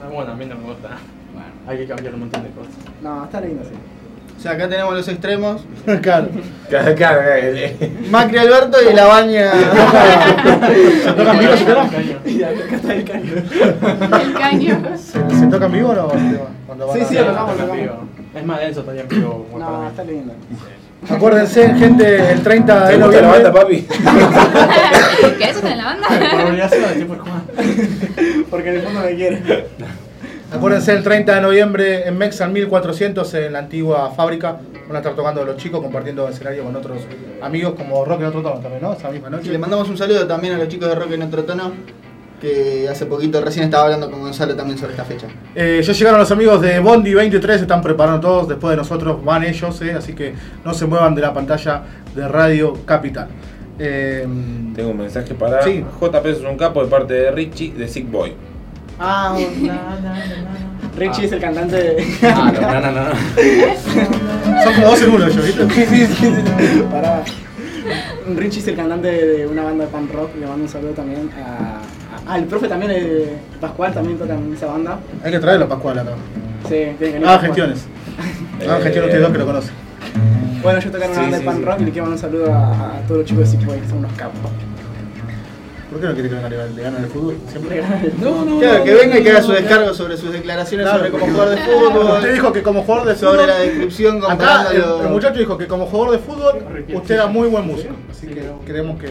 Ah, 0.02 0.08
bueno, 0.12 0.32
a 0.32 0.34
mí 0.34 0.44
no 0.46 0.56
me 0.56 0.64
gusta. 0.64 0.88
Bueno. 1.32 1.48
Hay 1.66 1.78
que 1.78 1.86
cambiar 1.86 2.14
un 2.14 2.20
montón 2.20 2.42
de 2.42 2.50
cosas. 2.50 2.72
No, 3.02 3.24
está 3.24 3.40
lindo, 3.40 3.62
sí. 3.64 3.70
O 4.44 4.46
sea, 4.46 4.56
acá 4.56 4.68
tenemos 4.68 4.92
los 4.92 5.08
extremos. 5.08 5.62
claro. 6.02 6.28
Claro, 6.68 6.94
claro, 6.94 7.32
el- 7.32 8.08
Macri 8.10 8.36
Alberto 8.36 8.76
y 8.90 8.92
la 8.94 9.06
baña. 9.06 9.50
¿Se 11.02 11.12
toca 11.12 11.32
en 11.32 11.38
vivo? 11.38 11.56
¿Se 11.56 11.64
toca? 11.64 11.88
Caño. 11.88 12.18
Y 12.26 12.42
acá 12.42 12.76
está 12.76 12.94
el 12.94 13.04
caño. 13.04 13.32
El 14.22 14.34
caño. 14.34 14.82
¿Se, 14.98 15.38
se 15.38 15.46
toca 15.46 15.64
en 15.64 15.72
vivo 15.72 15.88
o 15.88 15.94
no? 15.94 16.08
Cuando 16.66 16.86
van 16.88 16.96
Sí, 16.98 17.02
a- 17.02 17.08
sí, 17.08 17.14
lo 17.14 17.24
tocamos, 17.24 17.46
lo 17.48 17.52
En 17.54 17.58
tocamos. 17.68 17.80
vivo. 17.80 17.94
Es 18.34 18.44
más 18.44 18.60
denso 18.60 18.80
todavía 18.82 19.02
en 19.04 19.08
vivo. 19.08 19.46
como 19.50 19.64
para 19.64 19.70
No, 19.78 19.80
mí. 19.82 19.88
está 19.88 20.04
lindo. 20.04 20.34
Acuérdense, 21.08 21.74
gente, 21.76 22.32
el 22.32 22.42
30 22.42 22.86
¿Te 22.86 22.92
de 22.98 23.02
gusta 23.02 23.20
la 23.22 23.28
banda, 23.28 23.50
noviembre. 23.50 23.84
papi? 23.86 25.34
¿Querés 25.38 25.56
estar 25.56 25.72
en 25.72 25.78
la 25.78 25.96
Por 25.96 26.00
banda? 26.20 26.44
obligación, 26.48 26.84
así 26.84 27.04
por 27.04 27.18
Juan. 27.20 27.42
Porque 28.50 28.68
en 28.68 28.74
el 28.74 28.82
fondo 28.82 29.00
me 29.00 29.14
quiere. 29.14 29.42
Acuérdense, 30.54 30.92
el 30.92 31.02
30 31.02 31.34
de 31.34 31.40
noviembre 31.40 32.06
en 32.08 32.16
Mexan 32.16 32.52
1400 32.52 33.34
en 33.34 33.52
la 33.52 33.58
antigua 33.60 34.10
fábrica. 34.16 34.56
Van 34.86 34.96
a 34.96 34.98
estar 34.98 35.14
tocando 35.14 35.44
los 35.44 35.56
chicos, 35.56 35.80
compartiendo 35.80 36.28
escenario 36.28 36.64
con 36.64 36.76
otros 36.76 36.98
amigos 37.42 37.74
como 37.74 38.04
Rock 38.04 38.20
en 38.20 38.26
otro 38.26 38.42
tono 38.42 38.60
también, 38.60 38.82
¿no? 38.82 38.92
Esa 38.92 39.10
misma 39.10 39.28
Y 39.28 39.30
noche. 39.32 39.50
le 39.50 39.58
mandamos 39.58 39.88
un 39.88 39.96
saludo 39.96 40.26
también 40.26 40.54
a 40.54 40.58
los 40.58 40.68
chicos 40.68 40.88
de 40.88 40.94
Rock 40.94 41.12
en 41.12 41.22
otro 41.22 41.44
tono. 41.44 41.72
Que 42.40 42.88
hace 42.90 43.06
poquito 43.06 43.40
recién 43.40 43.64
estaba 43.66 43.84
hablando 43.84 44.10
con 44.10 44.20
Gonzalo 44.20 44.54
también 44.54 44.76
sobre 44.78 44.92
esta 44.92 45.04
fecha. 45.04 45.26
Eh, 45.54 45.80
ya 45.82 45.92
llegaron 45.94 46.20
los 46.20 46.30
amigos 46.30 46.60
de 46.60 46.78
Bondi 46.78 47.14
23, 47.14 47.56
se 47.56 47.62
están 47.62 47.80
preparando 47.80 48.20
todos. 48.20 48.48
Después 48.48 48.72
de 48.72 48.76
nosotros 48.76 49.24
van 49.24 49.44
ellos, 49.44 49.80
eh, 49.80 49.92
así 49.94 50.12
que 50.12 50.34
no 50.64 50.74
se 50.74 50.84
muevan 50.84 51.14
de 51.14 51.22
la 51.22 51.32
pantalla 51.32 51.82
de 52.14 52.28
Radio 52.28 52.74
Capital. 52.84 53.28
Eh, 53.78 54.26
Tengo 54.76 54.90
un 54.90 54.98
mensaje 54.98 55.32
para 55.34 55.62
Sí. 55.62 55.82
JP 56.00 56.26
es 56.26 56.40
un 56.42 56.58
capo 56.58 56.84
de 56.84 56.90
parte 56.90 57.14
de 57.14 57.30
Richie 57.30 57.72
de 57.72 57.88
Sick 57.88 58.10
Boy. 58.10 58.34
Ah, 58.98 59.36
Richie 60.96 61.24
es 61.26 61.32
el 61.32 61.40
cantante 61.40 61.76
de. 61.76 62.04
Ah, 62.22 62.52
no, 62.54 62.60
no, 62.60 62.92
no, 62.92 63.04
no. 63.08 64.62
son 64.62 64.74
como 64.74 64.86
dos 64.86 65.02
en 65.02 65.10
uno 65.10 65.26
ellos, 65.26 65.44
¿viste? 65.44 65.64
Pará. 66.90 67.22
Richie 68.36 68.60
es 68.60 68.68
el 68.68 68.76
cantante 68.76 69.08
de 69.08 69.46
una 69.46 69.64
banda 69.64 69.84
de 69.84 69.90
punk 69.90 70.12
rock. 70.12 70.30
Le 70.38 70.46
mando 70.46 70.62
un 70.64 70.68
saludo 70.68 70.92
también 70.92 71.28
a. 71.44 71.80
Ah, 72.26 72.38
el 72.38 72.44
profe 72.44 72.68
también, 72.68 72.92
eh, 72.94 73.36
Pascual, 73.60 73.92
también 73.92 74.16
toca 74.16 74.34
en 74.34 74.54
esa 74.54 74.66
banda. 74.66 74.98
Hay 75.24 75.32
que 75.32 75.40
traerlo 75.40 75.66
a 75.66 75.68
Pascual 75.68 75.98
acá. 75.98 76.12
Sí, 76.62 76.68
tiene 76.68 76.96
que 76.96 77.04
venir 77.04 77.22
Pascual. 77.24 77.46
gestiones. 77.46 77.86
Hagan 78.62 78.82
gestiones 78.82 79.04
ustedes 79.08 79.22
dos 79.22 79.32
que 79.32 79.38
lo 79.38 79.46
conocen. 79.46 79.72
Bueno, 80.62 80.78
yo 80.80 80.90
toco 80.90 81.04
en 81.04 81.10
una 81.10 81.14
Sí, 81.16 81.20
banda 81.22 81.36
sí, 81.38 81.42
de 81.44 81.50
punk 81.50 81.58
sí. 81.58 81.64
rock 81.64 81.80
y 81.80 81.84
le 81.84 81.90
quiero 81.90 82.06
mandar 82.08 82.24
un 82.24 82.32
saludo 82.32 82.54
a, 82.54 82.68
a 82.96 83.00
todos 83.06 83.18
los 83.20 83.28
chicos 83.28 83.44
de 83.44 83.50
Sick 83.58 83.66
Boy, 83.66 83.80
que 83.80 83.88
son 83.88 83.98
unos 83.98 84.12
capos. 84.12 84.38
¿Por 85.94 86.00
qué 86.00 86.08
no 86.08 86.14
quiere 86.14 86.28
que 86.28 86.34
venga 86.34 86.48
le 86.48 86.82
ganan 86.82 87.04
el 87.04 87.08
fútbol? 87.10 87.36
Siempre. 87.48 87.82
No, 88.20 88.44
no. 88.44 88.58
Claro, 88.58 88.82
que 88.82 88.94
venga 88.94 89.16
y 89.20 89.22
que 89.22 89.30
haga 89.30 89.42
su 89.42 89.52
descargo 89.52 89.94
sobre 89.94 90.16
sus 90.16 90.32
declaraciones 90.32 90.86
Claro, 90.86 90.98
sobre 90.98 91.10
cómo 91.12 91.26
jugar 91.32 91.48
de 91.50 91.54
Usted 91.54 91.72
fútbol. 91.72 92.32
dijo 92.34 92.52
que 92.52 92.62
como 92.64 92.82
jugador 92.82 93.06
de 93.06 93.14
fútbol. 93.14 93.34
Sobre 93.36 93.46
la 93.46 93.58
descripción 93.60 94.16
Acá 94.16 94.24
el, 94.24 94.30
comparándolo. 94.82 95.02
el 95.04 95.08
muchacho 95.10 95.38
dijo 95.38 95.56
que 95.56 95.66
como 95.68 95.86
jugador 95.86 96.12
de 96.18 96.18
fútbol 96.18 96.64
usted 96.94 97.14
era 97.14 97.26
muy 97.28 97.46
buen 97.48 97.64
músico. 97.64 97.94
Así 98.10 98.26
que 98.26 98.42
queremos 98.66 98.98
que, 99.00 99.10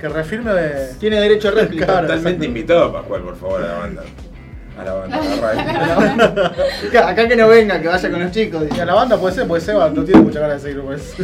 que 0.00 0.08
reafirme 0.08 0.54
de. 0.54 0.94
Tiene 0.94 1.20
derecho 1.20 1.48
a 1.48 1.50
réplica. 1.50 1.84
Totalmente 1.88 2.16
exacto. 2.28 2.44
invitado, 2.46 2.90
Pascual, 2.94 3.20
por 3.20 3.36
favor, 3.36 3.62
a 3.62 3.66
la 3.66 3.74
banda. 3.80 4.02
A 4.80 4.84
la 4.84 4.92
banda, 4.94 5.16
a 5.18 5.24
la 5.24 5.36
radio. 5.36 6.44
Acá, 6.88 7.08
acá 7.10 7.28
que 7.28 7.36
no 7.36 7.48
venga, 7.48 7.80
que 7.80 7.86
vaya 7.86 8.10
con 8.10 8.20
los 8.22 8.32
chicos. 8.32 8.64
Y 8.74 8.80
a 8.80 8.86
la 8.86 8.94
banda 8.94 9.18
puede 9.18 9.34
ser, 9.34 9.46
porque 9.46 9.62
Seba 9.62 9.90
no 9.90 10.02
tiene 10.02 10.22
mucha 10.22 10.40
ganas 10.40 10.62
de 10.62 10.70
seguir, 10.70 10.82
pues. 10.84 11.14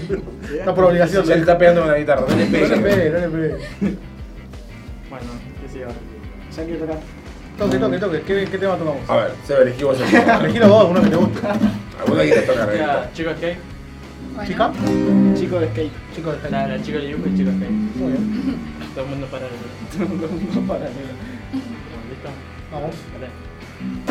Está 0.58 0.74
por 0.74 0.84
obligación. 0.84 1.24
Ya 1.24 1.34
le 1.36 1.40
está 1.40 1.56
pegando 1.56 1.80
con 1.80 1.90
la 1.90 1.96
guitarra, 1.98 2.26
no 2.28 2.36
le 2.36 2.44
No 2.44 2.50
le 2.52 2.66
pegue. 2.76 2.80
pegue, 2.80 3.10
no 3.10 3.18
le 3.18 3.28
pegue. 3.28 3.96
Que. 6.50 6.56
Ya 6.56 6.64
quiero 6.64 6.80
tocar. 6.80 6.98
Toque, 7.58 7.78
toque, 7.78 7.98
toque. 7.98 8.20
¿Qué, 8.22 8.44
qué 8.50 8.58
tema 8.58 8.76
tocamos? 8.76 9.08
A 9.08 9.16
ver, 9.16 9.32
Seba, 9.46 9.60
elegí 9.62 9.84
vos 9.84 10.00
el 10.00 10.10
tema. 10.10 10.34
Elegilo 10.40 10.68
vos, 10.68 10.86
uno 10.90 11.02
que 11.02 11.10
te 11.10 11.16
guste. 11.16 11.40
¿Alguna 12.00 12.22
quieres 12.22 12.46
tocar, 12.46 12.66
Ya, 12.66 12.72
Reguita? 12.72 13.10
chicos 13.12 13.36
skate. 13.36 13.58
¿Chica? 14.46 14.72
Chico 15.38 15.60
de 15.60 15.68
skate. 15.68 15.92
Chicos 16.14 16.42
de 16.42 16.50
La, 16.50 16.66
la 16.68 16.82
chica 16.82 16.98
de 16.98 17.06
dibujo 17.08 17.28
y 17.28 17.36
chico 17.36 17.50
skate. 17.50 17.70
Muy 17.70 18.12
bien. 18.12 18.56
Todo 18.94 19.04
el 19.04 19.10
mundo 19.10 19.26
para 19.26 19.46
el. 19.46 19.52
No 20.54 20.60
paralelo. 20.66 21.12
¿Listo? 22.08 22.30
Vamos. 22.72 22.94
Vale. 23.12 24.09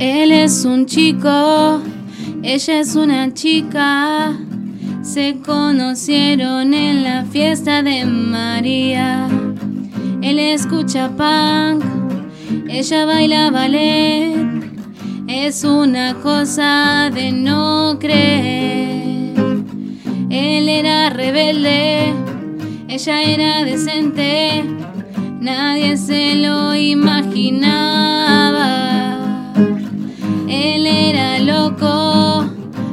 Él 0.00 0.30
es 0.30 0.64
un 0.64 0.86
chico, 0.86 1.82
ella 2.44 2.80
es 2.80 2.94
una 2.94 3.34
chica. 3.34 4.32
Se 5.02 5.38
conocieron 5.44 6.72
en 6.72 7.02
la 7.02 7.24
fiesta 7.24 7.82
de 7.82 8.04
María. 8.04 9.28
Él 10.22 10.38
escucha 10.38 11.08
punk, 11.08 11.82
ella 12.68 13.06
baila 13.06 13.50
ballet. 13.50 14.36
Es 15.26 15.64
una 15.64 16.14
cosa 16.14 17.10
de 17.12 17.32
no 17.32 17.98
creer. 17.98 19.34
Él 20.30 20.68
era 20.68 21.10
rebelde, 21.10 22.12
ella 22.88 23.22
era 23.22 23.64
decente. 23.64 24.64
Nadie 25.40 25.96
se 25.96 26.36
lo 26.36 26.72
imaginaba. 26.76 27.88
Él 30.60 30.86
era 30.86 31.38
loco, 31.38 32.44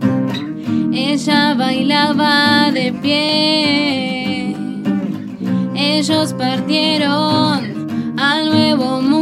bailaba 1.58 2.70
de 2.72 2.92
pie. 3.02 4.56
Ellos 5.74 6.32
partieron 6.34 8.16
al 8.18 8.46
nuevo 8.46 9.02
mundo. 9.02 9.17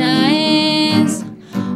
Es, 0.00 1.24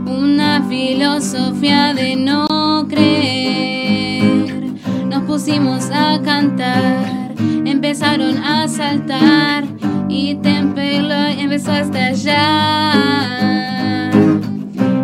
una 0.06 0.62
filosofía 0.68 1.94
de 1.94 2.16
no 2.16 2.86
creer. 2.88 4.64
Nos 5.08 5.22
pusimos 5.24 5.90
a 5.90 6.20
cantar, 6.22 7.34
empezaron 7.64 8.38
a 8.38 8.66
saltar 8.68 9.64
y 10.08 10.34
Tempelo 10.36 11.14
empezó 11.14 11.72
a 11.72 11.80
estallar. 11.80 12.84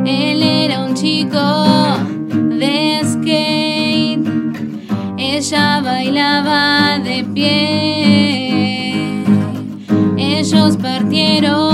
Él 0.06 0.42
era 0.42 0.84
un 0.84 0.94
chico 0.94 1.96
de 2.58 3.00
skate, 3.04 4.28
ella 5.18 5.80
bailaba 5.80 6.98
de 6.98 7.24
pie. 7.24 8.80
Ellos 10.16 10.76
partieron 10.78 11.69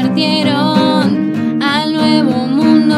partieron 0.00 1.62
al 1.62 1.92
nuevo 1.92 2.46
mundo. 2.46 2.96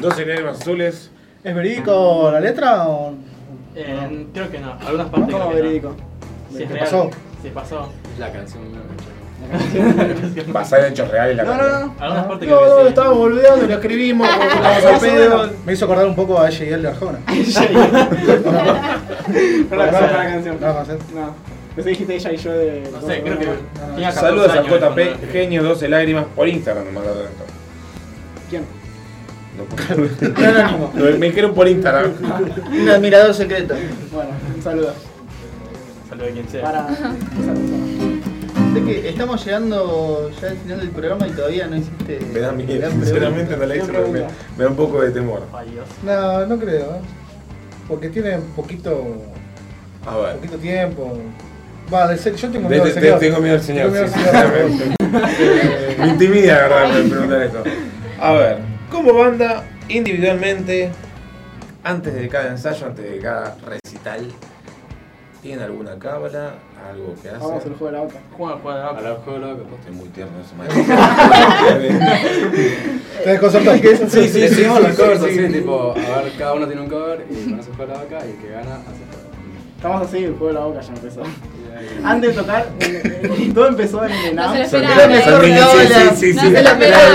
Dos 0.00 0.18
lágrimas 0.18 0.60
azules. 0.60 1.10
¿Es 1.42 1.54
verídico 1.54 2.30
la 2.32 2.40
letra 2.40 2.88
o.? 2.88 3.14
Eh, 3.76 4.26
creo 4.32 4.50
que 4.50 4.58
no, 4.58 4.72
algunas 4.72 5.08
partes 5.08 5.10
¿Cómo 5.12 5.26
creo 5.26 5.38
que 5.38 5.54
no. 5.56 5.62
verídico? 5.62 5.96
Es 6.52 6.58
¿Qué 6.58 6.66
real, 6.66 6.78
pasó? 6.84 7.10
Si 7.42 7.48
pasó. 7.50 7.92
La 8.18 8.32
canción 8.32 8.72
no 8.72 8.78
Basada 10.52 10.86
en 10.86 10.92
hechos 10.92 11.08
reales 11.10 11.36
la 11.36 11.44
No, 11.44 11.54
no, 11.54 11.58
canción. 11.58 11.80
no. 11.98 12.04
Algunas 12.04 12.26
partes 12.26 12.48
No, 12.48 12.54
no, 12.54 12.76
que 12.76 12.82
sí. 12.82 12.88
estábamos 12.88 13.18
olvidando, 13.18 13.66
lo 13.66 13.72
escribimos, 13.74 14.28
estábamos 14.54 14.84
al 14.84 15.00
pedo. 15.00 15.50
Me 15.66 15.72
hizo 15.72 15.84
acordar 15.84 16.06
un 16.06 16.14
poco 16.16 16.40
a 16.40 16.48
él 16.48 16.82
de 16.82 16.88
Arjona. 16.88 17.18
No 19.70 19.76
la 19.76 19.86
conozco 19.90 20.16
la 20.16 20.24
canción. 20.24 20.60
Nada 20.60 20.74
más, 20.74 20.88
¿eh? 20.88 20.98
No. 21.14 21.34
Pensé 21.74 21.90
que 21.90 21.90
dijiste 21.90 22.14
ella 22.14 22.32
y 22.32 22.36
yo 22.36 22.52
de. 22.52 22.88
No 22.92 23.00
sé, 23.06 23.22
creo 23.22 23.38
que 23.38 23.46
tenía 23.94 24.08
14 24.10 24.20
Saludos 24.20 24.48
a 24.48 24.52
años 24.52 24.66
cuando 24.68 24.86
lo 24.86 24.92
JP, 24.92 24.98
escribí. 25.00 25.32
genio 25.32 25.62
12 25.64 25.88
lágrimas 25.88 26.24
por 26.36 26.48
Instagram, 26.48 26.84
nomás 26.86 27.04
lo 27.04 27.12
tanto. 27.14 27.44
¿Quién? 28.50 28.64
No, 29.56 29.64
Un 30.34 30.44
anónimo. 30.44 30.92
Lo- 30.94 31.18
me 31.18 31.26
dijeron 31.26 31.54
por 31.54 31.66
Instagram. 31.68 32.12
Un 32.72 32.88
admirador 32.88 33.34
secreto. 33.34 33.74
Bueno, 34.12 34.30
un 34.54 34.62
saludo. 34.62 34.92
Saludos 36.08 36.28
a 36.30 36.32
quien 36.32 36.48
sea. 36.48 36.62
Para 36.62 36.80
esa 36.90 37.08
persona. 37.52 37.83
Sé 38.74 38.82
que 38.84 39.08
estamos 39.08 39.44
llegando 39.44 40.30
ya 40.40 40.48
al 40.48 40.56
final 40.56 40.80
del 40.80 40.90
programa 40.90 41.28
y 41.28 41.30
todavía 41.30 41.66
no 41.68 41.76
hiciste. 41.76 42.18
Me 42.32 42.40
da 42.40 42.52
miedo, 42.52 42.90
sinceramente 42.90 43.56
no 43.56 43.66
la 43.66 43.76
hice 43.76 43.92
porque 43.92 44.10
me, 44.10 44.20
me 44.56 44.64
da 44.64 44.70
un 44.70 44.76
poco 44.76 45.00
de 45.00 45.10
temor. 45.12 45.42
Ay, 45.52 45.70
Dios. 45.70 45.86
No, 46.02 46.46
no 46.46 46.58
creo, 46.58 46.96
¿eh? 46.96 47.00
Porque 47.86 48.08
tiene 48.08 48.38
poquito, 48.56 49.04
A 50.06 50.16
ver. 50.18 50.36
poquito 50.36 50.56
tiempo. 50.58 51.16
Va, 51.92 52.08
de 52.08 52.16
ser, 52.18 52.34
yo 52.34 52.50
tengo 52.50 52.68
Te- 52.68 52.74
miedo 52.74 52.84
del 52.86 52.94
señor. 52.94 53.18
tengo 53.20 53.38
miedo 53.40 53.54
del 53.56 53.62
señor, 53.64 53.92
Tengo 53.92 54.06
miedo 54.06 54.08
sí, 54.08 54.14
del 54.14 54.24
señor. 54.24 55.28
sinceramente. 55.28 55.98
Me 56.00 56.06
intimida, 56.08 56.54
la 56.54 56.62
verdad, 56.68 56.92
me 57.04 57.10
preguntar 57.10 57.42
esto. 57.42 57.62
A 58.20 58.32
ver, 58.32 58.58
como 58.90 59.14
banda, 59.14 59.64
individualmente, 59.88 60.90
antes 61.84 62.14
de 62.14 62.28
cada 62.28 62.48
ensayo, 62.50 62.86
antes 62.86 63.08
de 63.08 63.18
cada 63.18 63.56
recital, 63.66 64.26
¿tienen 65.42 65.62
alguna 65.62 65.96
cábala? 65.98 66.54
¿Algo 66.90 67.14
que 67.22 67.30
Vamos 67.30 67.64
al 67.64 67.76
juego 67.76 67.86
de 67.86 67.92
la 67.92 68.00
boca. 68.00 68.16
Juega, 68.36 68.58
juega, 68.62 68.88
A 68.90 69.00
la 69.00 69.14
juego 69.14 69.38
loco. 69.38 69.62
Estoy 69.78 69.94
muy 69.94 70.08
tierno 70.10 70.32
ese 70.40 70.54
Te 73.24 73.30
desconcertás. 73.30 73.80
Sí, 74.12 74.28
sí, 74.28 74.40
Decimos 74.40 74.76
sí, 74.78 74.82
los 74.82 74.90
sí, 74.90 74.96
covers 75.02 75.20
sí. 75.20 75.26
así, 75.38 75.52
tipo, 75.52 75.92
a 75.92 76.22
ver, 76.22 76.32
cada 76.36 76.54
uno 76.54 76.66
tiene 76.66 76.82
un 76.82 76.88
cover 76.88 77.26
y 77.30 77.50
con 77.50 77.60
eso 77.60 77.70
juega 77.76 77.94
la 77.94 78.00
vaca 78.00 78.26
y 78.26 78.30
el 78.30 78.36
que 78.36 78.50
gana 78.50 78.74
hace 78.76 79.04
cover. 79.10 79.24
Estamos 79.76 80.02
así, 80.08 80.24
el 80.24 80.32
juego 80.32 80.48
de 80.48 80.52
la 80.52 80.60
boca 80.66 80.80
ya 80.80 80.92
empezó. 80.92 81.22
Antes 82.04 82.34
de 82.34 82.42
tocar, 82.42 82.66
eh, 82.80 83.50
todo 83.54 83.68
empezó 83.68 84.04
en 84.04 84.12
el 84.12 84.36
No 84.36 84.52
se 84.52 84.78
lo 84.78 84.88
NAM. 84.88 85.10
esperaba. 85.12 85.22
Son- 85.24 85.44
¿eh? 85.44 85.58
son- 85.60 86.16
sí, 86.16 86.16
sí, 86.16 86.32
sí, 86.32 86.34
No 86.34 86.42
sí. 86.42 86.48
se 86.54 86.62
lo 86.62 86.68
esperaba. 86.68 87.08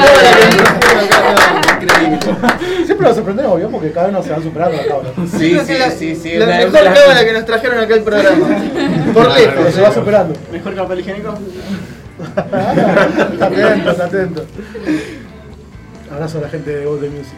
Siempre 2.86 3.08
nos 3.08 3.16
sorprendemos, 3.16 3.58
¿vio? 3.58 3.70
Porque 3.70 3.92
cada 3.92 4.08
vez 4.08 4.16
nos 4.16 4.26
se 4.26 4.32
van 4.32 4.44
superando 4.44 4.78
la 4.78 4.86
cabra. 4.88 5.10
Sí, 5.38 5.58
sí, 5.66 5.76
sí, 5.98 6.16
sí. 6.16 6.34
La 6.38 6.46
mejor 6.46 6.72
cábala 6.72 7.24
que 7.26 7.34
nos 7.34 7.46
trajeron 7.46 7.80
acá 7.80 7.94
al 7.94 8.02
programa. 8.02 8.48
Por 9.14 9.32
lejos. 9.34 9.74
se 9.74 9.82
va 9.82 9.94
superando. 9.94 10.34
Mejor 10.52 10.74
que 10.74 10.80
papel 10.82 11.00
higiénico. 11.00 11.34
atentos, 13.42 14.00
atentos. 14.00 14.44
Abrazo 16.12 16.38
a 16.40 16.42
la 16.42 16.50
gente 16.50 16.72
de 16.72 16.82
the 16.84 17.10
Music. 17.10 17.34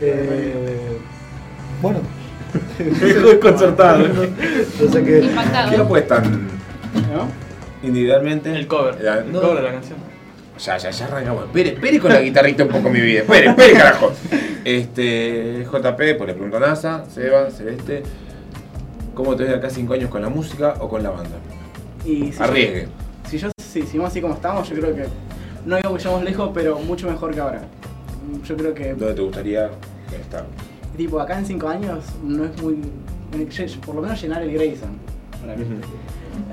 Eh, 0.00 0.98
bueno. 1.80 2.00
Desconcertado. 2.78 4.06
No 4.08 4.92
sé 4.92 5.04
qué. 5.04 5.28
¿Qué 5.70 5.76
apuestan 5.76 6.48
¿No? 7.12 7.28
individualmente? 7.86 8.50
El 8.54 8.66
cover. 8.66 9.00
La- 9.00 9.18
El 9.18 9.32
cover 9.32 9.56
de 9.56 9.62
la 9.62 9.72
canción. 9.72 9.98
Ya, 10.58 10.76
ya, 10.76 10.90
ya 10.90 11.06
arrancamos. 11.06 11.44
Espere, 11.46 11.70
espere 11.70 11.98
con 11.98 12.12
la 12.12 12.20
guitarrita 12.20 12.64
un 12.64 12.68
poco 12.70 12.90
mi 12.90 13.00
vida. 13.00 13.20
Espere, 13.20 13.48
espere, 13.48 13.72
carajo. 13.72 14.12
Este, 14.64 15.64
JP, 15.64 15.96
pues 15.96 16.28
le 16.28 16.34
pregunto 16.34 16.56
a 16.58 16.60
NASA, 16.60 17.04
Seba, 17.12 17.50
Celeste. 17.50 18.02
¿Cómo 19.14 19.34
te 19.34 19.42
ves 19.44 19.52
de 19.52 19.58
acá 19.58 19.68
5 19.70 19.94
años 19.94 20.08
con 20.10 20.22
la 20.22 20.28
música 20.28 20.74
o 20.80 20.88
con 20.88 21.02
la 21.02 21.10
banda? 21.10 21.36
Y 22.04 22.32
si 22.32 22.42
Arriesgue. 22.42 22.82
Yo, 22.84 22.88
si 23.28 23.38
yo 23.38 23.50
si 23.58 23.82
seguimos 23.82 24.10
así 24.10 24.20
como 24.20 24.34
estamos, 24.34 24.68
yo 24.68 24.76
creo 24.76 24.94
que 24.94 25.04
no 25.66 25.76
digo 25.76 25.96
que 25.96 26.24
lejos, 26.24 26.50
pero 26.54 26.78
mucho 26.78 27.08
mejor 27.10 27.34
que 27.34 27.40
ahora. 27.40 27.62
Yo 28.44 28.56
creo 28.56 28.72
que 28.74 28.90
¿Dónde 28.94 29.14
te 29.14 29.20
gustaría 29.22 29.70
estar? 30.20 30.44
Tipo 30.96 31.20
acá 31.20 31.38
en 31.38 31.46
5 31.46 31.68
años 31.68 32.04
no 32.24 32.44
es 32.44 32.62
muy 32.62 32.78
por 33.86 33.94
lo 33.94 34.02
menos 34.02 34.20
llenar 34.20 34.42
el 34.42 34.52
Grayson. 34.52 34.90
para 35.40 35.56
mí. 35.56 35.64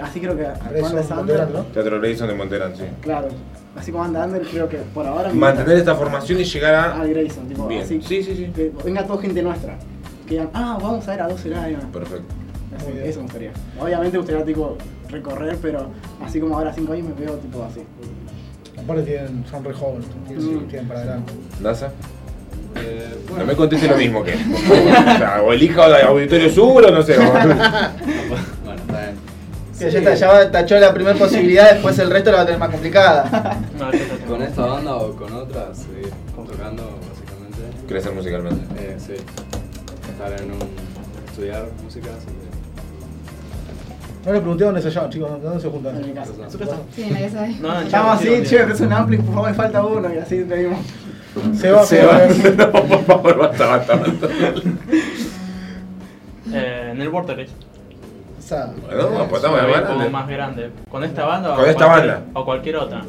Así 0.01 0.19
creo 0.19 0.35
que 0.35 0.47
Grayson. 0.71 1.65
Teatro 1.73 1.99
Grayson 1.99 2.27
de 2.27 2.33
Monterán, 2.35 2.73
sí. 2.75 2.83
claro, 3.01 3.27
así 3.77 3.91
como 3.91 4.03
anda 4.03 4.23
Ander, 4.23 4.41
creo 4.43 4.67
que 4.69 4.77
por 4.77 5.05
ahora 5.05 5.29
me 5.29 5.35
Mantener 5.35 5.77
esta 5.77 5.95
formación 5.95 6.39
y 6.39 6.43
llegar 6.43 6.73
a. 6.75 6.99
al 7.01 7.09
Grayson, 7.09 7.47
tipo, 7.47 7.67
Bien. 7.67 7.81
así, 7.83 8.01
Sí, 8.01 8.23
sí, 8.23 8.35
sí. 8.35 8.51
que 8.55 8.71
venga 8.83 9.05
toda 9.05 9.21
gente 9.21 9.41
nuestra. 9.41 9.77
Que 10.25 10.35
digan, 10.35 10.49
ah, 10.53 10.77
vamos 10.81 11.07
a 11.07 11.11
ver 11.11 11.21
a 11.21 11.27
12 11.27 11.49
lágrimas. 11.49 11.85
Perfecto. 11.85 12.33
Así, 12.77 12.91
eso 13.03 13.19
me 13.19 13.23
gustaría. 13.23 13.51
Obviamente 13.79 14.11
me 14.13 14.17
gustaría 14.19 14.45
tipo 14.45 14.77
recorrer, 15.09 15.57
pero 15.61 15.87
así 16.23 16.39
como 16.39 16.55
ahora 16.57 16.71
5 16.73 16.93
años 16.93 17.07
me 17.07 17.25
veo 17.25 17.33
tipo 17.35 17.63
así. 17.63 17.81
Aparte 18.81 19.01
tienen, 19.03 19.43
son 19.49 19.63
re 19.63 19.73
jóvenes, 19.73 20.05
tienen, 20.27 20.55
Mm. 20.63 20.67
tienen 20.67 20.87
para 20.87 20.99
adelante. 21.01 21.33
NASA. 21.61 21.91
Eh, 22.75 23.15
No 23.37 23.45
me 23.45 23.55
conteste 23.55 23.87
lo 23.87 23.95
mismo 23.97 24.23
que. 24.23 24.33
o, 24.33 25.17
sea, 25.17 25.41
o 25.43 25.53
elija 25.53 25.85
Auditorio 26.07 26.49
Sur 26.49 26.85
o 26.85 26.91
no 26.91 27.01
sé. 27.01 27.17
o- 27.17 27.21
bueno, 27.31 28.81
está 28.81 29.01
bien. 29.01 29.29
Sí, 29.73 29.85
ya, 29.89 29.99
está, 29.99 30.13
ya 30.15 30.51
tachó 30.51 30.77
la 30.79 30.93
primera 30.93 31.17
posibilidad, 31.17 31.71
después 31.71 31.97
el 31.99 32.09
resto 32.09 32.31
la 32.31 32.37
va 32.37 32.43
a 32.43 32.45
tener 32.45 32.59
más 32.59 32.69
complicada. 32.69 33.57
Te- 33.91 34.25
¿Con 34.27 34.41
esta 34.41 34.65
banda 34.65 34.95
o 34.95 35.13
con 35.15 35.31
otras? 35.33 35.77
Seguir 35.77 36.11
tocando, 36.35 36.83
básicamente. 37.09 37.87
Crecer 37.87 38.11
musicalmente. 38.13 38.61
Eh, 38.77 38.97
sí. 38.99 39.13
Estar 39.13 40.33
en 40.41 40.51
un. 40.51 40.59
estudiar 41.29 41.65
música, 41.83 42.09
así 42.17 42.25
que. 42.27 42.49
No 44.25 44.33
le 44.33 44.39
pregunté 44.41 44.65
dónde 44.65 44.81
se 44.81 44.89
llaman, 44.91 45.09
chicos, 45.11 45.41
¿dónde 45.41 45.61
se 45.61 45.69
juntan? 45.69 45.95
En 45.95 46.05
mi 46.07 46.13
casa. 46.13 46.31
Sí, 46.93 47.03
en 47.03 47.13
la 47.13 47.19
casa 47.21 47.41
de. 47.43 47.47
No, 47.61 47.79
en 47.79 47.85
Estamos 47.87 48.19
Chile, 48.19 48.35
así, 48.35 48.43
sí, 48.43 48.49
che, 48.49 48.57
me 48.59 48.63
parece 48.65 48.83
un 48.83 48.93
ampli, 48.93 49.17
por 49.17 49.33
favor 49.33 49.49
me 49.49 49.55
falta 49.55 49.85
uno 49.85 50.13
y 50.13 50.17
así 50.17 50.43
venimos. 50.43 50.79
Se 51.55 51.71
va, 51.71 51.83
Se 51.85 52.05
va. 52.05 52.19
No, 52.57 52.71
por 52.71 53.03
favor, 53.05 53.37
basta, 53.37 53.65
basta, 53.67 53.95
basta. 53.95 54.27
Eh, 56.51 56.89
en 56.91 57.01
el 57.01 57.09
Vorterix. 57.09 57.51
O 58.37 58.41
sea, 58.41 58.65
Bueno, 58.67 59.27
pues 59.29 59.43
estamos 59.43 59.59
Como 59.61 59.75
de 59.77 59.85
como 59.85 60.09
más 60.09 60.27
grande. 60.27 60.71
¿Con 60.89 61.03
esta 61.03 61.25
banda 61.25 61.53
o 61.53 61.55
Con 61.57 61.69
esta 61.69 61.85
cualquier- 61.85 62.13
banda. 62.15 62.29
O 62.39 62.45
cualquier 62.45 62.75
otra. 62.77 63.01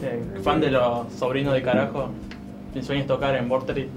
Sí, 0.00 0.42
fan 0.42 0.60
de 0.60 0.70
los 0.72 1.12
sobrinos 1.16 1.54
de 1.54 1.62
carajo. 1.62 2.08
Mi 2.74 2.82
sueño 2.82 3.02
es 3.02 3.06
tocar 3.06 3.36
en 3.36 3.48
Vorterix 3.48 3.88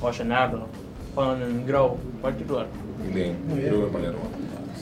o 0.00 0.10
llenarlo. 0.10 0.66
O 1.14 1.32
en 1.34 1.64
Grow, 1.66 1.96
cualquier 2.20 2.48
lugar. 2.48 2.66
Bien, 3.12 3.36
Muy 3.46 3.58
bien. 3.60 3.74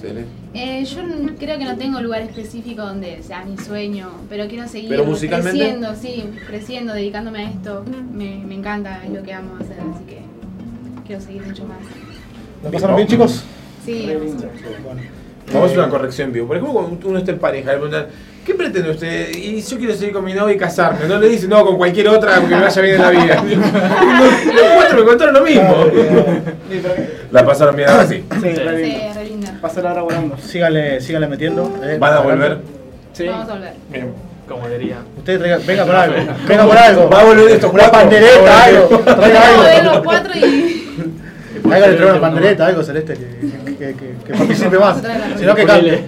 Cele. 0.03 0.25
Eh, 0.53 0.85
yo 0.85 1.01
creo 1.39 1.59
que 1.59 1.65
no 1.65 1.77
tengo 1.77 2.01
lugar 2.01 2.23
específico 2.23 2.83
donde 2.83 3.23
sea 3.23 3.45
mi 3.45 3.57
sueño, 3.57 4.11
pero 4.29 4.47
quiero 4.49 4.67
seguir 4.69 4.89
Pero 4.91 5.05
musicalmente- 5.05 5.57
creciendo, 5.59 5.95
sí, 5.95 6.25
creciendo, 6.47 6.93
dedicándome 6.93 7.45
a 7.47 7.51
esto. 7.51 7.85
Me, 8.13 8.37
me 8.45 8.57
encanta, 8.57 9.01
es 9.05 9.11
lo 9.13 9.23
que 9.23 9.33
amo 9.33 9.55
hacer, 9.61 9.77
así 9.81 10.05
que 10.07 10.19
quiero 11.07 11.23
seguir 11.23 11.43
mucho 11.47 11.65
más. 11.65 11.79
¿lo 12.65 12.71
pasaron 12.71 12.97
bien, 12.97 13.09
chicos? 13.09 13.45
Sí. 13.85 14.09
Vamos 15.53 15.63
a 15.63 15.67
hacer 15.67 15.79
una 15.79 15.89
corrección 15.89 16.33
vivo. 16.33 16.47
Por 16.49 16.57
ejemplo, 16.57 16.81
cuando 16.81 17.09
uno 17.09 17.19
está 17.19 17.33
en 17.33 17.39
pareja, 17.39 17.73
le 17.73 17.79
preguntan, 17.79 18.07
¿qué 18.47 18.55
pretende 18.55 18.91
usted? 18.91 19.31
Y 19.37 19.61
yo 19.61 19.77
quiero 19.79 19.95
seguir 19.95 20.13
con 20.13 20.25
mi 20.25 20.33
novia 20.35 20.55
y 20.55 20.59
casarme. 20.59 21.07
No 21.09 21.19
le 21.19 21.29
dice, 21.29 21.49
no, 21.49 21.65
con 21.67 21.77
cualquier 21.77 22.09
otra 22.09 22.41
porque 22.41 22.55
me 22.55 22.63
vaya 22.63 22.83
bien 22.83 22.95
en 22.97 23.03
la 23.03 23.11
vida. 23.11 23.45
Los 24.55 24.65
cuatro 24.77 24.99
me 25.01 25.05
contaron 25.05 25.35
lo 25.35 25.43
mismo. 25.43 25.75
La 27.33 27.45
pasaron 27.45 27.77
bien 27.77 27.89
así. 27.89 28.17
sí, 28.41 28.41
Sí, 28.41 28.97
lindo. 29.63 29.69
re 29.69 29.69
linda. 29.69 29.69
Pasó 29.69 29.83
la 29.83 29.93
hora 29.93 30.03
volando. 30.03 30.37
Síganle, 30.39 31.01
síganle 31.01 31.29
metiendo. 31.29 31.73
eh, 31.83 31.97
¿Van 31.99 32.15
a 32.15 32.21
volver? 32.21 32.59
Sí. 33.13 33.27
Vamos 33.27 33.49
a 33.49 33.53
volver. 33.55 33.73
Bien. 33.91 34.13
Como 34.49 34.69
diría. 34.69 34.97
Usted 35.17 35.39
traiga, 35.39 35.59
venga 35.67 35.85
por 35.87 35.95
algo, 36.05 36.17
venga 36.49 36.67
por 36.67 36.77
algo. 36.77 37.09
Va 37.11 37.21
a 37.21 37.25
volver 37.25 37.51
estos 37.53 37.73
Una 37.73 37.91
pandereta, 37.91 38.65
algo. 38.65 38.99
Traiga 38.99 39.41
a 39.41 39.79
algo. 39.79 39.93
los 39.93 40.03
cuatro 40.03 40.33
y. 40.37 40.79
Traiga 41.63 41.87
le 41.87 41.95
traiga 41.95 42.13
una 42.13 42.21
pandereta, 42.21 42.67
algo 42.67 42.83
celeste 42.83 43.15
que, 43.15 43.75
que, 43.79 43.95
que, 43.95 44.15
que 44.27 44.35
participe 44.39 44.79
más. 44.79 45.01
Si 45.39 45.45
no, 45.47 45.55
que 45.55 45.65
cante. 45.65 46.05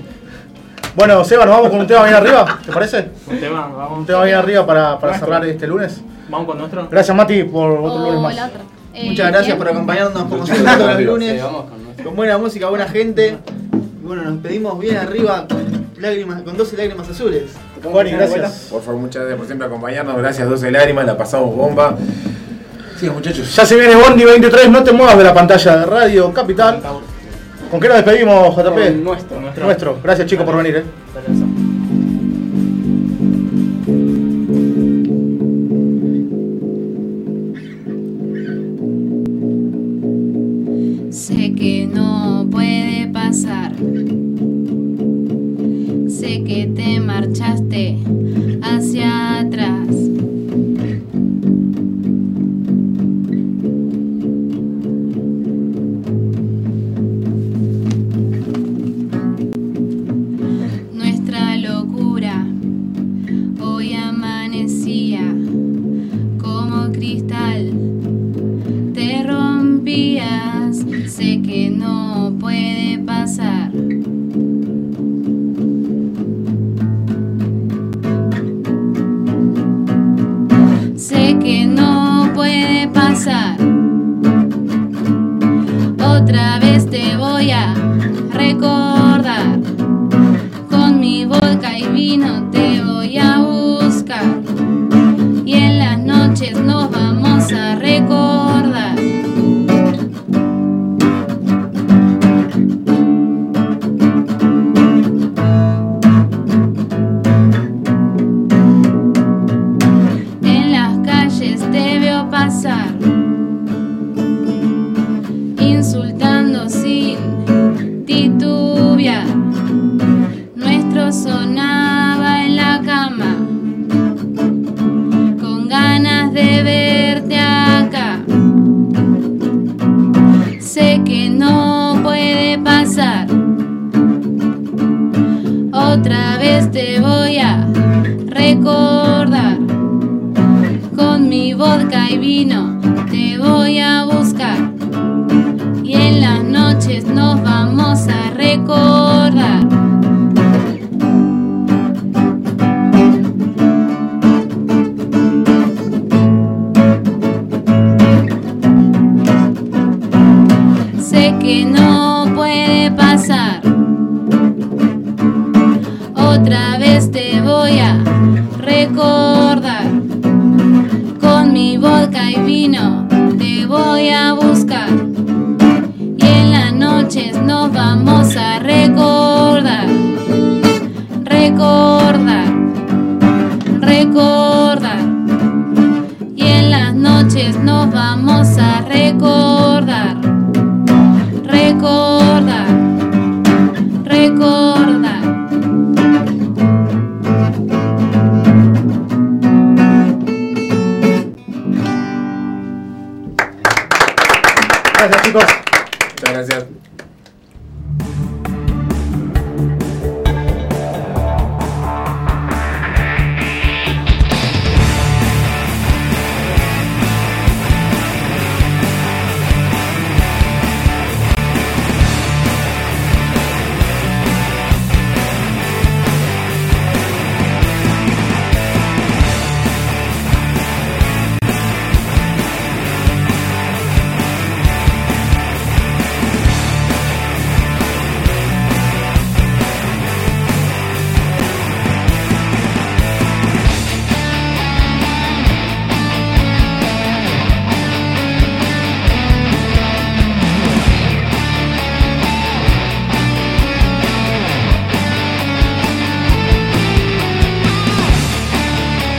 Bueno, 0.96 1.24
Seba, 1.24 1.44
nos 1.46 1.56
vamos 1.56 1.70
con 1.70 1.80
un 1.80 1.86
tema 1.86 2.02
bien 2.04 2.14
arriba, 2.14 2.58
¿te 2.64 2.70
parece? 2.72 3.08
Un 3.26 3.40
tema, 3.40 3.66
Un 3.66 3.76
vamos. 3.76 4.06
tema 4.06 4.24
bien 4.24 4.36
arriba 4.36 4.64
para, 4.66 4.98
para 4.98 5.18
cerrar 5.18 5.44
este 5.44 5.66
lunes. 5.66 6.00
Vamos 6.28 6.46
con 6.48 6.58
nuestro. 6.58 6.88
Gracias, 6.88 7.16
Mati, 7.16 7.44
por 7.44 7.70
otro 7.70 7.98
lunes 8.12 8.20
más. 8.20 8.50
Eh, 8.94 9.08
Muchas 9.10 9.26
gracias 9.28 9.46
¿quién? 9.46 9.58
por 9.58 9.68
acompañarnos 9.68 10.22
como 10.24 10.46
siempre 10.46 10.72
todos 10.76 10.92
los 10.94 11.02
lunes. 11.02 11.32
Sí, 11.32 11.38
vamos 11.42 11.64
con 12.04 12.14
buena 12.16 12.38
música, 12.38 12.68
buena 12.68 12.86
gente. 12.88 13.38
Y 13.72 14.06
bueno, 14.06 14.22
nos 14.24 14.38
pedimos 14.42 14.78
bien 14.78 14.96
arriba 14.96 15.46
con 15.48 15.64
lágrimas, 15.98 16.42
con 16.42 16.56
12 16.56 16.76
lágrimas 16.76 17.08
azules. 17.08 17.44
Juani, 17.82 18.12
gracias. 18.12 18.68
Por 18.70 18.82
favor, 18.82 19.00
muchas 19.00 19.22
gracias 19.22 19.38
por 19.38 19.46
siempre 19.46 19.66
acompañarnos. 19.66 20.16
Gracias, 20.18 20.48
12 20.48 20.70
lágrimas, 20.70 21.06
la 21.06 21.16
pasamos 21.16 21.54
bomba. 21.54 21.96
Sí, 22.98 23.10
muchachos. 23.10 23.54
Ya 23.56 23.66
se 23.66 23.76
viene 23.76 23.96
Bondi 23.96 24.24
23, 24.24 24.70
no 24.70 24.84
te 24.84 24.92
muevas 24.92 25.18
de 25.18 25.24
la 25.24 25.34
pantalla 25.34 25.78
de 25.78 25.86
Radio 25.86 26.32
Capital. 26.32 26.80
¿Con 27.70 27.80
qué 27.80 27.88
nos 27.88 27.96
despedimos, 27.96 28.54
JP? 28.54 29.02
nuestro. 29.02 29.40
Nuestro. 29.40 29.64
Nuestro. 29.64 29.98
Gracias, 30.02 30.28
chicos, 30.28 30.44
por 30.44 30.56
venir. 30.56 30.76
eh. 30.76 30.84
Sé 46.14 46.44
que 46.44 46.66
te 46.66 47.00
marchaste 47.00 47.98
hacia 48.62 49.13